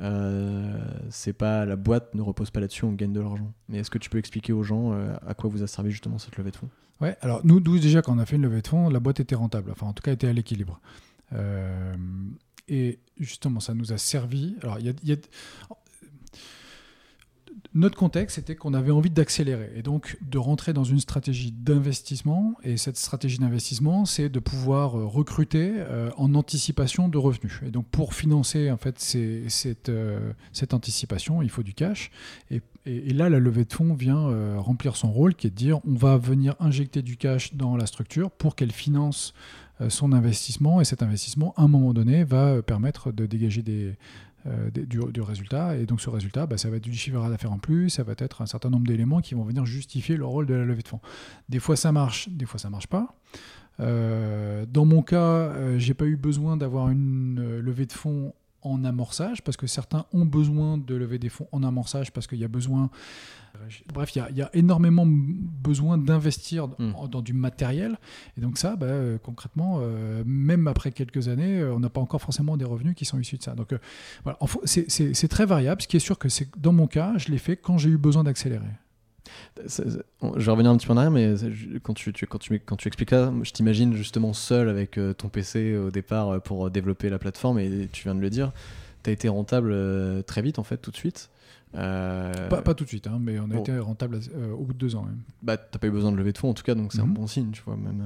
Euh, 0.00 0.78
c'est 1.10 1.32
pas 1.32 1.64
la 1.64 1.76
boîte 1.76 2.14
ne 2.14 2.22
repose 2.22 2.50
pas 2.50 2.60
là-dessus, 2.60 2.84
on 2.84 2.92
gagne 2.92 3.12
de 3.12 3.20
l'argent. 3.20 3.52
Mais 3.68 3.78
est-ce 3.78 3.90
que 3.90 3.98
tu 3.98 4.10
peux 4.10 4.18
expliquer 4.18 4.52
aux 4.52 4.62
gens 4.62 4.92
euh, 4.92 5.14
à 5.26 5.34
quoi 5.34 5.48
vous 5.50 5.62
a 5.62 5.66
servi 5.66 5.90
justement 5.90 6.18
cette 6.18 6.36
levée 6.36 6.50
de 6.50 6.56
fonds? 6.56 6.70
Ouais, 7.00 7.16
alors 7.20 7.40
nous, 7.44 7.60
nous, 7.60 7.78
déjà, 7.78 8.00
quand 8.02 8.14
on 8.14 8.18
a 8.18 8.26
fait 8.26 8.36
une 8.36 8.42
levée 8.42 8.62
de 8.62 8.68
fonds, 8.68 8.88
la 8.88 9.00
boîte 9.00 9.20
était 9.20 9.34
rentable, 9.34 9.70
enfin 9.70 9.86
en 9.86 9.92
tout 9.92 10.02
cas 10.02 10.12
était 10.12 10.28
à 10.28 10.32
l'équilibre. 10.32 10.80
Euh, 11.32 11.94
et 12.68 13.00
justement, 13.18 13.60
ça 13.60 13.74
nous 13.74 13.92
a 13.92 13.98
servi. 13.98 14.56
Alors, 14.62 14.78
il 14.78 14.86
y 15.02 15.12
a- 15.12 15.16
Notre 17.74 17.96
contexte, 17.96 18.34
c'était 18.36 18.54
qu'on 18.54 18.74
avait 18.74 18.90
envie 18.90 19.08
d'accélérer 19.08 19.70
et 19.74 19.82
donc 19.82 20.18
de 20.20 20.36
rentrer 20.36 20.74
dans 20.74 20.84
une 20.84 21.00
stratégie 21.00 21.52
d'investissement. 21.52 22.54
Et 22.64 22.76
cette 22.76 22.98
stratégie 22.98 23.38
d'investissement, 23.38 24.04
c'est 24.04 24.28
de 24.28 24.40
pouvoir 24.40 24.98
euh, 24.98 25.06
recruter 25.06 25.72
euh, 25.76 26.10
en 26.18 26.34
anticipation 26.34 27.08
de 27.08 27.16
revenus. 27.16 27.60
Et 27.66 27.70
donc, 27.70 27.86
pour 27.86 28.12
financer 28.12 28.70
en 28.70 28.76
fait 28.76 28.98
cette, 28.98 29.88
euh, 29.88 30.32
cette 30.52 30.74
anticipation, 30.74 31.40
il 31.40 31.48
faut 31.48 31.62
du 31.62 31.72
cash. 31.72 32.10
Et, 32.50 32.60
et- 32.84 33.12
là, 33.14 33.30
la 33.30 33.38
levée 33.38 33.64
de 33.64 33.72
fonds 33.72 33.94
vient 33.94 34.58
remplir 34.58 34.96
son 34.96 35.10
rôle, 35.10 35.34
qui 35.34 35.46
est 35.46 35.50
de 35.50 35.54
dire 35.54 35.80
on 35.86 35.94
va 35.94 36.16
venir 36.16 36.54
injecter 36.60 37.00
du 37.00 37.16
cash 37.16 37.54
dans 37.54 37.76
la 37.76 37.86
structure 37.86 38.30
pour 38.30 38.56
qu'elle 38.56 38.72
finance 38.72 39.34
son 39.88 40.12
investissement. 40.12 40.80
Et 40.80 40.84
cet 40.84 41.02
investissement, 41.02 41.54
à 41.56 41.62
un 41.62 41.68
moment 41.68 41.92
donné, 41.92 42.24
va 42.24 42.62
permettre 42.62 43.12
de 43.12 43.26
dégager 43.26 43.62
des, 43.62 43.94
euh, 44.46 44.70
du, 44.70 45.20
résultat. 45.20 45.76
Et 45.76 45.86
donc, 45.86 46.00
ce 46.00 46.10
résultat, 46.10 46.46
bah, 46.46 46.58
ça 46.58 46.68
va 46.68 46.76
être 46.76 46.82
du 46.82 46.92
chiffre 46.94 47.28
d'affaires 47.28 47.52
en 47.52 47.58
plus, 47.58 47.90
ça 47.90 48.02
va 48.02 48.14
être 48.18 48.42
un 48.42 48.46
certain 48.46 48.70
nombre 48.70 48.86
d'éléments 48.86 49.20
qui 49.20 49.34
vont 49.34 49.44
venir 49.44 49.64
justifier 49.66 50.16
le 50.16 50.24
rôle 50.24 50.46
de 50.46 50.54
la 50.54 50.64
levée 50.64 50.82
de 50.82 50.88
fonds. 50.88 51.00
Des 51.48 51.60
fois, 51.60 51.76
ça 51.76 51.92
marche, 51.92 52.28
des 52.28 52.46
fois, 52.46 52.58
ça 52.58 52.70
marche 52.70 52.88
pas. 52.88 53.14
Euh, 53.80 54.66
dans 54.66 54.84
mon 54.84 55.02
cas, 55.02 55.16
euh, 55.16 55.78
j'ai 55.78 55.94
pas 55.94 56.06
eu 56.06 56.16
besoin 56.16 56.56
d'avoir 56.56 56.90
une 56.90 57.58
levée 57.60 57.86
de 57.86 57.92
fonds 57.92 58.34
en 58.62 58.84
amorçage 58.84 59.42
parce 59.42 59.56
que 59.56 59.66
certains 59.66 60.06
ont 60.12 60.24
besoin 60.24 60.78
de 60.78 60.94
lever 60.94 61.18
des 61.18 61.28
fonds 61.28 61.48
en 61.52 61.62
amorçage 61.62 62.12
parce 62.12 62.26
qu'il 62.26 62.38
y 62.38 62.44
a 62.44 62.48
besoin. 62.48 62.90
Bref, 63.92 64.14
il 64.16 64.18
y 64.18 64.22
a, 64.22 64.30
il 64.30 64.36
y 64.36 64.42
a 64.42 64.48
énormément 64.54 65.04
besoin 65.06 65.98
d'investir 65.98 66.68
Mm. 66.78 66.92
dans, 67.10 67.20
du 67.20 67.32
matériel 67.34 67.98
et 68.38 68.40
donc 68.40 68.56
ça, 68.56 68.76
bah, 68.76 68.86
euh, 68.86 69.18
concrètement, 69.18 69.78
euh, 69.82 70.22
même 70.24 70.66
après 70.68 70.90
quelques 70.90 71.28
années, 71.28 71.58
euh, 71.58 71.74
on 71.74 71.80
n'a 71.80 71.90
pas 71.90 72.00
encore 72.00 72.22
forcément 72.22 72.56
des 72.56 72.64
revenus 72.64 72.94
qui 72.94 73.04
sont 73.04 73.18
issus 73.20 73.36
de 73.36 73.42
ça. 73.42 73.54
Donc 73.54 73.72
euh, 73.72 73.78
voilà, 74.24 74.38
c'est- 74.64 75.28
très 75.28 75.44
variable. 75.46 75.82
Ce 75.82 75.88
qui 75.88 75.96
est 75.96 76.00
sûr 76.00 76.18
que 76.18 76.28
c'est 76.28 76.48
dans 76.58 76.72
mon 76.72 76.86
cas, 76.86 77.14
je 77.18 77.30
l'ai 77.30 77.38
fait 77.38 77.56
quand 77.56 77.76
j'ai 77.78 77.90
eu 77.90 77.98
besoin 77.98 78.24
d'accélérer. 78.24 78.64
Je 79.66 80.00
vais 80.44 80.50
revenir 80.50 80.70
un 80.70 80.76
petit 80.76 80.86
peu 80.86 80.92
en 80.92 80.96
arrière, 80.96 81.10
mais 81.10 81.34
quand 81.82 81.94
tu, 81.94 82.12
tu- 82.12 82.26
quand 82.26 82.38
tu, 82.38 82.58
quand 82.60 82.76
tu 82.76 82.88
expliques 82.88 83.10
ça, 83.10 83.32
je 83.42 83.50
t'imagine 83.52 83.94
justement 83.94 84.32
seul 84.32 84.68
avec 84.68 84.98
euh, 84.98 85.12
ton 85.12 85.28
PC 85.28 85.76
au 85.76 85.90
départ 85.90 86.28
euh, 86.30 86.38
pour 86.40 86.70
développer 86.70 87.08
la 87.10 87.18
plateforme, 87.18 87.58
et 87.58 87.88
tu 87.92 88.04
viens 88.04 88.14
de 88.14 88.20
le 88.20 88.30
dire, 88.30 88.52
tu 89.02 89.10
as 89.10 89.12
été 89.12 89.28
rentable 89.28 89.70
euh, 89.72 90.22
très 90.22 90.42
vite, 90.42 90.58
en 90.58 90.64
fait, 90.64 90.76
tout 90.78 90.90
de 90.90 90.96
suite. 90.96 91.30
Euh, 91.74 92.48
Pas, 92.50 92.60
pas 92.60 92.74
tout 92.74 92.84
de 92.84 92.88
suite, 92.88 93.06
hein, 93.06 93.18
mais 93.18 93.38
on 93.38 93.44
a 93.44 93.54
bon. 93.54 93.60
été 93.60 93.78
rentable 93.78 94.20
euh, 94.36 94.52
au 94.52 94.64
bout 94.64 94.74
de 94.74 94.78
deux 94.78 94.94
ans. 94.94 95.04
même. 95.04 95.20
bah, 95.40 95.56
t'as 95.56 95.78
pas 95.78 95.86
eu 95.86 95.90
besoin 95.90 96.12
de 96.12 96.16
lever 96.18 96.32
de 96.32 96.38
fonds 96.38 96.50
en 96.50 96.54
tout 96.54 96.62
cas, 96.64 96.74
donc 96.74 96.92
c'est 96.92 97.00
un 97.00 97.06
Mhm. 97.06 97.14
bon 97.14 97.26
signe, 97.26 97.50
tu 97.50 97.62
vois. 97.62 97.76
Même, 97.76 98.04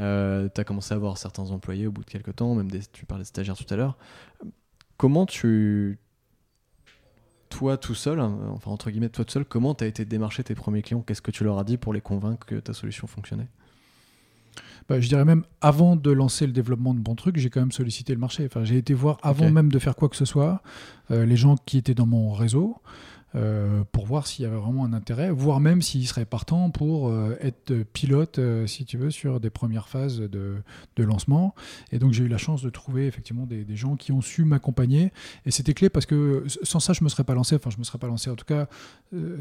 euh, 0.00 0.48
tu 0.52 0.60
as 0.60 0.64
commencé 0.64 0.92
à 0.92 0.96
avoir 0.96 1.16
certains 1.16 1.50
employés 1.52 1.86
au 1.86 1.92
bout 1.92 2.02
de 2.02 2.10
quelques 2.10 2.34
temps, 2.34 2.54
même 2.56 2.68
des, 2.70 2.80
tu 2.92 3.06
parlais 3.06 3.22
de 3.22 3.28
stagiaires 3.28 3.56
tout 3.56 3.72
à 3.72 3.76
l'heure. 3.76 3.96
Comment 4.96 5.24
tu. 5.26 5.98
Toi 7.48 7.76
tout 7.76 7.94
seul, 7.94 8.20
hein, 8.20 8.36
enfin 8.52 8.70
entre 8.70 8.90
guillemets, 8.90 9.08
toi 9.08 9.24
tout 9.24 9.32
seul, 9.32 9.44
comment 9.44 9.74
tu 9.74 9.84
as 9.84 9.86
été 9.86 10.04
démarcher 10.04 10.42
tes 10.44 10.54
premiers 10.54 10.82
clients? 10.82 11.02
Qu'est-ce 11.06 11.22
que 11.22 11.30
tu 11.30 11.44
leur 11.44 11.58
as 11.58 11.64
dit 11.64 11.76
pour 11.76 11.92
les 11.92 12.00
convaincre 12.00 12.44
que 12.46 12.56
ta 12.56 12.72
solution 12.72 13.06
fonctionnait? 13.06 13.48
Bah, 14.88 15.00
je 15.00 15.08
dirais 15.08 15.24
même 15.24 15.44
avant 15.60 15.96
de 15.96 16.10
lancer 16.10 16.46
le 16.46 16.52
développement 16.52 16.94
de 16.94 17.00
bons 17.00 17.16
trucs, 17.16 17.36
j'ai 17.38 17.50
quand 17.50 17.60
même 17.60 17.72
sollicité 17.72 18.12
le 18.12 18.20
marché. 18.20 18.46
Enfin, 18.46 18.64
j'ai 18.64 18.76
été 18.76 18.94
voir 18.94 19.18
avant 19.22 19.50
même 19.50 19.70
de 19.70 19.78
faire 19.78 19.96
quoi 19.96 20.08
que 20.08 20.16
ce 20.16 20.24
soit 20.24 20.62
euh, 21.10 21.26
les 21.26 21.36
gens 21.36 21.56
qui 21.66 21.78
étaient 21.78 21.94
dans 21.94 22.06
mon 22.06 22.32
réseau. 22.32 22.80
Euh, 23.36 23.84
pour 23.92 24.06
voir 24.06 24.26
s'il 24.26 24.44
y 24.44 24.46
avait 24.46 24.56
vraiment 24.56 24.84
un 24.84 24.92
intérêt, 24.92 25.30
voire 25.30 25.60
même 25.60 25.82
s'il 25.82 26.06
serait 26.06 26.24
partant 26.24 26.70
pour 26.70 27.08
euh, 27.08 27.36
être 27.40 27.74
pilote, 27.92 28.38
euh, 28.38 28.66
si 28.66 28.84
tu 28.84 28.96
veux, 28.96 29.10
sur 29.10 29.40
des 29.40 29.50
premières 29.50 29.88
phases 29.88 30.20
de, 30.20 30.62
lancement. 30.98 31.54
Et 31.92 31.98
donc 31.98 32.12
j'ai 32.12 32.24
eu 32.24 32.28
la 32.28 32.38
chance 32.38 32.62
de 32.62 32.70
trouver 32.70 33.06
effectivement 33.06 33.46
des, 33.46 33.64
gens 33.76 33.96
qui 33.96 34.12
ont 34.12 34.22
su 34.22 34.44
m'accompagner. 34.44 35.12
Et 35.44 35.50
c'était 35.50 35.74
clé 35.74 35.90
parce 35.90 36.06
que 36.06 36.44
sans 36.62 36.80
ça, 36.80 36.94
je 36.94 37.04
me 37.04 37.08
serais 37.08 37.24
pas 37.24 37.34
lancé. 37.34 37.56
Enfin, 37.56 37.70
je 37.70 37.78
me 37.78 37.84
serais 37.84 37.98
pas 37.98 38.06
lancé. 38.06 38.30
En 38.30 38.36
tout 38.36 38.46
cas, 38.46 38.68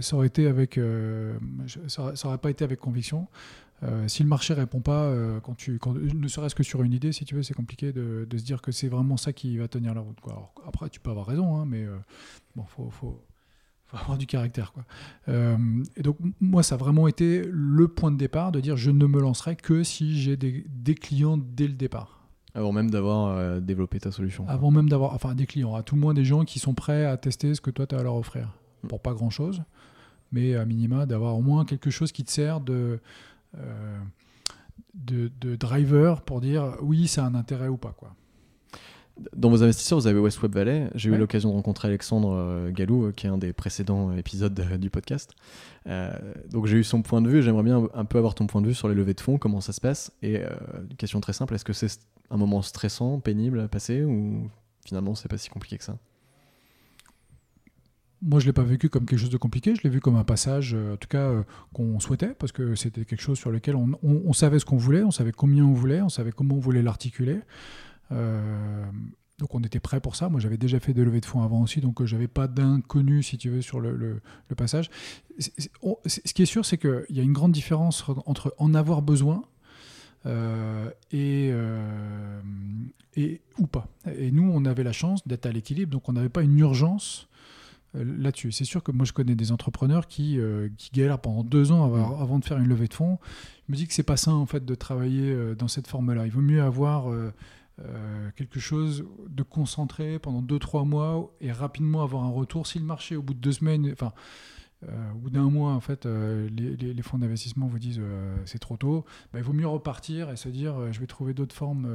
ça 0.02 0.16
aurait 0.16 0.28
été 0.28 0.48
avec, 0.48 0.80
ça, 1.88 2.02
aurait- 2.02 2.16
ça 2.16 2.28
aurait 2.28 2.38
pas 2.38 2.50
été 2.50 2.64
avec 2.64 2.80
conviction. 2.80 3.28
Si 4.08 4.24
le 4.24 4.30
marché 4.30 4.54
répond 4.54 4.82
pas, 4.82 5.14
quand 5.44 5.56
tu, 5.56 5.80
quand, 5.80 5.94
ne 5.94 6.28
serait-ce 6.28 6.56
que 6.56 6.64
sur 6.64 6.82
une 6.84 6.94
idée, 6.94 7.12
si 7.12 7.26
tu 7.26 7.36
veux, 7.36 7.44
c'est 7.44 7.54
compliqué 7.54 7.92
de, 7.94 8.28
se 8.32 8.44
dire 8.44 8.62
que 8.62 8.72
c'est 8.72 8.88
vraiment 8.88 9.18
ça 9.18 9.32
qui 9.34 9.58
va 9.58 9.68
tenir 9.68 9.94
la 9.94 10.02
route. 10.02 10.18
Après, 10.68 10.90
tu 10.90 11.00
peux 11.00 11.12
avoir 11.12 11.28
raison, 11.28 11.58
hein, 11.58 11.66
mais 11.66 11.84
euh, 11.84 11.98
bon, 12.56 12.64
faut, 12.64 12.90
faut, 12.90 13.22
faut 13.86 13.98
avoir 13.98 14.18
du 14.18 14.26
caractère. 14.26 14.74
Quoi. 14.74 14.84
Euh, 15.30 15.58
et 15.96 16.02
donc, 16.02 16.18
moi, 16.42 16.64
ça 16.64 16.76
a 16.76 16.78
vraiment 16.78 17.08
été 17.08 17.44
le 17.50 17.88
point 17.88 18.12
de 18.12 18.18
départ 18.18 18.52
de 18.52 18.60
dire 18.60 18.78
je 18.78 18.92
ne 18.92 19.06
me 19.06 19.20
lancerai 19.20 19.56
que 19.56 19.84
si 19.84 20.20
j'ai 20.20 20.38
des, 20.38 20.66
des 20.70 20.96
clients 20.96 21.38
dès 21.38 21.68
le 21.68 21.74
départ. 21.74 22.28
Avant 22.56 22.72
même 22.72 22.90
d'avoir 22.90 23.28
euh, 23.38 23.60
développé 23.60 24.00
ta 24.00 24.12
solution. 24.12 24.48
Avant 24.48 24.72
même 24.72 24.88
d'avoir, 24.88 25.14
enfin, 25.14 25.36
des 25.36 25.46
clients, 25.46 25.76
à 25.76 25.84
tout 25.84 25.96
le 25.96 26.02
moins 26.02 26.14
des 26.14 26.24
gens 26.24 26.46
qui 26.46 26.60
sont 26.60 26.74
prêts 26.74 27.06
à 27.06 27.18
tester 27.18 27.54
ce 27.54 27.62
que 27.62 27.70
toi, 27.70 27.86
tu 27.86 27.96
as 27.96 28.00
à 28.00 28.04
leur 28.04 28.16
offrir. 28.16 28.54
Mm. 28.84 28.88
Pour 28.88 29.02
pas 29.02 29.14
grand-chose, 29.14 29.62
mais 30.32 30.56
à 30.56 30.66
minima, 30.66 31.06
d'avoir 31.06 31.36
au 31.38 31.42
moins 31.42 31.66
quelque 31.66 31.90
chose 31.90 32.12
qui 32.12 32.24
te 32.24 32.32
sert 32.32 32.62
de, 32.62 33.00
euh, 33.58 34.00
de, 34.94 35.30
de 35.42 35.56
driver 35.56 36.22
pour 36.22 36.40
dire 36.40 36.78
oui, 36.82 37.08
ça 37.08 37.26
a 37.26 37.28
un 37.28 37.36
intérêt 37.36 37.68
ou 37.68 37.78
pas. 37.78 37.94
Quoi. 37.98 38.16
Dans 39.34 39.50
vos 39.50 39.64
investisseurs, 39.64 39.98
vous 39.98 40.08
avez 40.08 40.20
West 40.20 40.42
Web 40.42 40.54
Valley. 40.54 40.90
J'ai 40.94 41.10
Ouais. 41.10 41.16
eu 41.16 41.20
l'occasion 41.20 41.50
de 41.50 41.56
rencontrer 41.56 41.88
Alexandre 41.88 42.34
euh, 42.34 42.72
Galou, 42.72 43.06
euh, 43.06 43.12
qui 43.14 43.28
est 43.28 43.30
un 43.30 43.38
des 43.38 43.54
précédents 43.54 44.12
épisodes 44.14 44.54
de- 44.54 44.76
du 44.76 44.90
podcast. 44.90 45.32
Euh, 45.88 46.12
donc 46.52 46.66
j'ai 46.66 46.78
eu 46.78 46.84
son 46.84 47.02
point 47.02 47.22
de 47.22 47.30
vue. 47.30 47.42
J'aimerais 47.42 47.64
bien 47.64 47.88
un 47.94 48.04
peu 48.06 48.18
avoir 48.18 48.36
ton 48.36 48.46
point 48.46 48.62
de 48.62 48.68
vue 48.68 48.74
sur 48.74 48.90
les 48.90 48.96
levées 48.96 49.14
de 49.14 49.22
fonds, 49.22 49.38
comment 49.38 49.62
ça 49.62 49.72
se 49.72 49.80
passe. 49.80 50.12
Et 50.22 50.40
euh, 50.44 50.50
une 50.90 50.98
question 50.98 51.22
très 51.22 51.32
simple 51.32 51.54
est-ce 51.56 51.64
que 51.64 51.72
c'est 51.72 51.98
un 52.30 52.36
moment 52.38 52.62
stressant, 52.62 53.20
pénible 53.22 53.62
à 53.62 53.68
passer, 53.70 54.04
ou 54.04 54.50
finalement 54.86 55.16
c'est 55.16 55.30
pas 55.30 55.38
si 55.38 55.50
compliqué 55.50 55.78
que 55.78 55.84
ça? 55.86 55.98
Moi, 58.22 58.40
je 58.40 58.48
l'ai 58.48 58.54
pas 58.54 58.64
vécu 58.64 58.90
comme 58.90 59.06
quelque 59.06 59.20
chose 59.20 59.30
de 59.30 59.38
compliqué. 59.38 59.76
Je 59.76 59.84
l'ai 59.84 59.90
vu 59.90 60.00
comme 60.02 60.16
un 60.16 60.24
passage, 60.24 60.74
euh, 60.74 60.94
en 60.96 60.98
tout 60.98 61.08
cas, 61.08 61.20
euh, 61.30 61.44
qu'on 61.74 62.00
souhaitait, 62.00 62.34
parce 62.38 62.52
que 62.52 62.74
c'était 62.76 63.06
quelque 63.06 63.22
chose 63.22 63.38
sur 63.38 63.52
lequel 63.52 63.76
on, 63.76 63.92
on- 64.04 64.24
on 64.26 64.34
savait 64.34 64.58
ce 64.58 64.66
qu'on 64.66 64.78
voulait, 64.78 65.04
on 65.04 65.12
savait 65.12 65.32
combien 65.32 65.64
on 65.64 65.74
voulait, 65.74 66.02
on 66.02 66.10
savait 66.10 66.32
comment 66.32 66.56
on 66.56 66.60
voulait 66.60 66.82
l'articuler. 66.82 67.40
Euh, 68.12 68.86
donc, 69.38 69.54
on 69.54 69.60
était 69.62 69.82
prêt 69.82 70.00
pour 70.00 70.16
ça. 70.16 70.30
Moi, 70.30 70.40
j'avais 70.40 70.58
déjà 70.58 70.80
fait 70.80 70.94
des 70.94 71.04
levées 71.04 71.20
de 71.20 71.26
fonds 71.26 71.42
avant 71.42 71.62
aussi, 71.62 71.82
donc 71.82 72.00
euh, 72.02 72.06
j'avais 72.06 72.28
pas 72.30 72.48
d'inconnu, 72.48 73.22
si 73.22 73.38
tu 73.38 73.50
veux, 73.50 73.62
sur 73.62 73.80
le, 73.82 73.96
le- 73.96 74.22
le 74.48 74.56
passage. 74.56 74.90
On- 75.82 75.98
ce 76.06 76.20
qui 76.34 76.42
est 76.42 76.46
sûr, 76.46 76.66
c'est 76.66 76.78
qu'il 76.78 77.04
y 77.10 77.20
a 77.20 77.24
une 77.24 77.34
grande 77.34 77.52
différence 77.52 78.06
entre 78.26 78.54
en 78.58 78.74
avoir 78.74 79.02
besoin 79.02 79.44
euh, 80.26 80.90
et, 81.12 81.50
euh, 81.52 82.42
et 83.18 83.42
ou 83.60 83.68
pas. 83.68 83.88
Et 84.18 84.32
nous, 84.32 84.50
on 84.50 84.64
avait 84.66 84.84
la 84.84 84.94
chance 84.94 85.28
d'être 85.28 85.46
à 85.46 85.52
l'équilibre, 85.52 85.92
donc 85.92 86.08
on 86.08 86.14
n'avait 86.14 86.30
pas 86.30 86.42
une 86.42 86.58
urgence 86.58 87.28
euh, 87.96 88.06
là-dessus. 88.18 88.54
C'est 88.54 88.64
sûr 88.66 88.84
que 88.84 88.92
moi, 88.94 89.06
je 89.06 89.12
connais 89.14 89.36
des 89.36 89.52
entrepreneurs 89.52 90.08
qui, 90.08 90.40
qui 90.78 90.92
galèrent 90.94 91.20
pendant 91.20 91.44
deux 91.44 91.74
ans 91.74 91.84
avant, 91.84 92.22
avant 92.22 92.40
de 92.40 92.46
faire 92.46 92.58
une 92.58 92.68
levée 92.70 92.88
de 92.88 92.94
fonds. 92.94 93.20
Je 93.68 93.74
me 93.74 93.78
dis 93.78 93.86
que 93.86 93.94
c'est 93.94 94.04
pas 94.04 94.18
sain 94.18 94.34
en 94.34 94.46
fait 94.46 94.64
de 94.64 94.76
travailler 94.76 95.36
dans 95.58 95.68
cette 95.68 95.88
forme-là. 95.88 96.26
Il 96.26 96.32
vaut 96.32 96.42
mieux 96.42 96.62
avoir 96.64 97.08
euh, 97.82 98.32
quelque 98.38 98.60
chose 98.60 99.06
de 99.28 99.44
concentré 99.44 100.18
pendant 100.18 100.42
deux 100.42 100.60
trois 100.60 100.86
mois 100.86 101.36
et 101.42 101.52
rapidement 101.52 102.04
avoir 102.04 102.24
un 102.24 102.30
retour. 102.30 102.68
Si 102.68 102.80
le 102.80 102.86
marché 102.86 103.18
au 103.18 103.22
bout 103.22 103.34
de 103.34 103.40
deux 103.40 103.52
semaines, 103.52 103.90
enfin 103.92 104.14
euh, 104.84 105.12
au 105.14 105.18
bout 105.18 105.30
d'un 105.30 105.50
mois, 105.50 105.74
en 105.74 105.80
fait, 105.82 106.06
euh, 106.06 106.48
les, 106.50 107.02
fonds 107.02 107.18
d'investissement 107.18 107.68
vous 107.68 107.80
disent 107.80 108.02
c'est 108.46 108.60
trop 108.60 108.78
tôt, 108.78 109.04
bah, 109.34 109.40
il 109.40 109.46
vaut 109.46 109.54
mieux 109.54 109.68
repartir 109.68 110.30
et 110.32 110.38
se 110.38 110.48
dire 110.48 110.94
je 110.94 111.00
vais 111.02 111.08
trouver 111.08 111.34
d'autres 111.34 111.56
formes 111.56 111.88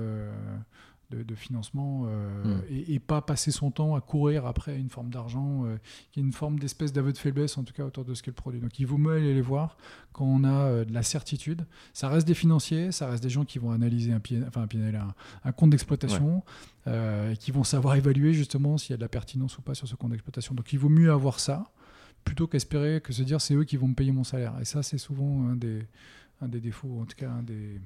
de, 1.11 1.23
de 1.23 1.35
financement 1.35 2.05
euh, 2.07 2.31
Mm. 2.45 2.63
et, 2.71 2.95
et 2.95 2.99
pas 2.99 3.21
passer 3.21 3.51
son 3.51 3.71
temps 3.71 3.95
à 3.95 4.01
courir 4.01 4.47
après 4.47 4.79
une 4.79 4.89
forme 4.89 5.11
d'argent 5.11 5.65
euh, 5.65 5.77
qui 6.11 6.21
est 6.21 6.23
une 6.23 6.33
forme 6.33 6.59
d'espèce 6.59 6.93
d'aveu 6.93 7.13
de 7.13 7.19
faiblesse, 7.19 7.59
en 7.59 7.65
tout 7.65 7.73
cas 7.73 7.85
autour 7.85 8.05
de 8.05 8.15
ce 8.15 8.23
qu'est 8.23 8.31
le 8.31 8.35
produit. 8.37 8.61
Donc 8.61 8.79
il 8.79 8.87
vaut 8.87 8.99
mieux 8.99 9.13
aller 9.13 9.35
les 9.35 9.41
voir 9.41 9.77
quand 10.13 10.25
on 10.25 10.45
a 10.45 10.49
euh, 10.49 10.85
de 10.85 10.93
la 10.93 11.03
certitude. 11.03 11.67
Ça 11.93 12.09
reste 12.09 12.27
des 12.27 12.35
financiers, 12.35 12.93
ça 12.93 13.09
reste 13.09 13.23
des 13.23 13.31
gens 13.31 13.45
qui 13.45 13.59
vont 13.59 13.71
analyser 13.73 14.13
un, 14.13 14.21
enfin, 14.47 14.63
un, 14.63 14.67
PNL, 14.67 14.97
un, 14.97 15.15
un 15.45 15.53
compte 15.53 15.71
d'exploitation 15.71 16.43
euh, 16.87 17.33
et 17.33 17.37
qui 17.37 17.51
vont 17.51 17.65
savoir 17.65 17.95
évaluer 17.97 18.33
justement 18.33 18.79
s'il 18.79 18.91
y 18.91 18.95
a 18.95 18.97
de 18.97 19.03
la 19.03 19.09
pertinence 19.09 19.59
ou 19.59 19.63
pas 19.63 19.75
sur 19.75 19.89
ce 19.89 19.95
compte 19.97 20.11
d'exploitation. 20.11 20.55
Donc 20.55 20.73
il 20.73 20.79
vaut 20.79 20.89
mieux 20.89 21.13
avoir 21.13 21.41
ça 21.41 21.71
plutôt 22.25 22.47
qu'espérer 22.47 23.01
que 23.01 23.13
se 23.13 23.23
dire 23.23 23.41
c'est 23.41 23.55
eux 23.55 23.65
qui 23.65 23.77
vont 23.77 23.89
me 23.89 23.95
payer 23.95 24.13
mon 24.13 24.25
salaire. 24.25 24.55
Et 24.61 24.65
ça, 24.65 24.83
c'est 24.83 24.99
souvent 24.99 25.49
un 25.49 25.57
des, 25.57 25.87
un 26.41 26.49
des 26.49 26.61
défauts, 26.61 27.01
en 27.01 27.05
tout 27.07 27.17
cas 27.17 27.31
un 27.31 27.43
des, 27.43 27.81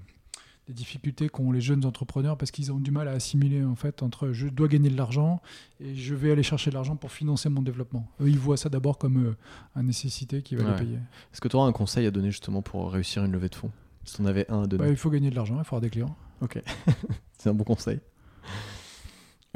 des 0.67 0.73
difficultés 0.73 1.29
qu'ont 1.29 1.53
les 1.53 1.61
jeunes 1.61 1.85
entrepreneurs 1.85 2.39
parce 2.39 2.51
qu'ils 2.51 2.73
ont 2.73 2.79
du 2.79 2.91
mal 2.91 3.07
à 3.09 3.11
assimiler 3.13 3.63
en 3.65 3.75
fait 3.75 4.03
entre 4.03 4.33
je 4.33 4.49
dois 4.49 4.67
gagner 4.69 4.89
de 4.89 4.97
l'argent 4.97 5.43
et 5.79 5.95
je 5.95 6.15
vais 6.15 6.33
aller 6.33 6.43
chercher 6.43 6.71
de 6.71 6.75
l'argent 6.75 6.97
pour 6.97 7.13
financer 7.13 7.49
mon 7.51 7.61
développement. 7.61 8.09
Eux, 8.23 8.29
ils 8.31 8.39
voient 8.39 8.57
ça 8.57 8.69
d'abord 8.71 8.97
comme 8.97 9.27
euh, 9.27 9.37
une 9.77 9.87
nécessité 9.89 10.41
qui 10.43 10.57
va 10.57 10.65
Ouais. 10.65 10.71
les 10.71 10.77
payer. 10.77 10.97
Est-ce 11.33 11.41
que 11.43 11.49
tu 11.49 11.57
auras 11.57 11.67
un 11.67 11.73
conseil 11.73 12.07
à 12.07 12.11
donner 12.11 12.31
justement 12.31 12.63
pour 12.63 12.91
réussir 12.91 13.25
une 13.25 13.33
levée 13.33 13.49
de 13.51 13.55
fonds? 13.55 13.71
Si 14.05 14.17
tu 14.17 14.23
en 14.23 14.27
avais 14.27 14.51
un 14.51 14.63
à 14.63 14.67
donner. 14.67 14.85
Bah, 14.85 14.91
il 14.91 14.97
faut 14.97 15.11
gagner 15.11 15.31
de 15.31 15.35
l'argent, 15.37 15.57
il 15.59 15.65
faut 15.65 15.77
avoir 15.77 15.81
des 15.83 15.91
clients. 15.91 16.17
C'est 17.39 17.49
un 17.51 17.55
bon 17.55 17.65
conseil. 17.65 18.01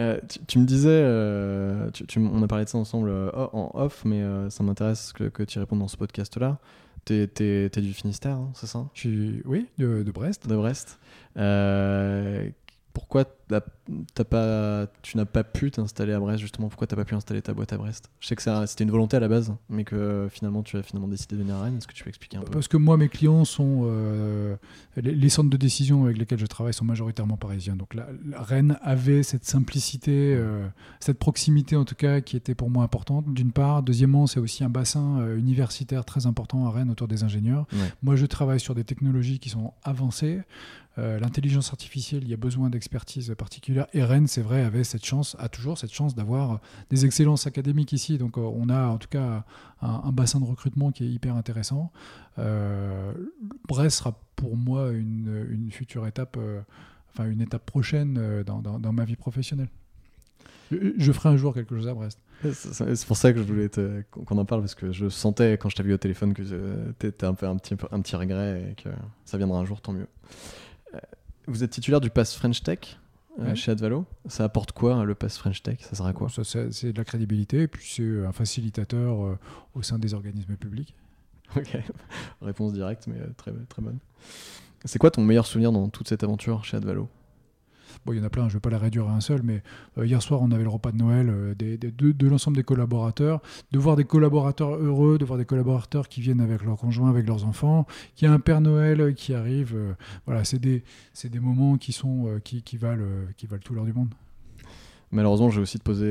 Euh, 0.01 0.21
tu, 0.29 0.39
tu 0.47 0.59
me 0.61 0.65
disais, 0.65 0.89
euh, 0.91 1.91
tu- 1.91 2.19
on 2.21 2.43
a 2.43 2.47
parlé 2.47 2.65
de 2.65 2.71
ça 2.71 2.79
ensemble 2.79 3.09
euh, 3.09 3.31
en 3.53 3.71
off, 3.75 4.05
mais 4.05 4.23
ça 4.51 4.63
m'intéresse 4.63 5.13
que, 5.13 5.25
que 5.25 5.43
tu 5.43 5.59
répondes 5.59 5.81
dans 5.81 5.89
ce 5.89 5.97
podcast-là. 5.97 6.59
T'es, 7.09 7.71
du 7.81 7.95
Finistère, 7.95 8.37
hein, 8.37 8.53
c'est 8.55 8.67
ça? 8.67 8.87
Je 8.93 9.01
suis, 9.01 9.43
oui, 9.47 9.67
de, 9.79 10.03
de 10.03 10.11
Brest. 10.11 10.47
De 10.47 10.55
Brest. 10.55 10.99
Euh, 11.39 12.51
pourquoi 12.99 13.25
t'as- 13.25 13.63
t'as 14.15 14.25
pas, 14.25 14.87
tu 15.03 15.17
n'as 15.17 15.25
pas 15.25 15.45
pu 15.45 15.71
t'installer 15.71 16.13
à 16.13 16.19
Brest 16.19 16.41
justement 16.41 16.69
Pourquoi 16.69 16.89
t'as 16.89 16.97
pas 16.97 17.05
pu 17.05 17.15
installer 17.15 17.41
ta 17.41 17.55
boîte 17.55 17.73
à 17.73 17.77
Brest? 17.79 18.11
Je 18.19 18.27
sais 18.27 18.35
que 18.35 18.43
ça- 18.43 18.67
c'était 18.67 18.83
une 18.83 18.91
volonté 18.91 19.17
à 19.17 19.21
la 19.21 19.29
base, 19.29 19.55
mais 19.71 19.85
que 19.85 20.27
finalement 20.33 20.63
tu 20.65 20.77
as 20.77 20.83
finalement 20.83 21.07
décidé 21.07 21.37
de 21.37 21.43
venir 21.43 21.55
à 21.55 21.63
Rennes. 21.63 21.77
Est-ce 21.79 21.87
que 21.87 21.93
tu 21.93 22.03
peux 22.03 22.09
expliquer 22.09 22.39
un 22.39 22.41
peu? 22.41 22.51
Parce 22.51 22.67
que 22.67 22.77
moi, 22.77 22.97
mes 22.97 23.09
clients 23.09 23.45
sont. 23.45 23.83
euh, 23.85 24.57
les, 24.97 25.15
les 25.15 25.29
centres 25.29 25.49
de 25.51 25.57
décision 25.57 26.05
avec 26.07 26.19
lesquels 26.19 26.41
je 26.41 26.47
travaille 26.47 26.75
sont 26.75 26.85
majoritairement 26.85 27.37
parisiens. 27.37 27.77
Donc 27.77 27.95
la, 27.95 28.09
la 28.29 28.43
Rennes 28.43 28.77
avait 28.83 29.23
cette 29.23 29.45
simplicité, 29.45 30.35
euh, 30.37 30.67
cette 30.99 31.19
proximité 31.21 31.77
en 31.77 31.85
tout 31.85 31.95
cas, 31.95 32.21
qui 32.21 32.37
était 32.37 32.57
pour 32.57 32.69
moi 32.71 32.83
importante, 32.83 33.33
d'une 33.33 33.53
part. 33.53 33.83
Deuxièmement, 33.85 34.27
c'est 34.27 34.41
aussi 34.41 34.65
un 34.65 34.69
bassin 34.71 35.21
euh, 35.21 35.37
universitaire 35.39 36.05
très 36.05 36.27
important 36.27 36.67
à 36.67 36.71
Rennes 36.71 36.91
autour 36.91 37.07
des 37.09 37.23
ingénieurs. 37.23 37.67
Ouais. 37.73 37.93
Moi, 38.03 38.17
je 38.17 38.27
travaille 38.27 38.61
sur 38.61 38.75
des 38.75 38.85
technologies 38.85 39.39
qui 39.39 39.49
sont 39.51 39.73
avancées. 39.85 40.41
Euh, 40.99 41.19
L'intelligence 41.21 41.71
artificielle, 41.71 42.23
il 42.25 42.29
y 42.29 42.35
a 42.35 42.37
besoin 42.37 42.71
d'expertise 42.71 43.33
particulière. 43.39 43.87
Et 43.93 44.03
Rennes, 44.03 44.27
c'est 44.27 44.43
vrai, 44.43 44.63
avait 44.63 44.85
cette 44.85 45.05
chance, 45.05 45.37
a 45.39 45.49
toujours 45.49 45.79
cette 45.79 45.93
chance 45.93 46.15
d'avoir 46.15 46.61
des 46.91 47.05
excellences 47.05 47.47
académiques 47.47 47.93
ici. 47.93 48.19
Donc, 48.19 48.37
euh, 48.37 48.41
on 48.41 48.69
a 48.69 48.87
en 48.87 48.99
tout 48.99 49.09
cas 49.09 49.45
un, 49.81 50.13
bassin 50.13 50.41
de 50.41 50.45
recrutement 50.45 50.91
qui 50.91 51.05
est 51.05 51.09
hyper 51.09 51.37
intéressant. 51.37 51.93
Euh, 52.39 53.13
Brest 53.69 53.99
sera 53.99 54.19
pour 54.35 54.57
moi 54.57 54.91
une, 54.91 55.69
future 55.71 56.07
étape, 56.07 56.39
enfin 57.11 57.29
une 57.29 57.41
étape 57.41 57.65
prochaine 57.65 58.43
dans, 58.45 58.93
ma 58.93 59.05
vie 59.05 59.17
professionnelle. 59.17 59.69
Je, 60.71 61.13
ferai 61.13 61.31
un 61.31 61.37
jour 61.37 61.55
quelque 61.55 61.75
chose 61.75 61.89
à 61.89 61.95
Brest. 61.95 62.19
C'est 62.53 63.07
pour 63.07 63.17
ça 63.17 63.33
que 63.33 63.39
je 63.39 63.45
voulais 63.45 63.71
qu'on 64.11 64.39
en 64.39 64.45
parle 64.45 64.61
parce 64.61 64.75
que 64.75 64.93
je 64.93 65.09
sentais 65.09 65.59
quand 65.59 65.69
je 65.69 65.77
t'ai 65.77 65.83
vu 65.83 65.93
au 65.93 65.99
téléphone 65.99 66.35
que 66.35 66.43
euh, 66.45 66.93
t'étais 66.99 67.27
un 67.27 67.35
un 67.41 67.57
petit 67.57 68.17
regret 68.17 68.71
et 68.71 68.83
que 68.83 68.91
ça 69.25 69.39
viendra 69.39 69.59
un 69.59 69.65
jour, 69.65 69.81
tant 69.81 69.93
mieux. 69.93 70.07
Euh, 70.95 70.99
Vous 71.47 71.63
êtes 71.65 71.71
titulaire 71.71 72.01
du 72.01 72.11
pass 72.11 72.35
French 72.35 72.63
Tech 72.63 72.99
euh, 73.39 73.49
Ouais. 73.49 73.55
chez 73.57 73.71
Advalo. 73.73 74.05
Ça 74.27 74.45
apporte 74.45 74.73
quoi 74.73 75.05
le 75.05 75.15
pass 75.15 75.39
French 75.39 75.63
Tech? 75.63 75.79
Ça 75.81 75.95
sert 75.97 76.07
à 76.07 76.13
quoi 76.13 76.29
c'est 76.43 76.93
de 76.93 76.99
la 76.99 77.05
crédibilité 77.05 77.63
et 77.63 77.69
puis 77.69 77.87
c'est 77.89 78.27
un 78.27 78.33
facilitateur 78.33 79.25
euh, 79.25 79.39
au 79.75 79.83
sein 79.83 79.99
des 79.99 80.15
organismes 80.15 80.57
publics. 80.57 80.95
Ok, 81.57 81.79
réponse 82.43 82.75
directe 82.75 83.07
mais 83.07 83.19
euh, 83.21 83.27
très, 83.39 83.53
très 83.71 83.81
bonne. 83.81 83.99
C'est 84.85 84.99
quoi 84.99 85.11
ton 85.11 85.23
meilleur 85.23 85.47
souvenir 85.47 85.73
dans 85.73 85.89
toute 85.89 86.07
cette 86.09 86.23
aventure 86.23 86.63
chez 86.65 86.77
Advalo? 86.77 87.09
Bon, 88.07 88.13
il 88.13 88.19
y 88.19 88.21
en 88.21 88.25
a 88.25 88.31
plein, 88.31 88.45
je 88.45 88.55
ne 88.55 88.55
vais 88.55 88.61
pas 88.61 88.71
la 88.71 88.79
réduire 88.79 89.09
à 89.09 89.13
un 89.13 89.21
seul, 89.21 89.43
mais 89.43 89.63
euh, 89.99 90.07
hier 90.07 90.23
soir, 90.23 90.41
on 90.43 90.51
avait 90.51 90.63
le 90.63 90.69
repas 90.71 90.93
de 90.93 90.97
Noël 90.97 91.29
euh, 91.29 91.55
des- 91.55 91.77
des- 91.77 91.91
de, 91.91 92.13
de 92.13 92.27
l'ensemble 92.29 92.57
des 92.57 92.63
collaborateurs. 92.65 93.41
De 93.73 93.79
voir 93.79 93.97
des 93.97 94.05
collaborateurs 94.05 94.75
heureux, 94.77 95.19
de 95.19 95.25
voir 95.25 95.39
des 95.39 95.45
collaborateurs 95.45 96.09
qui 96.09 96.21
viennent 96.21 96.41
avec 96.41 96.65
leurs 96.65 96.77
conjoints, 96.79 97.11
avec 97.11 97.27
leurs 97.27 97.45
enfants, 97.45 97.87
qu'il 98.15 98.27
y 98.27 98.31
a 98.31 98.35
un 98.35 98.41
Père 98.41 98.61
Noël 98.61 99.01
euh, 99.01 99.13
qui 99.13 99.35
arrive. 99.35 99.75
euh, 99.77 99.93
voilà, 100.27 100.45
c'est 100.45 100.59
des, 100.59 100.83
moments 101.41 101.77
qui, 101.77 101.93
sont, 101.93 102.41
qui, 102.45 102.63
qui, 102.63 102.77
valent, 102.79 103.05
qui 103.37 103.47
valent 103.47 103.63
tout 103.65 103.75
l'or 103.75 103.85
du 103.85 103.93
monde. 103.93 104.15
Malheureusement, 105.11 105.51
je 105.51 105.57
vais 105.57 105.63
aussi 105.63 105.79
te 105.79 105.85
poser 105.85 106.11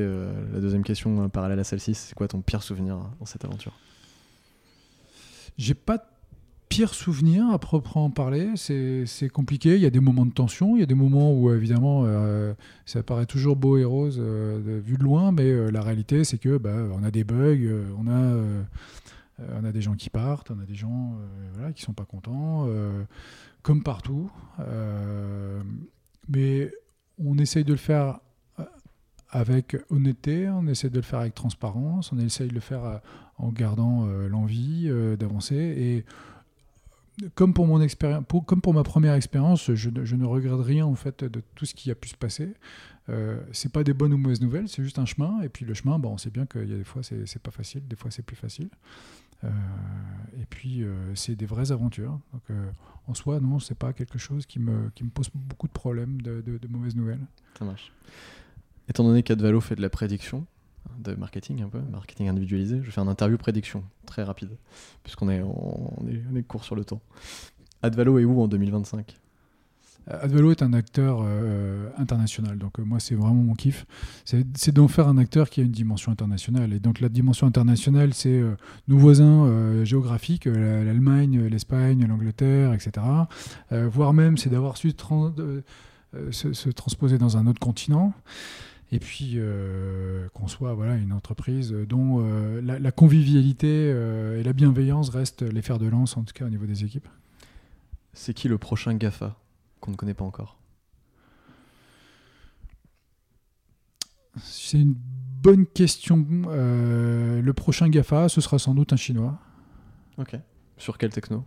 la 0.54 0.60
deuxième 0.60 0.84
question 0.84 1.30
parallèle 1.30 1.60
à 1.60 1.64
celle-ci. 1.64 1.94
C'est 1.94 2.16
quoi 2.16 2.28
ton 2.28 2.42
pire 2.42 2.64
souvenir 2.64 2.98
dans 3.20 3.26
cette 3.26 3.46
aventure? 3.46 3.74
J'ai 5.58 5.74
pas 5.76 5.98
de 5.98 6.04
pire 6.70 6.94
souvenir 6.94 7.50
à 7.50 7.60
proprement 7.60 8.10
parler, 8.10 8.52
c'est 8.56 9.30
compliqué. 9.30 9.76
Il 9.76 9.82
y 9.82 9.86
a 9.86 9.90
des 9.90 10.00
moments 10.00 10.26
de 10.26 10.34
tension, 10.34 10.76
il 10.76 10.80
y 10.80 10.84
a 10.84 10.88
des 10.88 10.96
moments 10.96 11.34
où 11.34 11.52
évidemment 11.52 12.04
euh, 12.06 12.54
ça 12.86 13.04
paraît 13.04 13.26
toujours 13.26 13.56
beau 13.56 13.78
et 13.78 13.86
rose 13.86 14.18
de, 14.18 14.82
vu 14.84 14.98
de 14.98 15.04
loin, 15.04 15.32
mais 15.32 15.72
la 15.72 15.82
réalité 15.82 16.24
c'est 16.24 16.38
que 16.38 16.58
bah, 16.58 16.76
on 16.94 17.04
a 17.04 17.12
des 17.12 17.24
bugs, 17.24 17.86
on 17.98 18.08
a 18.08 18.38
on 19.62 19.66
a 19.66 19.72
des 19.72 19.82
gens 19.82 19.94
qui 19.94 20.10
partent, 20.10 20.50
on 20.52 20.60
a 20.60 20.66
des 20.66 20.76
gens 20.76 21.16
voilà, 21.54 21.72
qui 21.72 21.84
sont 21.84 21.94
pas 21.94 22.06
contents, 22.06 22.68
comme 23.62 23.84
partout. 23.84 24.30
mais 26.28 26.72
on 27.20 27.38
essaye 27.38 27.64
de 27.64 27.72
le 27.72 27.78
faire 27.78 28.20
avec 29.30 29.76
honnêteté, 29.90 30.50
on 30.50 30.68
essaie 30.68 30.90
de 30.90 30.96
le 30.96 31.02
faire 31.02 31.20
avec 31.20 31.36
transparence, 31.36 32.12
on 32.12 32.20
essaye 32.20 32.48
de 32.48 32.54
le 32.54 32.60
faire 32.60 32.86
euh, 32.86 32.98
en 33.38 33.50
gardant 33.50 34.08
euh, 34.08 34.28
l'envie 34.28 34.86
euh, 34.88 35.16
d'avancer. 35.18 35.56
Et 35.56 36.06
comme 37.36 37.54
pour, 37.54 37.68
mon 37.68 37.82
expérience, 37.82 38.24
comme 38.46 38.62
pour 38.62 38.74
ma 38.74 38.84
première 38.84 39.14
expérience, 39.14 39.74
je, 39.74 39.90
ne 39.90 40.26
regrette 40.26 40.60
rien 40.60 40.86
en 40.86 40.96
fait 40.96 41.24
de 41.24 41.42
tout 41.56 41.66
ce 41.66 41.74
qui 41.74 41.92
a 41.92 41.96
pu 41.96 42.10
se 42.10 42.16
passer. 42.16 42.54
Euh, 43.10 43.40
c'est 43.52 43.72
pas 43.72 43.84
des 43.84 43.94
bonnes 43.94 44.14
ou 44.14 44.18
mauvaises 44.18 44.42
nouvelles, 44.42 44.68
c'est 44.68 44.84
juste 44.84 45.00
un 45.00 45.06
chemin. 45.06 45.42
Et 45.42 45.50
puis 45.50 45.66
le 45.66 45.74
chemin, 45.74 45.98
bon, 46.00 46.14
on 46.14 46.18
sait 46.18 46.30
bien 46.30 46.46
qu'il 46.46 46.70
y 46.70 46.74
a 46.74 46.78
des 46.78 46.84
fois 46.84 47.02
c'est 47.04 47.42
pas 47.42 47.52
facile, 47.52 47.88
des 47.88 47.96
fois 47.96 48.12
c'est 48.12 48.24
plus 48.24 48.36
facile. 48.36 48.70
et 49.44 50.46
puis 50.50 50.84
c'est 51.16 51.36
des 51.36 51.46
vraies 51.46 51.72
aventures. 51.72 52.20
Donc 52.34 52.58
en 53.08 53.14
soi, 53.14 53.40
non, 53.40 53.60
c'est 53.60 53.78
pas 53.78 53.94
quelque 53.94 54.20
chose 54.20 54.46
qui 54.46 54.60
me, 54.60 54.90
qui 54.94 55.04
me 55.04 55.10
pose 55.10 55.30
beaucoup 55.34 55.68
de 55.68 55.74
problèmes 55.74 56.22
de, 56.22 56.42
de 56.42 56.68
mauvaises 56.68 56.96
nouvelles. 56.96 57.26
Ça 57.58 57.66
marche. 57.66 57.92
Étant 58.90 59.04
donné 59.04 59.24
qu'Advalo 59.24 59.60
fait 59.60 59.76
de 59.76 59.82
la 59.82 59.90
prédiction, 59.90 60.46
de 61.00 61.14
marketing 61.16 61.64
un 61.64 61.70
peu, 61.70 61.80
marketing 61.92 62.30
individualisé, 62.30 62.82
je 62.84 62.92
fais 62.92 63.02
un 63.02 63.08
interview 63.08 63.38
prédiction 63.38 63.84
très 64.06 64.24
rapide, 64.24 64.52
puisqu'on 65.04 65.30
est, 65.30 65.42
on 65.42 66.06
est, 66.10 66.22
on 66.32 66.36
est 66.36 66.44
court 66.44 66.64
sur 66.64 66.76
le 66.76 66.86
temps. 66.86 67.02
Advalo 67.82 68.20
est 68.20 68.26
où 68.26 68.42
en 68.42 68.48
2025 68.48 69.18
euh, 70.10 70.18
Advalo 70.22 70.52
est 70.52 70.62
un 70.62 70.74
acteur 70.74 71.20
euh, 71.24 71.90
international, 71.98 72.58
donc 72.58 72.80
euh, 72.80 72.84
moi 72.84 73.00
c'est 73.00 73.16
vraiment 73.16 73.36
mon 73.36 73.56
kiff. 73.56 73.86
C'est 74.26 74.72
d'en 74.72 74.88
faire 74.88 75.08
un 75.08 75.18
acteur 75.18 75.50
qui 75.50 75.62
a 75.62 75.64
une 75.64 75.72
dimension 75.72 76.12
internationale. 76.12 76.74
Et 76.74 76.80
donc 76.80 77.00
la 77.00 77.10
dimension 77.10 77.48
internationale, 77.48 78.14
c'est 78.14 78.42
nos 78.88 78.98
voisins 78.98 79.84
géographiques, 79.84 80.46
l'Allemagne, 80.46 81.48
l'Espagne, 81.48 82.06
l'Angleterre, 82.08 82.74
etc. 82.74 83.06
voire 83.72 84.14
même 84.14 84.38
c'est 84.38 84.50
d'avoir 84.50 84.78
su 84.78 84.92
se, 86.32 86.70
transposer 86.70 87.18
dans 87.18 87.38
un 87.38 87.48
autre 87.48 87.60
continent 87.60 88.14
et 88.92 89.00
puis 89.00 89.34
euh, 89.36 90.30
qu'on 90.34 90.48
soit 90.48 90.74
voilà, 90.74 90.96
une 90.96 91.12
entreprise 91.12 91.74
dont 91.74 92.20
euh, 92.22 92.62
la, 92.62 92.92
convivialité 92.92 93.68
euh, 93.70 94.40
et 94.40 94.44
la 94.44 94.54
bienveillance 94.54 95.10
restent 95.10 95.42
les 95.42 95.62
fers 95.62 95.78
de 95.78 95.88
lance, 95.88 96.16
en 96.16 96.24
tout 96.24 96.34
cas 96.34 96.46
au 96.46 96.50
niveau 96.50 96.66
des 96.66 96.86
équipes. 96.86 97.08
C'est 98.14 98.34
qui 98.34 98.48
le 98.48 98.58
prochain 98.58 98.94
GAFA 98.96 99.38
qu'on 99.82 99.92
ne 99.92 99.96
connaît 99.96 100.14
pas 100.14 100.26
encore? 100.26 100.58
C'est 104.42 104.80
une 104.80 104.96
bonne 104.96 105.66
question. 105.66 106.26
le 106.46 107.52
prochain 107.52 107.90
GAFA, 107.90 108.30
ce 108.30 108.40
sera 108.40 108.58
sans 108.58 108.74
doute 108.74 108.94
un 108.94 108.98
Chinois. 108.98 109.38
Ok. 110.18 110.36
Sur 110.78 110.98
quelle 110.98 111.12
techno? 111.12 111.44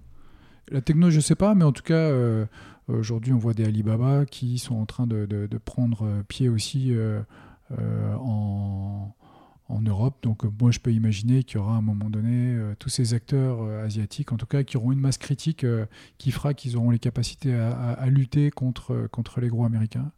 La 0.70 0.80
techno, 0.80 1.10
je 1.10 1.20
sais 1.20 1.34
pas, 1.34 1.54
mais 1.54 1.64
en 1.64 1.72
tout 1.72 1.82
cas, 1.82 2.10
Aujourd'hui, 2.92 3.32
on 3.32 3.38
voit 3.38 3.54
des 3.54 3.64
Alibaba 3.64 4.26
qui 4.26 4.58
sont 4.58 4.74
en 4.74 4.86
train 4.86 5.06
de, 5.06 5.48
prendre 5.64 6.22
pied 6.28 6.48
aussi 6.48 6.92
euh, 6.92 7.20
euh, 7.78 8.14
en, 8.14 9.14
Europe. 9.86 10.16
Donc, 10.22 10.42
moi, 10.60 10.70
je 10.70 10.80
peux 10.80 10.92
imaginer 10.92 11.44
qu'il 11.44 11.56
y 11.56 11.58
aura 11.58 11.74
à 11.74 11.78
un 11.78 11.82
moment 11.82 12.10
donné 12.10 12.54
euh, 12.54 12.74
tous 12.78 12.88
ces 12.88 13.14
acteurs 13.14 13.62
asiatiques, 13.62 14.32
en 14.32 14.36
tout 14.36 14.46
cas, 14.46 14.62
qui 14.62 14.76
auront 14.76 14.92
une 14.92 15.00
masse 15.00 15.18
critique 15.18 15.64
qui 16.18 16.30
fera 16.32 16.54
qu'ils 16.54 16.76
auront 16.76 16.90
les 16.90 16.98
capacités 16.98 17.54
à, 17.54 18.06
lutter 18.06 18.50
contre, 18.50 19.08
les 19.40 19.48
gros 19.48 19.64
américains. 19.64 20.10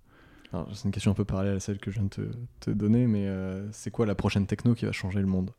C'est 0.75 0.85
une 0.85 0.91
question 0.91 1.13
un 1.13 1.15
peu 1.15 1.25
parallèle 1.25 1.57
à 1.57 1.61
celle 1.61 1.79
que 1.79 1.91
je 1.91 1.99
viens 1.99 2.09
de 2.17 2.31
te 2.61 2.71
donner, 2.71 3.07
mais 3.07 3.29
c'est 3.73 3.91
quoi 3.91 4.07
la 4.07 4.15
prochaine 4.15 4.47
techno 4.47 4.75
qui 4.75 4.87
va 4.87 4.93
changer 4.93 5.21
le 5.21 5.27
monde? 5.27 5.51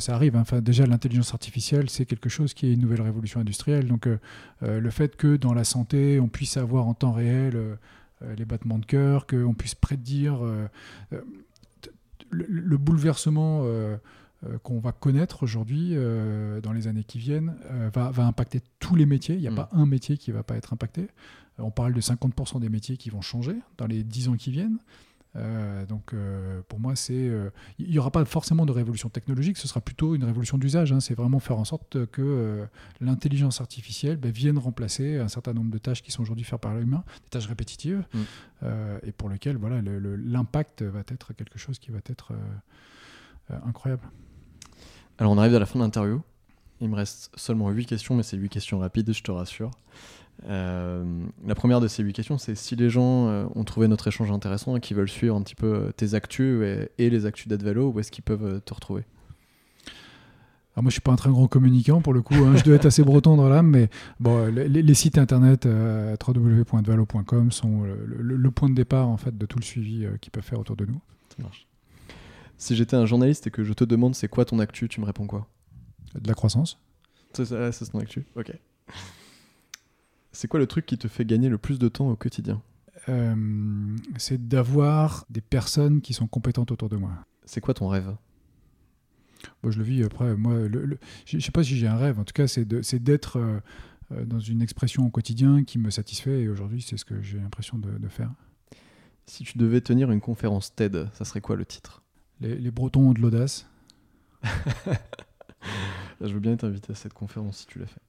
Ça 0.00 0.14
arrive. 0.14 0.36
Hein. 0.36 0.40
Enfin, 0.40 0.60
déjà, 0.60 0.86
l'intelligence 0.86 1.32
artificielle, 1.32 1.90
c'est 1.90 2.06
quelque 2.06 2.28
chose 2.28 2.54
qui 2.54 2.66
est 2.66 2.72
une 2.72 2.80
nouvelle 2.80 3.02
révolution 3.02 3.40
industrielle. 3.40 3.86
Donc, 3.86 4.06
euh, 4.06 4.18
euh, 4.62 4.80
le 4.80 4.90
fait 4.90 5.16
que 5.16 5.36
dans 5.36 5.54
la 5.54 5.64
santé, 5.64 6.20
on 6.20 6.28
puisse 6.28 6.56
avoir 6.56 6.86
en 6.86 6.94
temps 6.94 7.12
réel 7.12 7.52
euh, 7.54 7.76
les 8.36 8.44
battements 8.44 8.78
de 8.78 8.86
cœur, 8.86 9.26
qu'on 9.26 9.54
puisse 9.54 9.74
prédire 9.74 10.38
le, 12.30 12.76
bouleversement 12.78 13.66
qu'on 14.62 14.80
va 14.80 14.92
connaître 14.92 15.42
aujourd'hui, 15.42 15.94
dans 16.62 16.72
les 16.72 16.88
années 16.88 17.04
qui 17.04 17.18
viennent, 17.18 17.54
va, 17.92 18.10
impacter 18.24 18.62
tous 18.78 18.94
les 18.94 19.04
métiers. 19.04 19.34
Il 19.34 19.42
n'y 19.42 19.48
a 19.48 19.50
mm. 19.50 19.56
pas 19.56 19.68
un 19.72 19.84
métier 19.84 20.16
qui 20.16 20.30
ne 20.30 20.36
va 20.36 20.42
pas 20.42 20.56
être 20.56 20.72
impacté. 20.72 21.08
On 21.58 21.70
parle 21.70 21.92
de 21.92 22.00
50% 22.00 22.58
des 22.58 22.70
métiers 22.70 22.96
qui 22.96 23.10
vont 23.10 23.20
changer 23.20 23.56
dans 23.76 23.86
les 23.86 24.02
10 24.02 24.30
ans 24.30 24.36
qui 24.36 24.50
viennent. 24.50 24.78
Euh, 25.36 25.84
donc 25.86 26.14
euh, 26.14 26.62
pour 26.68 26.80
moi, 26.80 26.96
c'est 26.96 27.14
euh, 27.14 27.50
il 27.78 27.90
n'y 27.90 27.98
aura 27.98 28.10
pas 28.10 28.24
forcément 28.24 28.66
de 28.66 28.72
révolution 28.72 29.08
technologique, 29.08 29.56
ce 29.58 29.68
sera 29.68 29.80
plutôt 29.80 30.14
une 30.14 30.24
révolution 30.24 30.58
d'usage. 30.58 30.92
Hein. 30.92 31.00
c'est 31.00 31.14
vraiment 31.14 31.40
faire 31.40 31.58
en 31.58 31.64
sorte 31.64 32.06
que 32.06 32.66
l'intelligence 33.00 33.60
artificielle 33.60 34.16
ben, 34.16 34.30
vienne 34.30 34.58
remplacer 34.58 35.18
un 35.18 35.28
certain 35.28 35.52
nombre 35.52 35.70
de 35.70 35.78
tâches 35.78 36.02
qui 36.02 36.10
sont 36.10 36.22
aujourd'hui 36.22 36.44
faites 36.44 36.60
par 36.60 36.74
l'humain, 36.74 37.04
des 37.24 37.30
tâches 37.30 37.46
répétitives, 37.46 38.04
mm. 38.14 38.66
et 39.02 39.12
pour 39.12 39.28
lesquelles 39.28 39.56
voilà, 39.56 39.82
l'impact 39.82 40.82
va 40.82 41.00
être 41.00 41.32
quelque 41.32 41.58
chose 41.58 41.78
qui 41.78 41.90
va 41.90 41.98
être 42.06 42.32
incroyable. 43.50 44.08
Alors 45.18 45.32
on 45.32 45.38
arrive 45.38 45.54
à 45.54 45.58
la 45.58 45.66
fin 45.66 45.78
de 45.78 45.84
l'interview. 45.84 46.22
Il 46.80 46.90
me 46.90 46.94
reste 46.94 47.30
seulement 47.36 47.70
8 47.70 47.86
questions, 47.86 48.14
mais 48.14 48.22
c'est 48.22 48.36
8 48.36 48.50
questions 48.50 48.78
rapides, 48.78 49.10
je 49.12 49.22
te 49.22 49.30
rassure. 49.30 49.70
Euh, 50.44 51.04
la 51.44 51.54
première 51.54 51.80
de 51.80 51.88
ces 51.88 52.02
huit 52.02 52.12
questions, 52.12 52.38
c'est 52.38 52.54
si 52.54 52.76
les 52.76 52.90
gens 52.90 53.28
euh, 53.28 53.46
ont 53.54 53.64
trouvé 53.64 53.88
notre 53.88 54.06
échange 54.08 54.30
intéressant 54.30 54.76
et 54.76 54.80
qui 54.80 54.94
veulent 54.94 55.08
suivre 55.08 55.34
un 55.34 55.42
petit 55.42 55.54
peu 55.54 55.74
euh, 55.74 55.92
tes 55.92 56.14
actus 56.14 56.62
et, 56.98 57.10
les 57.10 57.26
actus 57.26 57.48
d'Advalo, 57.48 57.90
où 57.90 58.00
est-ce 58.00 58.10
qu'ils 58.10 58.24
peuvent 58.24 58.60
te 58.64 58.74
retrouver? 58.74 59.04
Alors 60.74 60.82
moi, 60.82 60.90
je 60.90 60.94
suis 60.94 61.00
pas 61.00 61.12
un 61.12 61.16
très 61.16 61.30
grand 61.30 61.48
communicant 61.48 62.02
pour 62.02 62.12
le 62.12 62.20
coup. 62.20 62.34
Hein. 62.34 62.54
je 62.56 62.62
dois 62.62 62.74
être 62.74 62.84
assez 62.84 63.02
breton 63.02 63.36
dans 63.36 63.48
l'âme, 63.48 63.68
mais 63.68 63.88
bon, 64.20 64.52
les, 64.54 64.94
sites 64.94 65.16
internet 65.16 65.64
euh, 65.64 66.16
www.advalo.com 66.26 67.50
sont 67.50 67.84
le, 68.06 68.50
point 68.50 68.68
de 68.68 68.74
départ 68.74 69.08
en 69.08 69.16
fait 69.16 69.36
de 69.36 69.46
tout 69.46 69.58
le 69.58 69.64
suivi 69.64 70.06
qu'ils 70.20 70.30
peuvent 70.30 70.44
faire 70.44 70.60
autour 70.60 70.76
de 70.76 70.84
nous. 70.84 71.00
Ça 71.34 71.42
marche. 71.42 71.66
Si 72.58 72.76
j'étais 72.76 72.96
un 72.96 73.06
journaliste 73.06 73.46
et 73.46 73.50
que 73.50 73.64
je 73.64 73.72
te 73.72 73.84
demande 73.84 74.14
c'est 74.14 74.28
quoi 74.28 74.44
ton 74.44 74.58
actu, 74.58 74.88
tu 74.88 75.00
me 75.00 75.06
réponds 75.06 75.26
quoi? 75.26 75.46
De 76.14 76.28
la 76.28 76.34
croissance. 76.34 76.78
C'est 77.32 77.46
ça, 77.46 77.72
c'est 77.72 77.86
ton 77.86 77.98
actu. 77.98 78.26
Ok. 78.36 78.52
C'est 80.36 80.48
quoi 80.48 80.60
le 80.60 80.66
truc 80.66 80.84
qui 80.84 80.98
te 80.98 81.08
fait 81.08 81.24
gagner 81.24 81.48
le 81.48 81.56
plus 81.56 81.78
de 81.78 81.88
temps 81.88 82.10
au 82.10 82.14
quotidien 82.14 82.60
euh, 83.08 83.96
C'est 84.18 84.48
d'avoir 84.48 85.24
des 85.30 85.40
personnes 85.40 86.02
qui 86.02 86.12
sont 86.12 86.26
compétentes 86.26 86.70
autour 86.72 86.90
de 86.90 86.96
moi. 86.96 87.12
C'est 87.46 87.62
quoi 87.62 87.72
ton 87.72 87.88
rêve? 87.88 88.14
Moi, 89.62 89.72
je 89.72 89.78
le 89.78 89.84
vis 89.84 90.04
après. 90.04 90.36
Moi, 90.36 90.68
je 91.24 91.36
ne 91.36 91.40
sais 91.40 91.52
pas 91.52 91.64
si 91.64 91.78
j'ai 91.78 91.86
un 91.86 91.96
rêve. 91.96 92.18
En 92.20 92.24
tout 92.24 92.34
cas, 92.34 92.46
c'est 92.46 92.66
d'être 92.66 93.38
euh, 93.38 93.60
euh, 94.12 94.26
dans 94.26 94.38
une 94.38 94.60
expression 94.60 95.06
au 95.06 95.08
quotidien 95.08 95.64
qui 95.64 95.78
me 95.78 95.88
satisfait. 95.88 96.42
Et 96.42 96.48
aujourd'hui, 96.50 96.82
c'est 96.82 96.98
ce 96.98 97.06
que 97.06 97.22
j'ai 97.22 97.38
l'impression 97.38 97.78
de, 97.78 98.08
faire. 98.08 98.30
Si 99.24 99.42
tu 99.42 99.56
devais 99.56 99.80
tenir 99.80 100.10
une 100.10 100.20
conférence 100.20 100.74
TED, 100.74 101.08
ça 101.14 101.24
serait 101.24 101.40
quoi 101.40 101.56
le 101.56 101.64
titre? 101.64 102.02
Les, 102.42 102.56
les, 102.56 102.70
Bretons 102.70 103.08
ont 103.08 103.14
de 103.14 103.22
l'audace. 103.22 103.66
je 106.20 106.30
veux 106.34 106.40
bien 106.40 106.56
t'inviter 106.56 106.92
à 106.92 106.94
cette 106.94 107.14
conférence 107.14 107.60
si 107.60 107.66
tu 107.66 107.78
l'as 107.78 107.86
fait. 107.86 108.02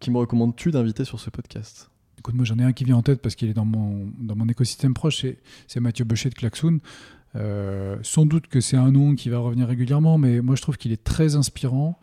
Qui 0.00 0.12
me 0.12 0.18
recommandes-tu 0.18 0.70
d'inviter 0.70 1.04
sur 1.04 1.18
ce 1.18 1.28
podcast 1.28 1.90
Écoute, 2.18 2.34
moi 2.34 2.44
j'en 2.44 2.56
ai 2.58 2.62
un 2.62 2.72
qui 2.72 2.84
vient 2.84 2.96
en 2.96 3.02
tête 3.02 3.20
parce 3.20 3.34
qu'il 3.34 3.48
est 3.48 3.54
dans 3.54 3.64
mon, 3.64 4.12
dans 4.20 4.36
mon 4.36 4.48
écosystème 4.48 4.94
proche, 4.94 5.26
c'est 5.66 5.80
Mathieu 5.80 6.04
Bochet 6.04 6.30
de 6.30 6.34
Klaxoon. 6.34 6.78
Euh, 7.34 7.96
sans 8.02 8.24
doute 8.24 8.46
que 8.46 8.60
c'est 8.60 8.76
un 8.76 8.92
nom 8.92 9.16
qui 9.16 9.28
va 9.28 9.38
revenir 9.38 9.66
régulièrement, 9.66 10.16
mais 10.16 10.40
moi 10.40 10.54
je 10.54 10.62
trouve 10.62 10.76
qu'il 10.76 10.92
est 10.92 11.02
très 11.02 11.34
inspirant 11.34 11.98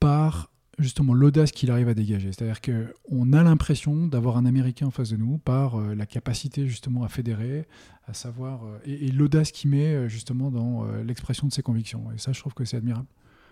par 0.00 0.50
justement 0.78 1.12
l'audace 1.12 1.52
qu'il 1.52 1.70
arrive 1.70 1.88
à 1.88 1.94
dégager. 1.94 2.32
C'est-à-dire 2.32 2.62
qu'on 2.62 3.32
a 3.34 3.42
l'impression 3.42 4.06
d'avoir 4.06 4.38
un 4.38 4.46
Américain 4.46 4.86
en 4.86 4.90
face 4.90 5.10
de 5.10 5.16
nous 5.16 5.36
par 5.36 5.78
euh, 5.78 5.94
la 5.94 6.06
capacité 6.06 6.66
justement 6.66 7.04
à 7.04 7.08
fédérer, 7.08 7.66
à 8.06 8.14
savoir, 8.14 8.64
euh, 8.64 8.78
et, 8.86 9.10
l'audace 9.10 9.52
qu'il 9.52 9.68
met 9.70 10.08
justement 10.08 10.50
dans 10.50 10.86
l'expression 11.02 11.46
de 11.46 11.52
ses 11.52 11.62
convictions. 11.62 12.10
Et 12.14 12.18
ça, 12.18 12.32
je 12.32 12.40
trouve 12.40 12.54
que 12.54 12.64
c'est 12.64 12.78
admirable. 12.78 13.06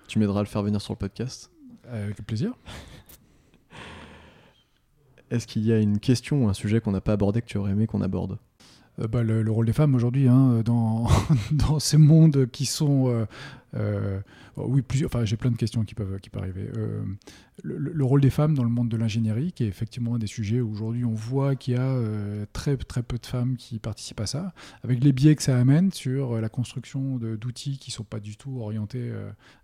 Tu 0.08 0.18
m'aideras 0.18 0.40
à 0.40 0.42
le 0.42 0.48
faire 0.48 0.62
venir 0.62 0.80
sur 0.80 0.94
le 0.94 0.98
podcast 0.98 1.50
Avec 1.90 2.24
plaisir. 2.24 2.54
Est-ce 5.30 5.46
qu'il 5.46 5.64
y 5.64 5.72
a 5.72 5.78
une 5.78 5.98
question 5.98 6.44
ou 6.44 6.48
un 6.48 6.54
sujet 6.54 6.80
qu'on 6.80 6.92
n'a 6.92 7.00
pas 7.00 7.12
abordé 7.12 7.42
que 7.42 7.46
tu 7.46 7.58
aurais 7.58 7.72
aimé 7.72 7.86
qu'on 7.86 8.00
aborde? 8.00 8.38
Euh, 9.00 9.08
bah, 9.08 9.22
le, 9.22 9.50
rôle 9.50 9.66
des 9.66 9.72
femmes 9.72 9.94
aujourd'hui 9.94 10.28
hein, 10.28 10.62
dans, 10.64 11.06
dans, 11.52 11.78
ces 11.78 11.98
mondes 11.98 12.46
qui 12.50 12.66
sont 12.66 13.26
euh, 13.74 14.20
oui, 14.56 14.82
plusieurs. 14.82 15.08
Enfin, 15.08 15.24
j'ai 15.24 15.36
plein 15.36 15.50
de 15.50 15.56
questions 15.56 15.84
qui 15.84 15.94
peuvent, 15.94 16.18
qui 16.20 16.30
peuvent 16.30 16.42
arriver. 16.42 16.68
Euh, 16.76 17.02
le, 17.62 18.04
rôle 18.04 18.20
des 18.20 18.30
femmes 18.30 18.54
dans 18.54 18.62
le 18.62 18.70
monde 18.70 18.88
de 18.88 18.96
l'ingénierie, 18.96 19.52
qui 19.52 19.64
est 19.64 19.68
effectivement 19.68 20.14
un 20.14 20.18
des 20.18 20.26
sujets 20.26 20.60
où 20.60 20.70
aujourd'hui 20.70 21.04
on 21.04 21.14
voit 21.14 21.56
qu'il 21.56 21.74
y 21.74 21.76
a 21.76 21.82
euh, 21.82 22.46
très, 22.52 22.76
très 22.76 23.02
peu 23.02 23.18
de 23.18 23.26
femmes 23.26 23.56
qui 23.56 23.78
participent 23.78 24.20
à 24.20 24.26
ça, 24.26 24.52
avec 24.84 25.02
les 25.02 25.12
biais 25.12 25.34
que 25.34 25.42
ça 25.42 25.58
amène 25.58 25.90
sur 25.92 26.40
la 26.40 26.48
construction 26.48 27.16
d'outils 27.16 27.78
qui 27.78 27.90
ne 27.90 27.94
sont 27.94 28.04
pas 28.04 28.20
du 28.20 28.36
tout 28.36 28.60
orientés 28.60 29.10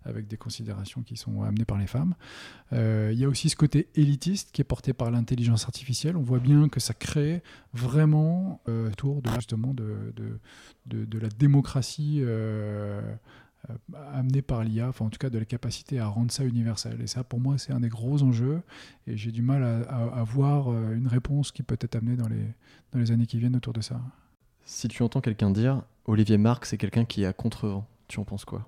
avec 0.03 0.27
des 0.27 0.37
considérations 0.37 1.01
qui 1.01 1.17
sont 1.17 1.43
amenées 1.43 1.65
par 1.65 1.77
les 1.77 1.87
femmes. 1.87 2.15
il 2.71 3.13
y 3.13 3.23
a 3.23 3.29
aussi 3.29 3.49
ce 3.49 3.55
côté 3.55 3.87
élitiste 3.95 4.51
qui 4.51 4.61
est 4.61 4.65
porté 4.65 4.93
par 4.93 5.11
l'intelligence 5.11 5.63
artificielle. 5.65 6.17
On 6.17 6.23
voit 6.23 6.39
bien 6.39 6.67
que 6.69 6.79
ça 6.79 6.93
crée 6.93 7.41
vraiment 7.73 8.61
autour 8.65 9.21
de, 9.21 9.29
justement 9.31 9.73
de, 9.73 10.13
de, 10.87 11.19
la 11.19 11.29
démocratie. 11.29 12.23
Euh, 13.69 13.75
amené 14.13 14.41
par 14.41 14.61
l'IA, 14.63 14.89
enfin 14.89 15.05
en 15.05 15.09
tout 15.09 15.17
cas 15.17 15.29
de 15.29 15.39
la 15.39 15.45
capacité 15.45 15.97
à 15.97 16.07
rendre 16.07 16.31
ça 16.31 16.43
universel. 16.43 16.99
Et 17.01 17.07
ça, 17.07 17.23
pour 17.23 17.39
moi, 17.39 17.57
c'est 17.57 17.71
un 17.71 17.79
des 17.79 17.87
gros 17.87 18.21
enjeux. 18.21 18.61
Et 19.07 19.15
j'ai 19.15 19.31
du 19.31 19.41
mal 19.41 19.63
à, 19.63 20.23
voir 20.23 20.69
euh, 20.69 20.93
une 20.93 21.07
réponse 21.07 21.51
qui 21.51 21.63
peut 21.63 21.77
être 21.79 21.95
amenée 21.95 22.17
dans 22.17 22.27
les, 22.27 22.45
dans 22.91 22.99
les 22.99 23.11
années 23.11 23.25
qui 23.25 23.39
viennent 23.39 23.55
autour 23.55 23.71
de 23.71 23.79
ça. 23.79 24.01
Si 24.65 24.87
tu 24.89 25.01
entends 25.01 25.21
quelqu'un 25.21 25.49
dire 25.49 25.83
Olivier 26.05 26.37
Marc, 26.37 26.65
c'est 26.65 26.77
quelqu'un 26.77 27.05
qui 27.05 27.23
est 27.23 27.25
à 27.25 27.31
contre-vent, 27.31 27.87
tu 28.09 28.19
en 28.19 28.25
penses 28.25 28.43
quoi? 28.43 28.67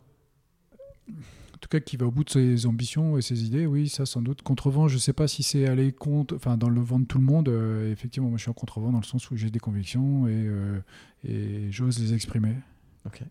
En 1.10 1.58
tout 1.60 1.70
cas, 1.70 1.80
qui 1.82 1.98
va 1.98 2.06
au 2.06 2.12
bout 2.12 2.24
de 2.24 2.30
ses 2.30 2.66
ambitions 2.66 3.18
et 3.18 3.22
ses 3.22 3.44
idées, 3.44 3.66
oui, 3.66 3.90
ça 3.90 4.06
sans 4.06 4.22
doute. 4.22 4.44
Contrevent, 4.44 4.88
je 4.88 4.96
ne 4.96 5.00
sais 5.00 5.14
pas 5.14 5.28
si 5.28 5.44
c'est 5.44 5.68
aller 5.68 5.92
contre, 5.92 6.36
enfin 6.36 6.58
dans 6.58 6.70
le 6.70 6.82
vent 6.82 7.00
de 7.00 7.06
tout 7.06 7.18
le 7.18 7.26
monde. 7.26 7.50
Euh, 7.50 7.92
effectivement, 7.92 8.30
moi 8.30 8.38
je 8.38 8.44
suis 8.44 8.52
en 8.52 8.54
contrevent 8.54 8.92
dans 8.92 9.00
le 9.00 9.06
sens 9.06 9.30
où 9.30 9.36
j'ai 9.36 9.50
des 9.50 9.60
convictions 9.60 10.28
et, 10.28 10.50
et 11.28 11.72
j'ose 11.72 12.00
les 12.00 12.14
exprimer. 12.14 12.56
Ok. 13.06 13.22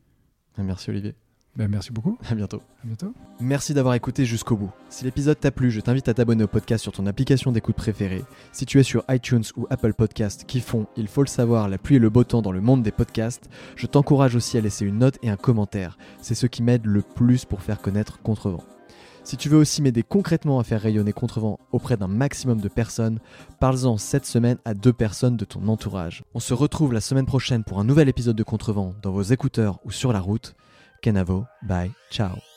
Merci 0.58 0.90
Olivier. 0.90 1.14
Ben, 1.56 1.68
merci 1.68 1.92
beaucoup. 1.92 2.18
À 2.28 2.34
bientôt. 2.34 2.62
À 2.82 2.86
bientôt. 2.86 3.14
Merci 3.38 3.74
d'avoir 3.74 3.94
écouté 3.94 4.24
jusqu'au 4.24 4.56
bout. 4.56 4.70
Si 4.88 5.04
l'épisode 5.04 5.38
t'a 5.38 5.52
plu, 5.52 5.70
je 5.70 5.80
t'invite 5.80 6.08
à 6.08 6.14
t'abonner 6.14 6.42
au 6.42 6.48
podcast 6.48 6.82
sur 6.82 6.90
ton 6.90 7.06
application 7.06 7.52
d'écoute 7.52 7.76
préférée. 7.76 8.24
Si 8.50 8.66
tu 8.66 8.80
es 8.80 8.82
sur 8.82 9.04
iTunes 9.08 9.44
ou 9.56 9.66
Apple 9.70 9.94
Podcast 9.94 10.44
qui 10.48 10.60
font, 10.60 10.86
il 10.96 11.06
faut 11.06 11.22
le 11.22 11.28
savoir, 11.28 11.68
la 11.68 11.78
pluie 11.78 11.96
et 11.96 12.00
le 12.00 12.10
beau 12.10 12.24
temps 12.24 12.42
dans 12.42 12.50
le 12.50 12.60
monde 12.60 12.82
des 12.82 12.90
podcasts, 12.90 13.48
je 13.76 13.86
t'encourage 13.86 14.34
aussi 14.34 14.58
à 14.58 14.60
laisser 14.60 14.84
une 14.84 14.98
note 14.98 15.18
et 15.22 15.30
un 15.30 15.36
commentaire. 15.36 15.96
C'est 16.20 16.34
ce 16.34 16.46
qui 16.46 16.62
m'aide 16.62 16.86
le 16.86 17.02
plus 17.02 17.44
pour 17.44 17.62
faire 17.62 17.80
connaître 17.80 18.20
Contrevent. 18.22 18.64
Si 19.22 19.36
tu 19.38 19.48
veux 19.48 19.56
aussi 19.56 19.80
m'aider 19.80 20.02
concrètement 20.02 20.58
à 20.58 20.64
faire 20.64 20.82
rayonner 20.82 21.12
Contrevent 21.12 21.58
auprès 21.72 21.96
d'un 21.96 22.08
maximum 22.08 22.60
de 22.60 22.68
personnes, 22.68 23.20
parle-en 23.58 23.96
cette 23.96 24.26
semaine 24.26 24.58
à 24.64 24.74
deux 24.74 24.92
personnes 24.92 25.36
de 25.36 25.44
ton 25.44 25.66
entourage. 25.68 26.24
On 26.34 26.40
se 26.40 26.52
retrouve 26.52 26.92
la 26.92 27.00
semaine 27.00 27.24
prochaine 27.26 27.64
pour 27.64 27.78
un 27.78 27.84
nouvel 27.84 28.08
épisode 28.08 28.36
de 28.36 28.42
Contrevent 28.42 28.94
dans 29.02 29.12
vos 29.12 29.22
écouteurs 29.22 29.78
ou 29.84 29.92
sur 29.92 30.12
la 30.12 30.20
route. 30.20 30.56
Kenavo. 31.04 31.46
Bye. 31.60 31.92
Ciao. 32.10 32.53